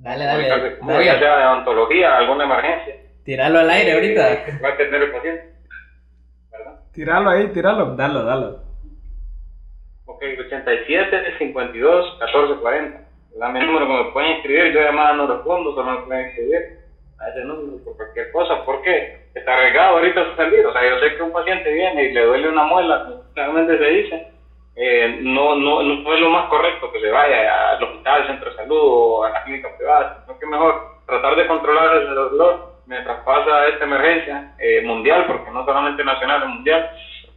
Dale, 0.01 0.25
dale. 0.25 0.77
Voy 0.81 1.07
a 1.07 1.15
de 1.15 1.27
odontología, 1.27 2.17
alguna 2.17 2.45
emergencia. 2.45 2.95
Tiralo 3.23 3.59
al 3.59 3.69
aire 3.69 3.93
ahorita. 3.93 4.45
Va 4.63 4.69
a 4.69 4.77
tener 4.77 5.01
el 5.03 5.11
paciente. 5.11 5.53
¿Verdad? 6.51 6.79
Tiralo 6.91 7.29
ahí, 7.29 7.47
tiralo. 7.49 7.95
Dalo, 7.95 8.23
dalo. 8.23 8.63
Ok, 10.05 10.23
87 10.39 11.37
52 11.37 12.17
14 12.19 12.61
40. 12.61 13.01
Dame 13.37 13.59
el 13.59 13.67
número 13.67 13.87
que 13.87 13.93
me 13.93 14.11
pueden 14.11 14.31
escribir. 14.37 14.73
Yo 14.73 14.81
llamada 14.81 15.13
no 15.13 15.27
respondo, 15.27 15.75
solo 15.75 15.99
me 15.99 16.05
pueden 16.07 16.25
escribir 16.29 16.79
a 17.19 17.29
ese 17.29 17.45
número 17.45 17.83
por 17.83 17.95
cualquier 17.95 18.31
cosa. 18.31 18.65
¿Por 18.65 18.81
qué? 18.81 19.27
Está 19.35 19.53
arriesgado 19.53 19.97
ahorita 19.97 20.25
suspendido. 20.25 20.71
O 20.71 20.73
sea, 20.73 20.89
yo 20.89 20.99
sé 20.99 21.15
que 21.15 21.21
un 21.21 21.31
paciente 21.31 21.71
viene 21.71 22.05
y 22.05 22.13
le 22.13 22.25
duele 22.25 22.49
una 22.49 22.63
muela, 22.63 23.21
realmente 23.35 23.77
se 23.77 23.85
dice 23.85 24.27
eh, 24.75 25.19
no, 25.21 25.55
no, 25.55 25.83
no 25.83 26.13
es 26.13 26.21
lo 26.21 26.29
más 26.29 26.47
correcto 26.47 26.91
que 26.91 27.01
se 27.01 27.09
vaya 27.09 27.71
al 27.71 27.83
hospital, 27.83 28.21
al 28.21 28.27
centro 28.27 28.49
de 28.49 28.55
salud 28.55 28.79
o 28.81 29.23
a 29.23 29.29
la 29.29 29.43
clínica 29.43 29.75
privada, 29.77 30.23
sino 30.25 30.39
que 30.39 30.45
mejor 30.45 31.01
tratar 31.05 31.35
de 31.35 31.47
controlar 31.47 31.97
ese 31.97 32.11
dolor 32.11 32.71
mientras 32.85 33.23
pasa 33.23 33.67
esta 33.67 33.85
emergencia 33.85 34.53
eh, 34.59 34.81
mundial, 34.81 35.25
porque 35.27 35.51
no 35.51 35.65
solamente 35.65 36.03
nacional, 36.03 36.43
es 36.43 36.49
mundial, 36.49 36.89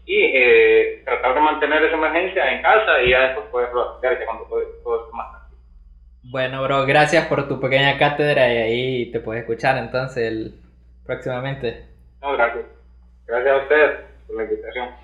y 0.07 0.21
eh, 0.35 1.03
tratar 1.05 1.35
de 1.35 1.41
mantener 1.41 1.83
esa 1.85 1.97
emergencia 1.97 2.53
en 2.53 2.63
casa 2.63 3.03
y 3.03 3.11
ya 3.11 3.21
después 3.23 3.47
poder 3.47 3.69
atenderse 3.69 4.25
cuando 4.27 4.45
todo, 4.45 4.61
todo 4.83 5.11
más 5.13 5.27
Bueno, 6.23 6.63
bro, 6.63 6.85
gracias 6.87 7.27
por 7.27 7.49
tu 7.49 7.61
pequeña 7.61 7.99
cátedra 7.99 8.53
y 8.53 8.57
ahí 8.57 9.13
te 9.13 9.21
puedes 9.21 9.43
escuchar 9.43 9.79
entonces 9.79 10.29
el, 10.29 10.55
próximamente. 11.07 11.87
No, 12.21 12.33
gracias. 12.33 12.67
Gracias 13.27 13.55
a 13.55 13.63
ustedes 13.63 14.01
por 14.27 14.37
la 14.37 14.45
invitación. 14.45 15.04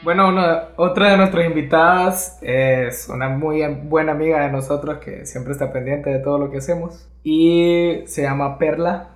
Bueno, 0.00 0.28
otra 0.76 1.10
de 1.10 1.16
nuestras 1.16 1.44
invitadas 1.44 2.40
es 2.40 3.08
una 3.08 3.28
muy 3.28 3.64
buena 3.82 4.12
amiga 4.12 4.42
de 4.42 4.52
nosotros 4.52 4.98
que 4.98 5.26
siempre 5.26 5.52
está 5.52 5.72
pendiente 5.72 6.08
de 6.08 6.20
todo 6.20 6.38
lo 6.38 6.52
que 6.52 6.58
hacemos 6.58 7.10
y 7.24 8.04
se 8.06 8.22
llama 8.22 8.58
Perla. 8.58 9.08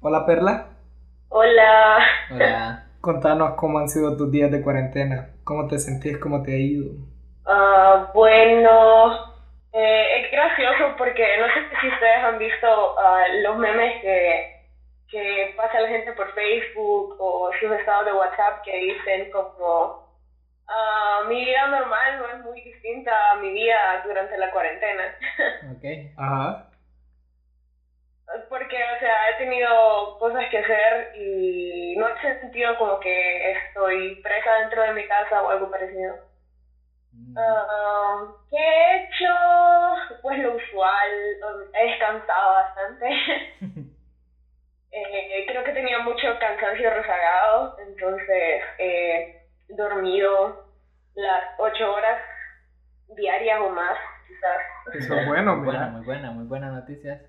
Hola 0.00 0.26
Perla. 0.26 0.66
Hola. 1.28 1.98
Hola. 2.32 2.86
Contanos 3.00 3.54
cómo 3.54 3.78
han 3.78 3.88
sido 3.88 4.16
tus 4.16 4.32
días 4.32 4.50
de 4.50 4.60
cuarentena, 4.60 5.28
cómo 5.44 5.68
te 5.68 5.78
sentís, 5.78 6.18
cómo 6.18 6.42
te 6.42 6.52
ha 6.52 6.58
ido. 6.58 6.90
Uh, 7.46 8.12
bueno, 8.12 9.12
eh, 9.72 10.20
es 10.20 10.32
gracioso 10.32 10.96
porque 10.98 11.24
no 11.38 11.46
sé 11.46 11.60
si 11.80 11.88
ustedes 11.88 12.24
han 12.24 12.38
visto 12.38 12.94
uh, 12.94 13.42
los 13.44 13.56
memes 13.56 14.02
que, 14.02 14.66
que 15.10 15.54
pasa 15.56 15.80
la 15.80 15.88
gente 15.88 16.12
por 16.12 16.32
Facebook 16.32 17.16
o 17.20 17.50
sus 17.60 17.70
estados 17.70 18.06
de 18.06 18.12
WhatsApp 18.14 18.62
que 18.64 18.76
dicen 18.76 19.30
como 19.30 20.03
Uh, 20.66 21.26
mi 21.28 21.44
vida 21.44 21.66
normal 21.66 22.18
no 22.18 22.28
es 22.28 22.38
muy 22.38 22.60
distinta 22.62 23.32
a 23.32 23.36
mi 23.36 23.52
vida 23.52 24.02
durante 24.04 24.36
la 24.38 24.50
cuarentena. 24.50 25.14
Ok. 25.76 25.84
Ajá. 26.16 26.70
Porque, 28.48 28.76
o 28.82 28.98
sea, 28.98 29.30
he 29.30 29.34
tenido 29.34 30.18
cosas 30.18 30.48
que 30.50 30.58
hacer 30.58 31.10
y 31.14 31.94
no 31.96 32.08
he 32.08 32.40
sentido 32.40 32.76
como 32.78 32.98
que 32.98 33.52
estoy 33.52 34.16
presa 34.22 34.54
dentro 34.60 34.82
de 34.82 34.92
mi 34.92 35.06
casa 35.06 35.42
o 35.42 35.50
algo 35.50 35.70
parecido. 35.70 36.16
Uh, 37.36 38.32
¿Qué 38.50 38.56
he 38.56 38.96
hecho? 38.96 40.20
Pues 40.22 40.38
lo 40.38 40.54
usual, 40.56 41.10
he 41.74 41.86
descansado 41.86 42.52
bastante. 42.54 43.06
eh, 44.90 45.44
creo 45.46 45.64
que 45.64 45.72
tenía 45.72 45.98
mucho 46.00 46.38
cansancio 46.38 46.90
rezagado, 46.90 47.76
entonces 47.78 48.62
eh, 48.78 49.43
dormido 49.76 50.64
las 51.14 51.42
ocho 51.58 51.92
horas 51.92 52.20
diarias 53.16 53.60
o 53.60 53.70
más, 53.70 53.96
quizás. 54.26 54.58
Eso 54.94 55.14
es 55.14 55.26
bueno, 55.26 55.56
muy 55.56 55.66
buena, 55.66 55.88
muy 55.88 56.04
buena, 56.04 56.30
muy 56.30 56.46
buenas 56.46 56.72
noticias. 56.72 57.20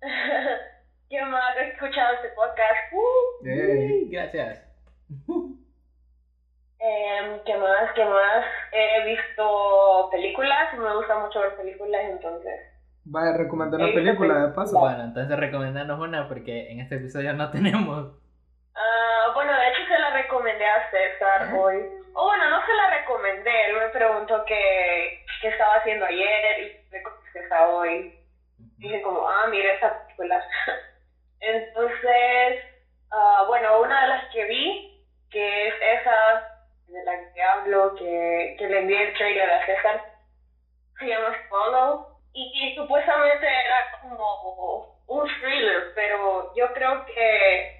¿Qué 1.08 1.22
más? 1.24 1.56
He 1.56 1.68
escuchado 1.68 2.14
este 2.14 2.28
podcast. 2.30 2.92
Uh, 2.92 4.10
gracias. 4.10 4.62
Em, 6.78 7.40
¿Qué 7.44 7.56
más? 7.56 7.90
¿Qué 7.94 8.04
más? 8.04 8.44
He 8.70 9.04
visto 9.06 10.08
películas, 10.12 10.78
me 10.78 10.94
gusta 10.94 11.18
mucho 11.18 11.40
ver 11.40 11.56
películas, 11.56 12.02
entonces. 12.04 12.60
Vaya, 13.04 13.36
recomendar 13.36 13.80
una 13.80 13.88
visto 13.88 14.00
película 14.04 14.46
de 14.46 14.52
paso. 14.52 14.78
Bueno, 14.78 15.04
entonces 15.04 15.36
recomendanos 15.36 15.98
una 15.98 16.28
porque 16.28 16.70
en 16.70 16.80
este 16.80 16.96
episodio 16.96 17.32
no 17.32 17.50
tenemos. 17.52 18.12
Ah, 18.76 19.30
bueno, 19.34 19.54
de 19.56 19.68
hecho 19.68 19.84
se 19.88 19.98
la 19.98 20.10
recomendé 20.10 20.66
a 20.66 20.90
César 20.90 21.48
hoy. 21.54 21.86
O 22.14 22.24
bueno, 22.24 22.48
no 22.48 22.64
se 22.66 22.74
la 22.74 22.86
recomendé, 22.88 23.64
él 23.66 23.74
me 23.74 23.88
preguntó 23.88 24.44
qué, 24.46 25.10
qué 25.40 25.48
estaba 25.48 25.76
haciendo 25.76 26.06
ayer 26.06 26.60
y 26.60 26.72
me 26.90 27.02
contesté 27.02 27.54
hoy. 27.60 28.06
Dije 28.78 29.00
como, 29.02 29.26
ah, 29.28 29.46
mira 29.48 29.72
esa 29.72 29.90
película. 29.90 30.42
Entonces, 31.40 32.56
ah, 33.10 33.44
bueno, 33.46 33.80
una 33.80 34.02
de 34.02 34.06
las 34.08 34.24
que 34.32 34.44
vi, 34.44 34.82
que 35.30 35.68
es 35.68 35.74
esa 35.80 36.42
de 36.88 37.02
la 37.04 37.18
que 37.34 37.42
hablo, 37.42 37.94
que, 37.94 38.54
que 38.58 38.68
le 38.68 38.78
envié 38.78 39.02
el 39.02 39.12
trailer 39.14 39.50
a 39.50 39.66
César, 39.66 40.02
se 40.98 41.06
llama 41.06 41.32
Follow. 41.48 42.00
Y, 42.32 42.50
y 42.54 42.74
supuestamente 42.74 43.46
era 43.46 43.84
como 44.00 44.86
un 45.06 45.26
thriller, 45.40 45.84
pero 45.94 46.46
yo 46.54 46.72
creo 46.72 47.04
que 47.06 47.75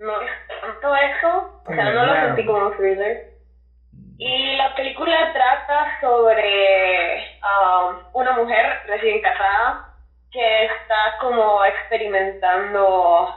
no 0.00 0.20
es 0.22 0.30
tanto 0.60 0.96
eso, 0.96 1.60
o 1.66 1.72
sea, 1.72 1.90
no 1.90 2.06
lo 2.06 2.14
sentí 2.14 2.44
como 2.46 2.66
un 2.66 2.76
thriller. 2.76 3.30
Y 4.18 4.56
la 4.56 4.74
película 4.74 5.32
trata 5.32 6.00
sobre 6.00 7.38
um, 7.40 7.96
una 8.14 8.32
mujer 8.32 8.82
recién 8.86 9.20
casada 9.20 9.94
que 10.32 10.64
está 10.64 11.18
como 11.20 11.64
experimentando 11.64 13.34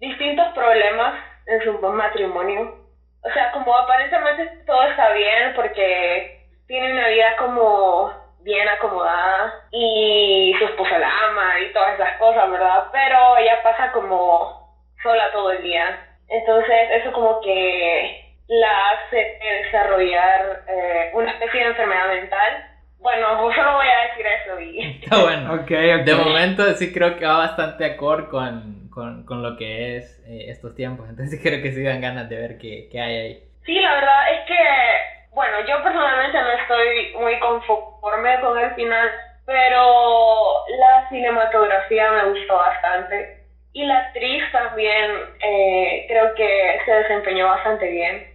distintos 0.00 0.48
problemas 0.54 1.14
en 1.46 1.62
su 1.62 1.78
matrimonio. 1.78 2.78
O 3.24 3.30
sea, 3.32 3.52
como 3.52 3.76
aparentemente 3.76 4.64
todo 4.66 4.82
está 4.84 5.12
bien 5.12 5.54
porque 5.54 6.46
tiene 6.66 6.92
una 6.92 7.08
vida 7.08 7.36
como 7.36 8.12
bien 8.40 8.68
acomodada 8.68 9.54
y 9.70 10.52
su 10.58 10.64
esposa 10.64 10.98
la 10.98 11.08
ama 11.28 11.60
y 11.60 11.72
todas 11.72 11.94
esas 11.94 12.18
cosas, 12.18 12.50
¿verdad? 12.50 12.88
Pero 12.90 13.36
ella 13.36 13.62
pasa 13.62 13.92
como 13.92 14.61
sola 15.02 15.30
todo 15.32 15.52
el 15.52 15.62
día. 15.62 16.06
Entonces 16.28 16.88
eso 16.92 17.12
como 17.12 17.40
que 17.40 18.22
la 18.48 18.90
hace 18.90 19.38
desarrollar 19.62 20.62
eh, 20.68 21.10
una 21.14 21.32
especie 21.32 21.60
de 21.60 21.66
enfermedad 21.68 22.08
mental. 22.08 22.66
Bueno, 22.98 23.52
solo 23.54 23.74
voy 23.74 23.86
a 23.86 24.08
decir 24.08 24.26
eso 24.26 24.60
y... 24.60 25.00
Está 25.04 25.22
bueno. 25.22 25.54
Ok, 25.54 25.70
ok. 25.70 26.04
De 26.04 26.14
momento 26.14 26.64
sí 26.74 26.92
creo 26.92 27.16
que 27.16 27.26
va 27.26 27.38
bastante 27.38 27.84
acorde 27.84 28.28
con, 28.28 28.88
con, 28.90 29.24
con 29.24 29.42
lo 29.42 29.56
que 29.56 29.96
es 29.96 30.22
eh, 30.26 30.50
estos 30.50 30.74
tiempos. 30.74 31.08
Entonces 31.10 31.40
creo 31.42 31.62
que 31.62 31.72
sí 31.72 31.82
dan 31.82 32.00
ganas 32.00 32.28
de 32.28 32.36
ver 32.36 32.58
qué, 32.58 32.88
qué 32.90 33.00
hay 33.00 33.16
ahí. 33.16 33.42
Sí, 33.64 33.78
la 33.78 33.94
verdad 33.94 34.32
es 34.32 34.46
que, 34.46 34.58
bueno, 35.32 35.60
yo 35.68 35.82
personalmente 35.82 36.36
no 36.40 36.50
estoy 36.50 37.14
muy 37.20 37.38
conforme 37.38 38.40
con 38.40 38.58
el 38.58 38.74
final, 38.74 39.08
pero 39.46 40.66
la 40.80 41.08
cinematografía 41.08 42.10
me 42.10 42.30
gustó 42.30 42.56
bastante. 42.56 43.41
Y 43.74 43.84
la 43.86 43.98
actriz 43.98 44.42
también 44.52 45.10
eh, 45.42 46.04
creo 46.08 46.34
que 46.34 46.78
se 46.84 46.92
desempeñó 46.92 47.46
bastante 47.46 47.90
bien. 47.90 48.26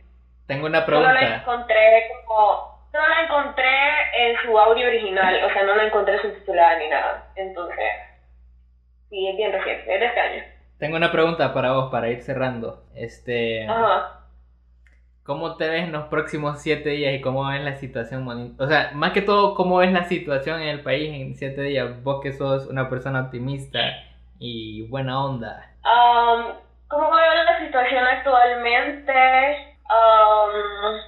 Tengo 0.48 0.66
una 0.66 0.84
Solo 0.86 1.02
la 1.02 1.12
pregunta. 1.14 1.36
encontré 1.42 2.04
como, 2.26 2.88
solo 2.92 3.08
la 3.08 3.22
encontré 3.24 3.70
en 4.18 4.36
su 4.44 4.58
audio 4.58 4.88
original, 4.88 5.44
o 5.44 5.54
sea, 5.54 5.64
no 5.64 5.76
la 5.76 5.84
encontré 5.86 6.20
subtitulada 6.22 6.80
ni 6.80 6.88
nada. 6.90 7.32
Entonces, 7.36 7.86
sí, 9.10 9.28
es 9.28 9.38
bien 9.38 9.52
reciente, 9.52 9.94
es 9.94 10.00
de 10.00 10.06
este 10.06 10.20
año. 10.20 10.44
Tengo 10.80 10.96
una 10.98 11.12
pregunta 11.12 11.54
para 11.54 11.74
vos 11.74 11.92
para 11.92 12.10
ir 12.10 12.22
cerrando. 12.22 12.84
Este, 12.96 13.68
Ajá. 13.68 14.14
¿Cómo 15.24 15.58
te 15.58 15.68
ves 15.68 15.84
en 15.84 15.92
los 15.92 16.06
próximos 16.06 16.62
siete 16.62 16.90
días 16.92 17.14
y 17.14 17.20
cómo 17.22 17.46
ves 17.50 17.62
la 17.62 17.76
situación? 17.76 18.56
O 18.58 18.68
sea, 18.68 18.92
más 18.94 19.12
que 19.12 19.22
todo, 19.22 19.56
¿cómo 19.56 19.78
ves 19.78 19.92
la 19.92 20.06
situación 20.06 20.62
en 20.62 20.70
el 20.70 20.82
país 20.82 21.14
en 21.14 21.36
siete 21.36 21.62
días? 21.64 22.02
Vos 22.04 22.22
que 22.24 22.32
sos 22.32 22.68
una 22.68 22.90
persona 22.90 23.22
optimista 23.24 23.80
y 24.40 24.88
buena 24.90 25.26
onda. 25.26 25.70
Um, 25.84 26.54
¿Cómo 26.88 27.12
veo 27.12 27.34
la 27.44 27.60
situación 27.60 28.06
actualmente? 28.06 29.76
Um, 29.90 31.02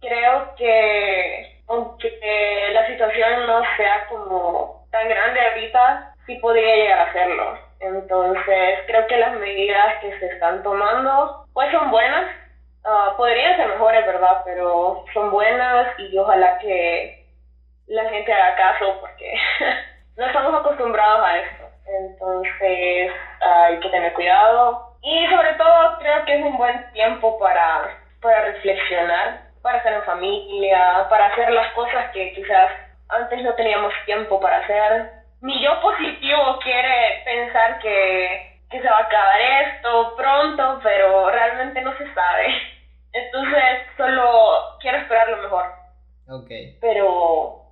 creo 0.00 0.54
que 0.56 1.60
aunque 1.68 2.70
la 2.72 2.86
situación 2.88 3.46
no 3.46 3.62
sea 3.76 4.06
como 4.08 4.86
tan 4.90 5.08
grande 5.08 5.40
ahorita, 5.40 6.14
sí 6.26 6.34
podría 6.36 6.74
llegar 6.76 7.08
a 7.08 7.12
serlo. 7.12 7.58
Entonces, 7.80 8.78
creo 8.86 9.06
que 9.06 9.16
las 9.16 9.32
medidas 9.38 10.00
que 10.00 10.18
se 10.18 10.26
están 10.26 10.62
tomando, 10.62 11.46
pues 11.52 11.70
son 11.70 11.90
buenas. 11.90 12.26
Ah, 12.84 13.14
podrían 13.16 13.56
ser 13.56 13.68
mejores, 13.68 14.04
¿verdad? 14.04 14.42
Pero 14.44 15.04
son 15.14 15.30
buenas 15.30 15.98
y 15.98 16.18
ojalá 16.18 16.58
que 16.58 17.24
la 17.86 18.08
gente 18.08 18.32
haga 18.32 18.56
caso 18.56 18.98
porque 19.00 19.34
no 20.16 20.26
estamos 20.26 20.54
acostumbrados 20.54 21.24
a 21.24 21.38
esto. 21.38 21.64
Entonces 22.90 23.16
hay 23.40 23.78
que 23.80 23.88
tener 23.90 24.12
cuidado. 24.12 24.96
Y 25.02 25.26
sobre 25.28 25.54
todo 25.54 25.98
creo 25.98 26.24
que 26.24 26.34
es 26.38 26.44
un 26.44 26.56
buen 26.56 26.92
tiempo 26.92 27.38
para, 27.38 27.96
para 28.20 28.40
reflexionar, 28.42 29.40
para 29.62 29.78
estar 29.78 29.92
en 29.92 30.02
familia, 30.02 31.06
para 31.08 31.26
hacer 31.26 31.50
las 31.50 31.72
cosas 31.72 32.10
que 32.12 32.32
quizás 32.34 32.70
antes 33.08 33.42
no 33.42 33.54
teníamos 33.54 33.92
tiempo 34.04 34.38
para 34.40 34.58
hacer. 34.58 35.10
Mi 35.40 35.62
yo 35.62 35.80
positivo 35.80 36.58
quiere 36.62 37.22
pensar 37.24 37.78
que, 37.78 38.60
que 38.70 38.80
se 38.80 38.88
va 38.88 38.98
a 38.98 39.02
acabar 39.02 39.40
esto 39.40 40.14
pronto, 40.16 40.80
pero 40.82 41.30
realmente 41.30 41.80
no 41.80 41.96
se 41.96 42.12
sabe. 42.12 42.54
Entonces 43.12 43.86
solo 43.96 44.76
quiero 44.80 44.98
esperar 44.98 45.28
lo 45.30 45.38
mejor, 45.38 45.64
Ok. 46.28 46.50
pero 46.80 47.62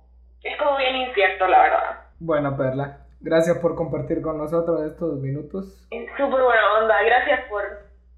es 0.43 0.57
como 0.57 0.75
bien 0.77 0.95
incierto 0.95 1.47
la 1.47 1.59
verdad. 1.61 1.95
Bueno, 2.19 2.57
Perla, 2.57 2.97
gracias 3.21 3.57
por 3.59 3.75
compartir 3.75 4.21
con 4.21 4.37
nosotros 4.37 4.81
estos 4.83 5.19
minutos. 5.19 5.87
Súper 5.89 6.41
buena 6.41 6.79
onda, 6.81 6.95
gracias 7.05 7.41
por, 7.49 7.61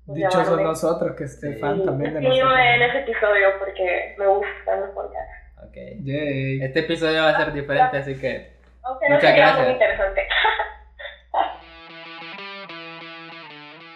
Dichosos 0.08 0.44
llamarme. 0.46 0.64
nosotros 0.64 1.16
que 1.16 1.24
esté 1.26 1.58
fan 1.58 1.84
también 1.86 2.14
de 2.14 2.20
Sígueme 2.20 2.40
en 2.76 2.80
nosotros. 2.80 2.90
ese 2.90 3.00
episodio 3.12 3.48
porque 3.60 4.16
me 4.18 4.28
gustan 4.28 4.82
los 4.82 4.90
podcasts. 4.92 5.32
Ok. 5.68 5.76
Yay. 6.04 6.64
Este 6.64 6.80
episodio 6.80 7.22
va 7.24 7.30
a 7.30 7.38
ser 7.38 7.54
diferente, 7.54 7.98
así 7.98 8.18
que 8.20 8.58
Aunque 8.84 9.10
no 9.10 9.16
Muchas 9.16 9.36
gracias. 9.36 9.64
muy 9.64 9.74
interesante. 9.74 10.22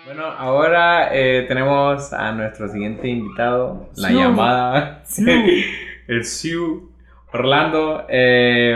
Bueno, 0.06 0.24
ahora 0.26 1.10
eh, 1.14 1.46
tenemos 1.48 2.14
a 2.14 2.32
nuestro 2.32 2.68
siguiente 2.68 3.08
invitado, 3.08 3.90
la 3.96 4.10
Siu. 4.10 4.20
llamada, 4.20 5.02
el 6.08 6.24
Siu, 6.24 6.92
Orlando, 7.34 8.06
eh, 8.08 8.76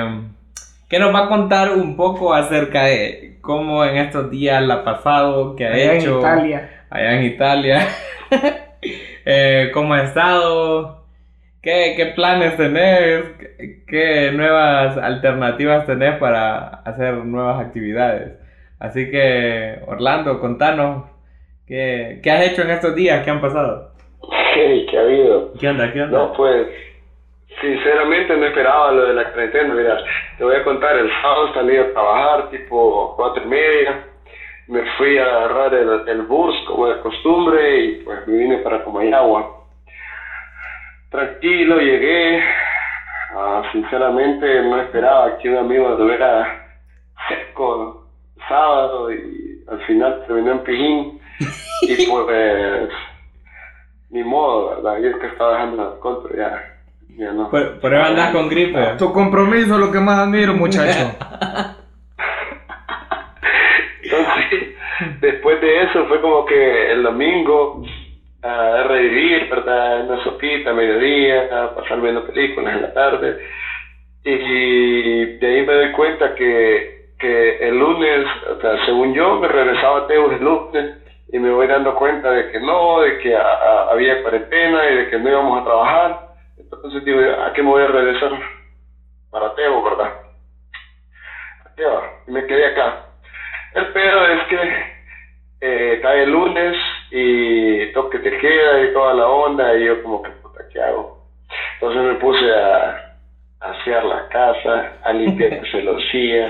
que 0.89 0.99
nos 0.99 1.13
va 1.13 1.25
a 1.25 1.29
contar 1.29 1.71
un 1.73 1.95
poco 1.95 2.33
acerca 2.33 2.85
de 2.85 3.37
cómo 3.41 3.85
en 3.85 3.97
estos 3.97 4.29
días 4.31 4.61
la 4.63 4.75
ha 4.75 4.83
pasado, 4.83 5.55
qué 5.55 5.67
ha 5.67 5.73
Allá 5.73 5.93
en 5.95 6.01
hecho 6.01 6.19
Italia. 6.19 6.69
allá 6.89 7.13
en 7.19 7.23
Italia, 7.25 7.87
eh, 9.25 9.69
cómo 9.73 9.93
ha 9.93 10.03
estado, 10.03 11.05
qué, 11.61 11.93
qué 11.95 12.07
planes 12.07 12.57
tenés, 12.57 13.23
qué, 13.39 13.83
qué 13.87 14.31
nuevas 14.31 14.97
alternativas 14.97 15.85
tenés 15.85 16.17
para 16.17 16.67
hacer 16.85 17.13
nuevas 17.25 17.59
actividades. 17.65 18.33
Así 18.79 19.11
que, 19.11 19.79
Orlando, 19.87 20.39
contanos 20.39 21.05
qué, 21.67 22.19
qué 22.23 22.31
has 22.31 22.47
hecho 22.51 22.63
en 22.63 22.71
estos 22.71 22.95
días, 22.95 23.23
qué 23.23 23.29
han 23.29 23.41
pasado. 23.41 23.93
Hey, 24.55 24.87
¿qué 24.89 24.97
ha 24.97 25.01
habido? 25.01 25.53
¿Qué 25.59 25.67
onda? 25.69 25.91
¿Qué 25.93 26.01
onda? 26.01 26.17
No, 26.17 26.33
pues, 26.33 26.67
sinceramente 27.61 28.35
no 28.35 28.45
esperaba 28.45 28.91
lo 28.91 29.07
de 29.07 29.13
la 29.13 29.31
cuarentena. 29.31 29.73
Mira, 29.73 30.03
te 30.37 30.43
voy 30.43 30.55
a 30.55 30.63
contar, 30.63 30.95
el 30.97 31.09
sábado 31.21 31.53
salí 31.53 31.77
a 31.77 31.91
trabajar, 31.93 32.49
tipo 32.49 33.15
cuatro 33.15 33.43
y 33.43 33.47
media. 33.47 34.05
Me 34.67 34.83
fui 34.97 35.17
a 35.17 35.25
agarrar 35.25 35.73
el, 35.73 36.07
el 36.07 36.21
bus, 36.23 36.55
como 36.67 36.87
de 36.87 36.99
costumbre, 37.01 37.79
y 37.79 37.91
pues 38.03 38.27
me 38.27 38.37
vine 38.37 38.57
para 38.59 38.83
Comayagua. 38.83 39.65
Tranquilo, 41.09 41.79
llegué. 41.79 42.43
Ah, 43.35 43.63
sinceramente 43.71 44.61
no 44.63 44.81
esperaba 44.81 45.37
que 45.37 45.49
un 45.49 45.57
amigo 45.57 45.91
estuviera 45.91 46.67
seco 47.27 48.07
sábado 48.47 49.11
y 49.11 49.63
al 49.67 49.79
final 49.85 50.23
terminó 50.25 50.51
en 50.53 50.63
Pijín. 50.63 51.21
Y 51.81 52.05
pues, 52.09 52.89
ni 54.09 54.23
modo, 54.23 54.69
¿verdad? 54.69 54.99
Yo 55.01 55.09
es 55.09 55.15
que 55.17 55.27
estaba 55.27 55.53
dejando 55.53 55.81
alcohol, 55.81 56.19
pero 56.23 56.37
ya, 56.37 56.78
ya 57.19 57.31
no. 57.33 57.49
Por, 57.49 57.79
con 58.31 58.47
gripe. 58.49 58.95
Tu 58.97 59.11
compromiso 59.11 59.73
es 59.75 59.79
lo 59.79 59.91
que 59.91 59.99
más 59.99 60.19
admiro, 60.19 60.53
muchacho. 60.53 61.11
Entonces, 64.03 64.69
después 65.19 65.59
de 65.61 65.83
eso 65.83 66.05
fue 66.05 66.21
como 66.21 66.45
que 66.45 66.91
el 66.91 67.03
domingo 67.03 67.81
a 68.41 68.83
revivir, 68.83 69.49
¿verdad? 69.49 70.05
Una 70.05 70.23
sopita 70.23 70.69
a 70.69 70.73
mediodía, 70.73 71.47
a 71.51 71.75
pasar 71.75 71.99
viendo 72.01 72.25
películas 72.25 72.75
en 72.75 72.81
la 72.83 72.93
tarde. 72.93 73.37
Y 74.23 75.25
de 75.37 75.47
ahí 75.47 75.65
me 75.65 75.73
doy 75.73 75.91
cuenta 75.91 76.33
que, 76.35 76.89
que 77.19 77.67
el 77.67 77.77
lunes, 77.77 78.25
o 78.49 78.61
sea, 78.61 78.85
según 78.85 79.13
yo, 79.13 79.35
me 79.39 79.47
regresaba 79.49 79.99
a 79.99 80.07
Teus 80.07 80.33
el 80.33 80.43
lunes 80.43 80.89
y 81.31 81.39
me 81.39 81.51
voy 81.51 81.67
dando 81.67 81.93
cuenta 81.95 82.31
de 82.31 82.47
que 82.47 82.59
no, 82.59 83.01
de 83.01 83.17
que 83.17 83.35
a- 83.35 83.41
a- 83.41 83.91
había 83.91 84.21
cuarentena 84.21 84.89
y 84.89 84.95
de 84.95 85.07
que 85.09 85.19
no 85.19 85.29
íbamos 85.29 85.61
a 85.61 85.63
trabajar. 85.65 86.28
Entonces 86.71 87.03
digo, 87.03 87.19
¿a 87.19 87.51
qué 87.53 87.61
me 87.63 87.69
voy 87.69 87.83
a 87.83 87.87
regresar? 87.87 88.31
Para 89.29 89.53
Tebo, 89.53 89.81
¿verdad? 89.83 90.11
A 91.65 91.69
Tebo, 91.75 92.01
y 92.27 92.31
me 92.31 92.45
quedé 92.45 92.67
acá. 92.67 92.97
El 93.73 93.87
pedo 93.91 94.25
es 94.25 94.39
que 94.47 94.69
eh, 95.61 95.99
cae 96.01 96.23
el 96.23 96.29
lunes 96.31 96.75
y 97.11 97.91
toque 97.91 98.19
te 98.19 98.31
queda 98.37 98.81
y 98.81 98.91
toda 98.91 99.13
la 99.13 99.27
onda 99.27 99.75
y 99.75 99.85
yo 99.85 100.01
como 100.01 100.21
que 100.21 100.31
puta, 100.31 100.63
¿qué 100.71 100.81
hago? 100.81 101.09
Entonces 101.73 102.01
me 102.03 102.15
puse 102.15 102.51
a, 102.51 102.89
a 103.59 103.69
asear 103.71 104.03
la 104.05 104.27
casa, 104.27 104.91
a 105.03 105.13
limpiar 105.13 105.61
celosía, 105.71 106.47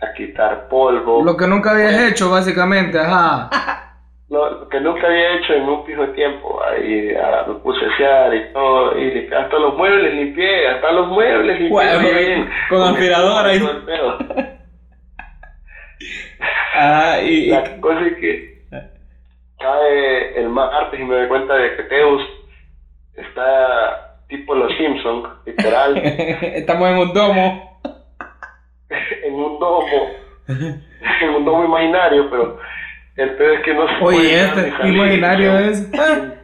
a 0.00 0.12
quitar 0.14 0.66
polvo. 0.68 1.22
Lo 1.22 1.36
que 1.36 1.46
nunca 1.46 1.72
habías 1.72 1.98
hecho, 2.10 2.30
básicamente, 2.30 2.98
ajá. 2.98 3.48
Lo, 4.32 4.48
lo 4.48 4.66
que 4.66 4.80
nunca 4.80 5.06
había 5.08 5.34
hecho 5.34 5.52
en 5.52 5.68
un 5.68 5.84
pijo 5.84 6.00
de 6.00 6.08
tiempo. 6.08 6.58
Ahí 6.64 7.12
ah, 7.14 7.44
me 7.46 7.54
puse 7.56 7.84
a 7.84 7.88
asear 7.88 8.34
y 8.34 8.40
todo, 8.50 8.98
y 8.98 9.26
hasta 9.30 9.58
los 9.58 9.74
muebles 9.74 10.10
limpié, 10.14 10.68
hasta 10.68 10.90
los 10.90 11.06
muebles 11.06 11.58
limpié. 11.58 11.76
Huevo, 11.76 12.10
bien. 12.18 12.48
con 12.70 12.82
aspiradora 12.82 13.54
y-. 13.54 13.60
Ah, 16.74 17.18
y, 17.22 17.28
y- 17.28 17.46
La 17.50 17.62
cosa 17.80 18.06
es 18.06 18.14
que 18.14 18.40
cae 19.58 20.40
el 20.40 20.48
martes 20.48 20.98
y 20.98 21.04
me 21.04 21.14
doy 21.14 21.26
cuenta 21.28 21.54
de 21.54 21.70
que 21.70 21.84
Teus 21.84 22.20
está 23.14 23.98
tipo 24.26 24.54
los 24.54 24.72
Simpsons, 24.76 25.22
literal, 25.44 25.94
estamos 26.54 26.88
en 26.88 26.96
un 26.96 27.12
domo. 27.12 27.54
en 29.22 29.34
un 29.34 29.58
domo, 29.58 30.08
en 30.48 31.28
un 31.30 31.44
domo 31.44 31.64
imaginario, 31.64 32.26
pero 32.28 32.52
el 33.16 33.30
pedo 33.34 33.52
es 33.52 33.60
que 33.62 33.74
no 33.74 33.86
se 33.88 33.94
puede 33.96 34.18
Oye, 34.18 34.40
este 34.44 34.88
imaginario 34.88 35.58
es. 35.58 35.88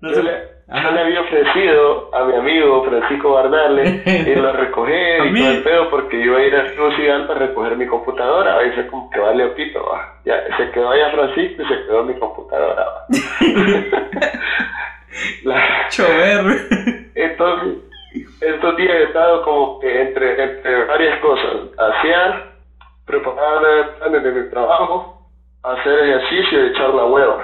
No 0.00 0.08
Yo 0.10 0.16
sé- 0.16 0.22
le, 0.24 0.42
yo 0.82 0.90
le 0.90 1.00
había 1.00 1.20
ofrecido 1.20 2.08
a 2.12 2.24
mi 2.24 2.34
amigo 2.34 2.82
Francisco 2.82 3.32
Bardales 3.34 4.04
irlo 4.26 4.48
a 4.48 4.52
recoger 4.52 5.20
A 5.20 5.26
y 5.26 5.32
todo 5.34 5.50
el 5.50 5.62
pedo 5.62 5.88
porque 5.90 6.16
iba 6.20 6.38
a 6.38 6.42
ir 6.42 6.54
a 6.56 6.64
Ciudad 6.70 7.24
para 7.26 7.38
recoger 7.38 7.76
mi 7.76 7.86
computadora. 7.86 8.58
Ahí 8.58 8.72
se 8.74 8.84
como 8.86 9.08
que 9.10 9.20
vale 9.20 9.44
a 9.44 9.54
pito, 9.54 9.80
va. 9.84 10.12
Ya, 10.24 10.42
se 10.56 10.68
quedó 10.70 10.90
allá 10.90 11.08
Francisco 11.10 11.62
y 11.62 11.66
se 11.66 11.84
quedó 11.84 12.02
mi 12.02 12.14
computadora, 12.16 12.82
va. 12.84 13.06
La- 15.44 15.88
Chover. 15.90 16.40
entonces, 17.14 17.78
estos 18.40 18.76
días 18.76 18.90
he 18.92 19.02
estado 19.04 19.42
como 19.42 19.78
que 19.78 20.00
entre, 20.00 20.42
entre 20.42 20.84
varias 20.86 21.18
cosas. 21.20 21.68
Asear, 21.78 22.51
preparar 23.20 23.96
planes 23.98 24.22
de 24.24 24.32
mi 24.32 24.50
trabajo, 24.50 25.28
hacer 25.62 25.98
ejercicio 26.00 26.64
y 26.66 26.70
echar 26.70 26.94
la 26.94 27.04
hueva. 27.04 27.36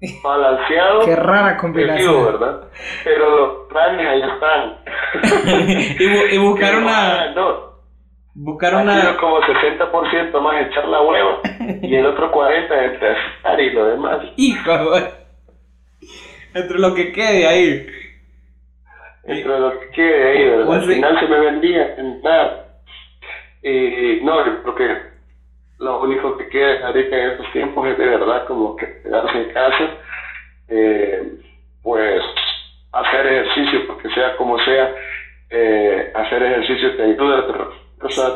Balanceado. 0.22 1.00
Qué 1.04 1.16
rara 1.16 1.48
Efectivo, 1.56 1.60
combinación. 1.62 2.24
¿verdad? 2.24 2.68
Pero 3.04 3.36
los 3.36 3.68
planes 3.68 4.06
ahí 4.06 4.22
están. 4.22 4.78
y, 6.30 6.34
y 6.34 6.38
buscar 6.38 6.74
Ah, 6.74 6.78
una. 6.78 7.30
No, 7.34 7.68
Buscar 8.34 8.74
una. 8.76 9.16
como 9.16 9.40
60% 9.40 10.40
más 10.40 10.66
echar 10.66 10.86
la 10.86 11.00
hueva 11.02 11.40
y 11.82 11.94
el 11.96 12.06
otro 12.06 12.30
40% 12.30 12.92
entre 12.92 13.12
estar 13.12 13.60
y 13.60 13.70
lo 13.72 13.86
demás. 13.86 14.18
Hijo. 14.36 14.70
Entre 16.54 16.78
lo 16.78 16.94
que 16.94 17.10
quede 17.12 17.46
ahí. 17.48 17.86
Entre 19.24 19.58
lo 19.58 19.78
que 19.80 19.90
quede 19.90 20.30
ahí, 20.30 20.44
¿verdad? 20.50 20.74
Al 20.76 20.82
final 20.84 21.20
se 21.20 21.26
me 21.26 21.40
vendía 21.40 21.94
en 21.96 22.22
nada. 22.22 22.67
Y 23.62 24.18
no, 24.22 24.44
yo 24.44 24.60
creo 24.62 24.74
que 24.74 24.96
lo 25.78 26.00
único 26.00 26.36
que 26.36 26.46
queda 26.46 26.76
ahorita 26.86 27.16
en 27.16 27.28
estos 27.30 27.50
tiempos 27.52 27.86
es 27.88 27.96
de 27.96 28.06
verdad 28.06 28.42
como 28.44 28.74
que 28.74 28.86
quedarse 29.02 29.38
en 29.38 29.46
casa, 29.46 29.90
eh, 30.68 31.20
pues 31.82 32.22
hacer 32.92 33.26
ejercicio, 33.26 33.84
porque 33.86 34.08
sea 34.10 34.34
como 34.34 34.58
sea, 34.58 34.90
eh, 35.50 36.04
hacer 36.12 36.42
ejercicio 36.42 36.92
te 36.94 37.02
ayuda, 37.02 37.44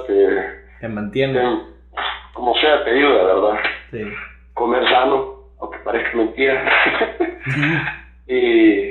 te, 0.07 0.45
Te 0.81 0.89
mantiene. 0.89 1.41
te- 1.41 2.01
como 2.33 2.55
sea 2.57 2.83
te 2.83 2.91
ayuda, 2.91 3.23
¿verdad? 3.25 3.59
Sí. 3.91 4.03
Comer 4.55 4.89
sano, 4.89 5.27
aunque 5.59 5.79
parezca 5.81 6.17
mentira, 6.17 6.71
y 8.27 8.89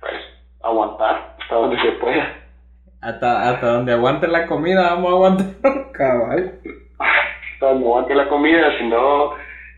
pues 0.00 0.20
aguantar 0.62 1.22
hasta 1.38 1.54
donde 1.54 1.78
se 1.80 1.92
pueda. 1.92 2.32
Hasta, 3.04 3.50
hasta 3.50 3.66
donde 3.66 3.92
aguante 3.92 4.26
la 4.28 4.46
comida, 4.46 4.82
vamos 4.94 5.10
a 5.10 5.14
aguantar. 5.14 5.46
Cabal. 5.92 6.54
hasta 6.98 7.66
donde 7.66 7.84
aguante 7.86 8.14
la 8.14 8.28
comida, 8.28 8.78
si 8.78 8.86
no, 8.88 9.30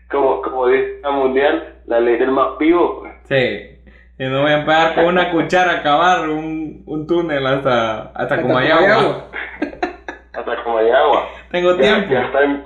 como, 0.09 0.41
como 0.41 0.67
dice 0.67 0.99
la 1.03 1.11
mundial, 1.11 1.75
la 1.87 1.99
ley 1.99 2.17
del 2.17 2.31
más 2.31 2.57
vivo, 2.57 2.99
pues. 3.01 3.13
Sí. 3.25 3.73
Y 4.19 4.25
no 4.29 4.41
voy 4.41 4.51
a 4.51 4.59
empezar 4.59 4.95
con 4.95 5.05
una 5.05 5.29
cuchara 5.29 5.73
a 5.73 5.83
cavar 5.83 6.27
un, 6.29 6.83
un 6.87 7.05
túnel 7.05 7.45
hasta, 7.45 8.11
hasta, 8.15 8.41
como 8.41 8.57
hay 8.57 8.69
agua. 8.71 9.25
hasta 10.33 10.63
como 10.63 10.77
hay 10.79 10.89
agua. 10.89 11.27
Tengo 11.51 11.75
Ya, 11.77 11.81
tiempo. 11.81 12.13
ya, 12.13 12.21
está 12.21 12.43
en- 12.43 12.63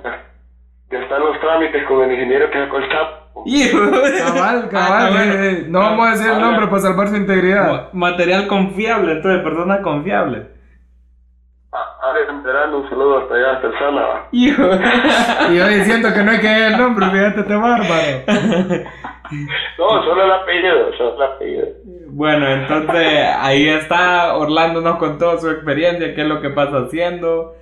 ya 0.90 0.98
están 0.98 1.20
los 1.20 1.40
trámites 1.40 1.84
con 1.88 2.02
el 2.04 2.12
ingeniero 2.12 2.50
que 2.50 2.58
sacó 2.58 2.76
el 2.78 2.88
sapo. 2.88 3.44
Cabal, 4.34 4.64
Ah, 4.66 4.68
cabal. 4.70 5.16
eh, 5.16 5.50
eh, 5.50 5.64
No 5.68 5.80
vamos 5.80 6.06
a 6.06 6.10
decir 6.12 6.30
el 6.30 6.40
nombre 6.40 6.66
para 6.68 6.80
salvar 6.82 7.08
su 7.08 7.16
integridad. 7.16 7.90
Ma- 7.92 8.08
Material 8.10 8.46
confiable, 8.46 9.12
entonces, 9.12 9.42
persona 9.42 9.82
confiable. 9.82 10.46
Enterando 12.28 12.78
un 12.78 12.88
saludo 12.88 13.18
hasta 13.18 13.34
allá, 13.34 13.52
hasta 13.52 13.66
el 13.66 13.72
Sana, 13.78 14.00
va. 14.02 14.28
Hijo. 14.32 14.62
Y 15.50 15.56
yo 15.56 15.68
diciendo 15.68 16.08
que 16.14 16.22
no 16.22 16.30
hay 16.32 16.40
que 16.40 16.46
dar 16.46 16.72
el 16.72 16.78
nombre, 16.78 17.06
fíjate, 17.06 17.40
este 17.40 17.56
bárbaro. 17.56 19.06
No, 19.78 20.02
solo 20.04 20.24
el 20.24 20.32
apellido, 20.32 20.92
solo 20.98 21.16
el 21.16 21.22
apellido. 21.22 21.66
Bueno, 22.08 22.46
entonces 22.46 23.28
ahí 23.38 23.68
está, 23.68 24.36
Orlando 24.36 24.80
nos 24.80 24.98
contó 24.98 25.38
su 25.38 25.48
experiencia, 25.48 26.14
qué 26.14 26.22
es 26.22 26.26
lo 26.28 26.40
que 26.40 26.50
pasa 26.50 26.84
haciendo. 26.84 27.54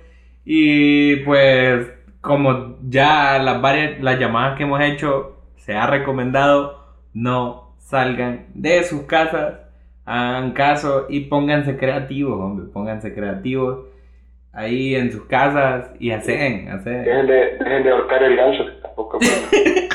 Y 0.43 1.17
pues, 1.17 1.87
como 2.19 2.77
ya 2.81 3.39
las 3.39 3.61
varias, 3.61 4.01
las 4.01 4.19
llamadas 4.19 4.57
que 4.57 4.63
hemos 4.63 4.81
hecho, 4.81 5.37
se 5.55 5.75
ha 5.75 5.87
recomendado, 5.87 6.85
no 7.13 7.75
salgan 7.77 8.47
de 8.53 8.83
sus 8.83 9.03
casas, 9.03 9.59
hagan 10.05 10.51
caso 10.51 11.05
y 11.07 11.21
pónganse 11.21 11.77
creativos, 11.77 12.39
hombre, 12.39 12.65
pónganse 12.73 13.13
creativos 13.13 13.90
ahí 14.53 14.95
en 14.95 15.11
sus 15.11 15.25
casas 15.25 15.89
y 15.99 16.11
hacen, 16.11 16.69
hacen. 16.69 17.03
Dejen 17.03 17.27
de, 17.27 17.57
dejen 17.59 17.83
de 17.83 17.91
ahorcar 17.91 18.23
el 18.23 18.35
ganso, 18.35 18.65
que 18.65 18.71
tampoco 18.81 19.17
es 19.21 19.51
bueno. 19.51 19.87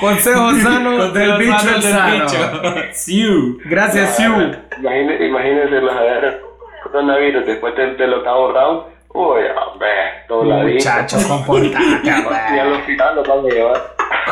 Consejo 0.00 0.50
sano 0.56 0.90
Consejo 0.98 1.12
del 1.12 1.38
bicho 1.38 1.58
sano 1.58 1.76
el 1.76 1.82
del 1.82 1.92
sano. 1.92 2.24
bicho. 2.24 2.82
Siu. 2.92 3.58
Gracias, 3.64 4.16
Siu. 4.16 4.32
Imagínense, 4.80 5.24
imagínense 5.26 5.80
los 5.80 5.92
agarros 5.94 6.34
coronavirus 6.82 7.46
después 7.46 7.74
del, 7.76 7.96
del 7.96 8.14
octavo 8.14 8.52
round. 8.52 8.82
Uy, 9.14 9.42
hombre, 9.56 9.88
dobladito. 10.28 10.74
Muchacho, 10.74 11.16
comportate, 11.28 12.00
Y 12.04 12.58
al 12.58 12.72
hospital 12.72 13.14
lo 13.16 13.22
van 13.22 13.38
a 13.46 13.48
llevar. 13.48 13.80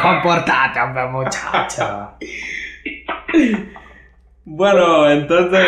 Comportate, 0.02 0.80
hombre, 0.80 1.06
muchacho. 1.06 2.10
Bueno, 4.44 5.08
entonces, 5.10 5.64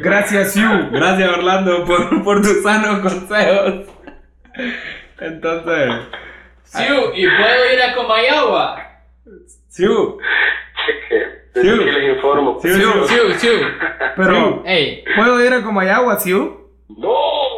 Gracias, 0.00 0.52
Siu. 0.52 0.68
gracias 0.92 1.28
Orlando 1.30 1.84
por, 1.84 2.22
por 2.22 2.42
tus 2.42 2.62
sanos 2.62 3.00
consejos. 3.00 3.86
Entonces, 5.20 5.90
Siu, 6.64 6.94
¿y 7.14 7.26
puedo 7.26 7.72
ir 7.72 7.82
a 7.82 7.94
Comayagua? 7.94 8.82
Siu, 9.68 10.18
les 11.54 12.14
informo. 12.16 12.58
Siu, 12.60 12.74
Siu, 12.74 12.92
Siu. 12.92 13.06
Siu, 13.06 13.34
Siu. 13.34 13.66
Pero, 14.16 14.62
Ey, 14.66 15.04
¿puedo 15.16 15.44
ir 15.44 15.52
a 15.54 15.62
Comayagua, 15.62 16.18
Siu? 16.18 16.68
¡No! 16.88 17.14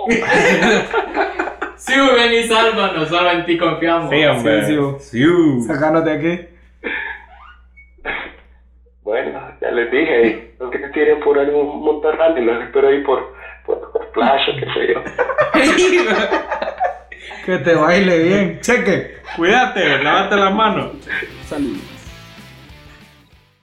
Siu, 1.77 2.05
ven 2.15 2.33
y 2.33 2.43
sálvanos, 2.45 3.09
solo 3.09 3.31
en 3.31 3.45
ti 3.47 3.59
confiamos. 3.59 4.11
Sí, 4.11 4.25
hombre. 4.25 4.67
Siu. 4.67 4.99
Siu. 5.01 5.63
Sacanos 5.67 6.05
de 6.05 6.13
aquí. 6.13 6.47
Bueno, 9.11 9.41
ya 9.61 9.73
les 9.73 9.91
dije, 9.91 10.53
los 10.61 10.71
que 10.71 10.89
quieren 10.93 11.19
por 11.19 11.37
algún 11.37 11.83
montarrán 11.83 12.39
y 12.39 12.43
los 12.43 12.63
espero 12.63 12.87
ahí 12.87 13.03
por, 13.03 13.35
por, 13.67 13.91
por 13.91 14.07
playa, 14.13 14.47
qué 14.55 14.67
sé 14.73 14.95
yo. 14.95 15.03
Que 17.45 17.59
te 17.59 17.75
baile 17.75 18.23
bien. 18.23 18.61
Cheque. 18.61 19.17
Cuídate, 19.35 20.01
lávate 20.05 20.37
la 20.37 20.51
mano. 20.51 20.93
Salud. 21.47 21.77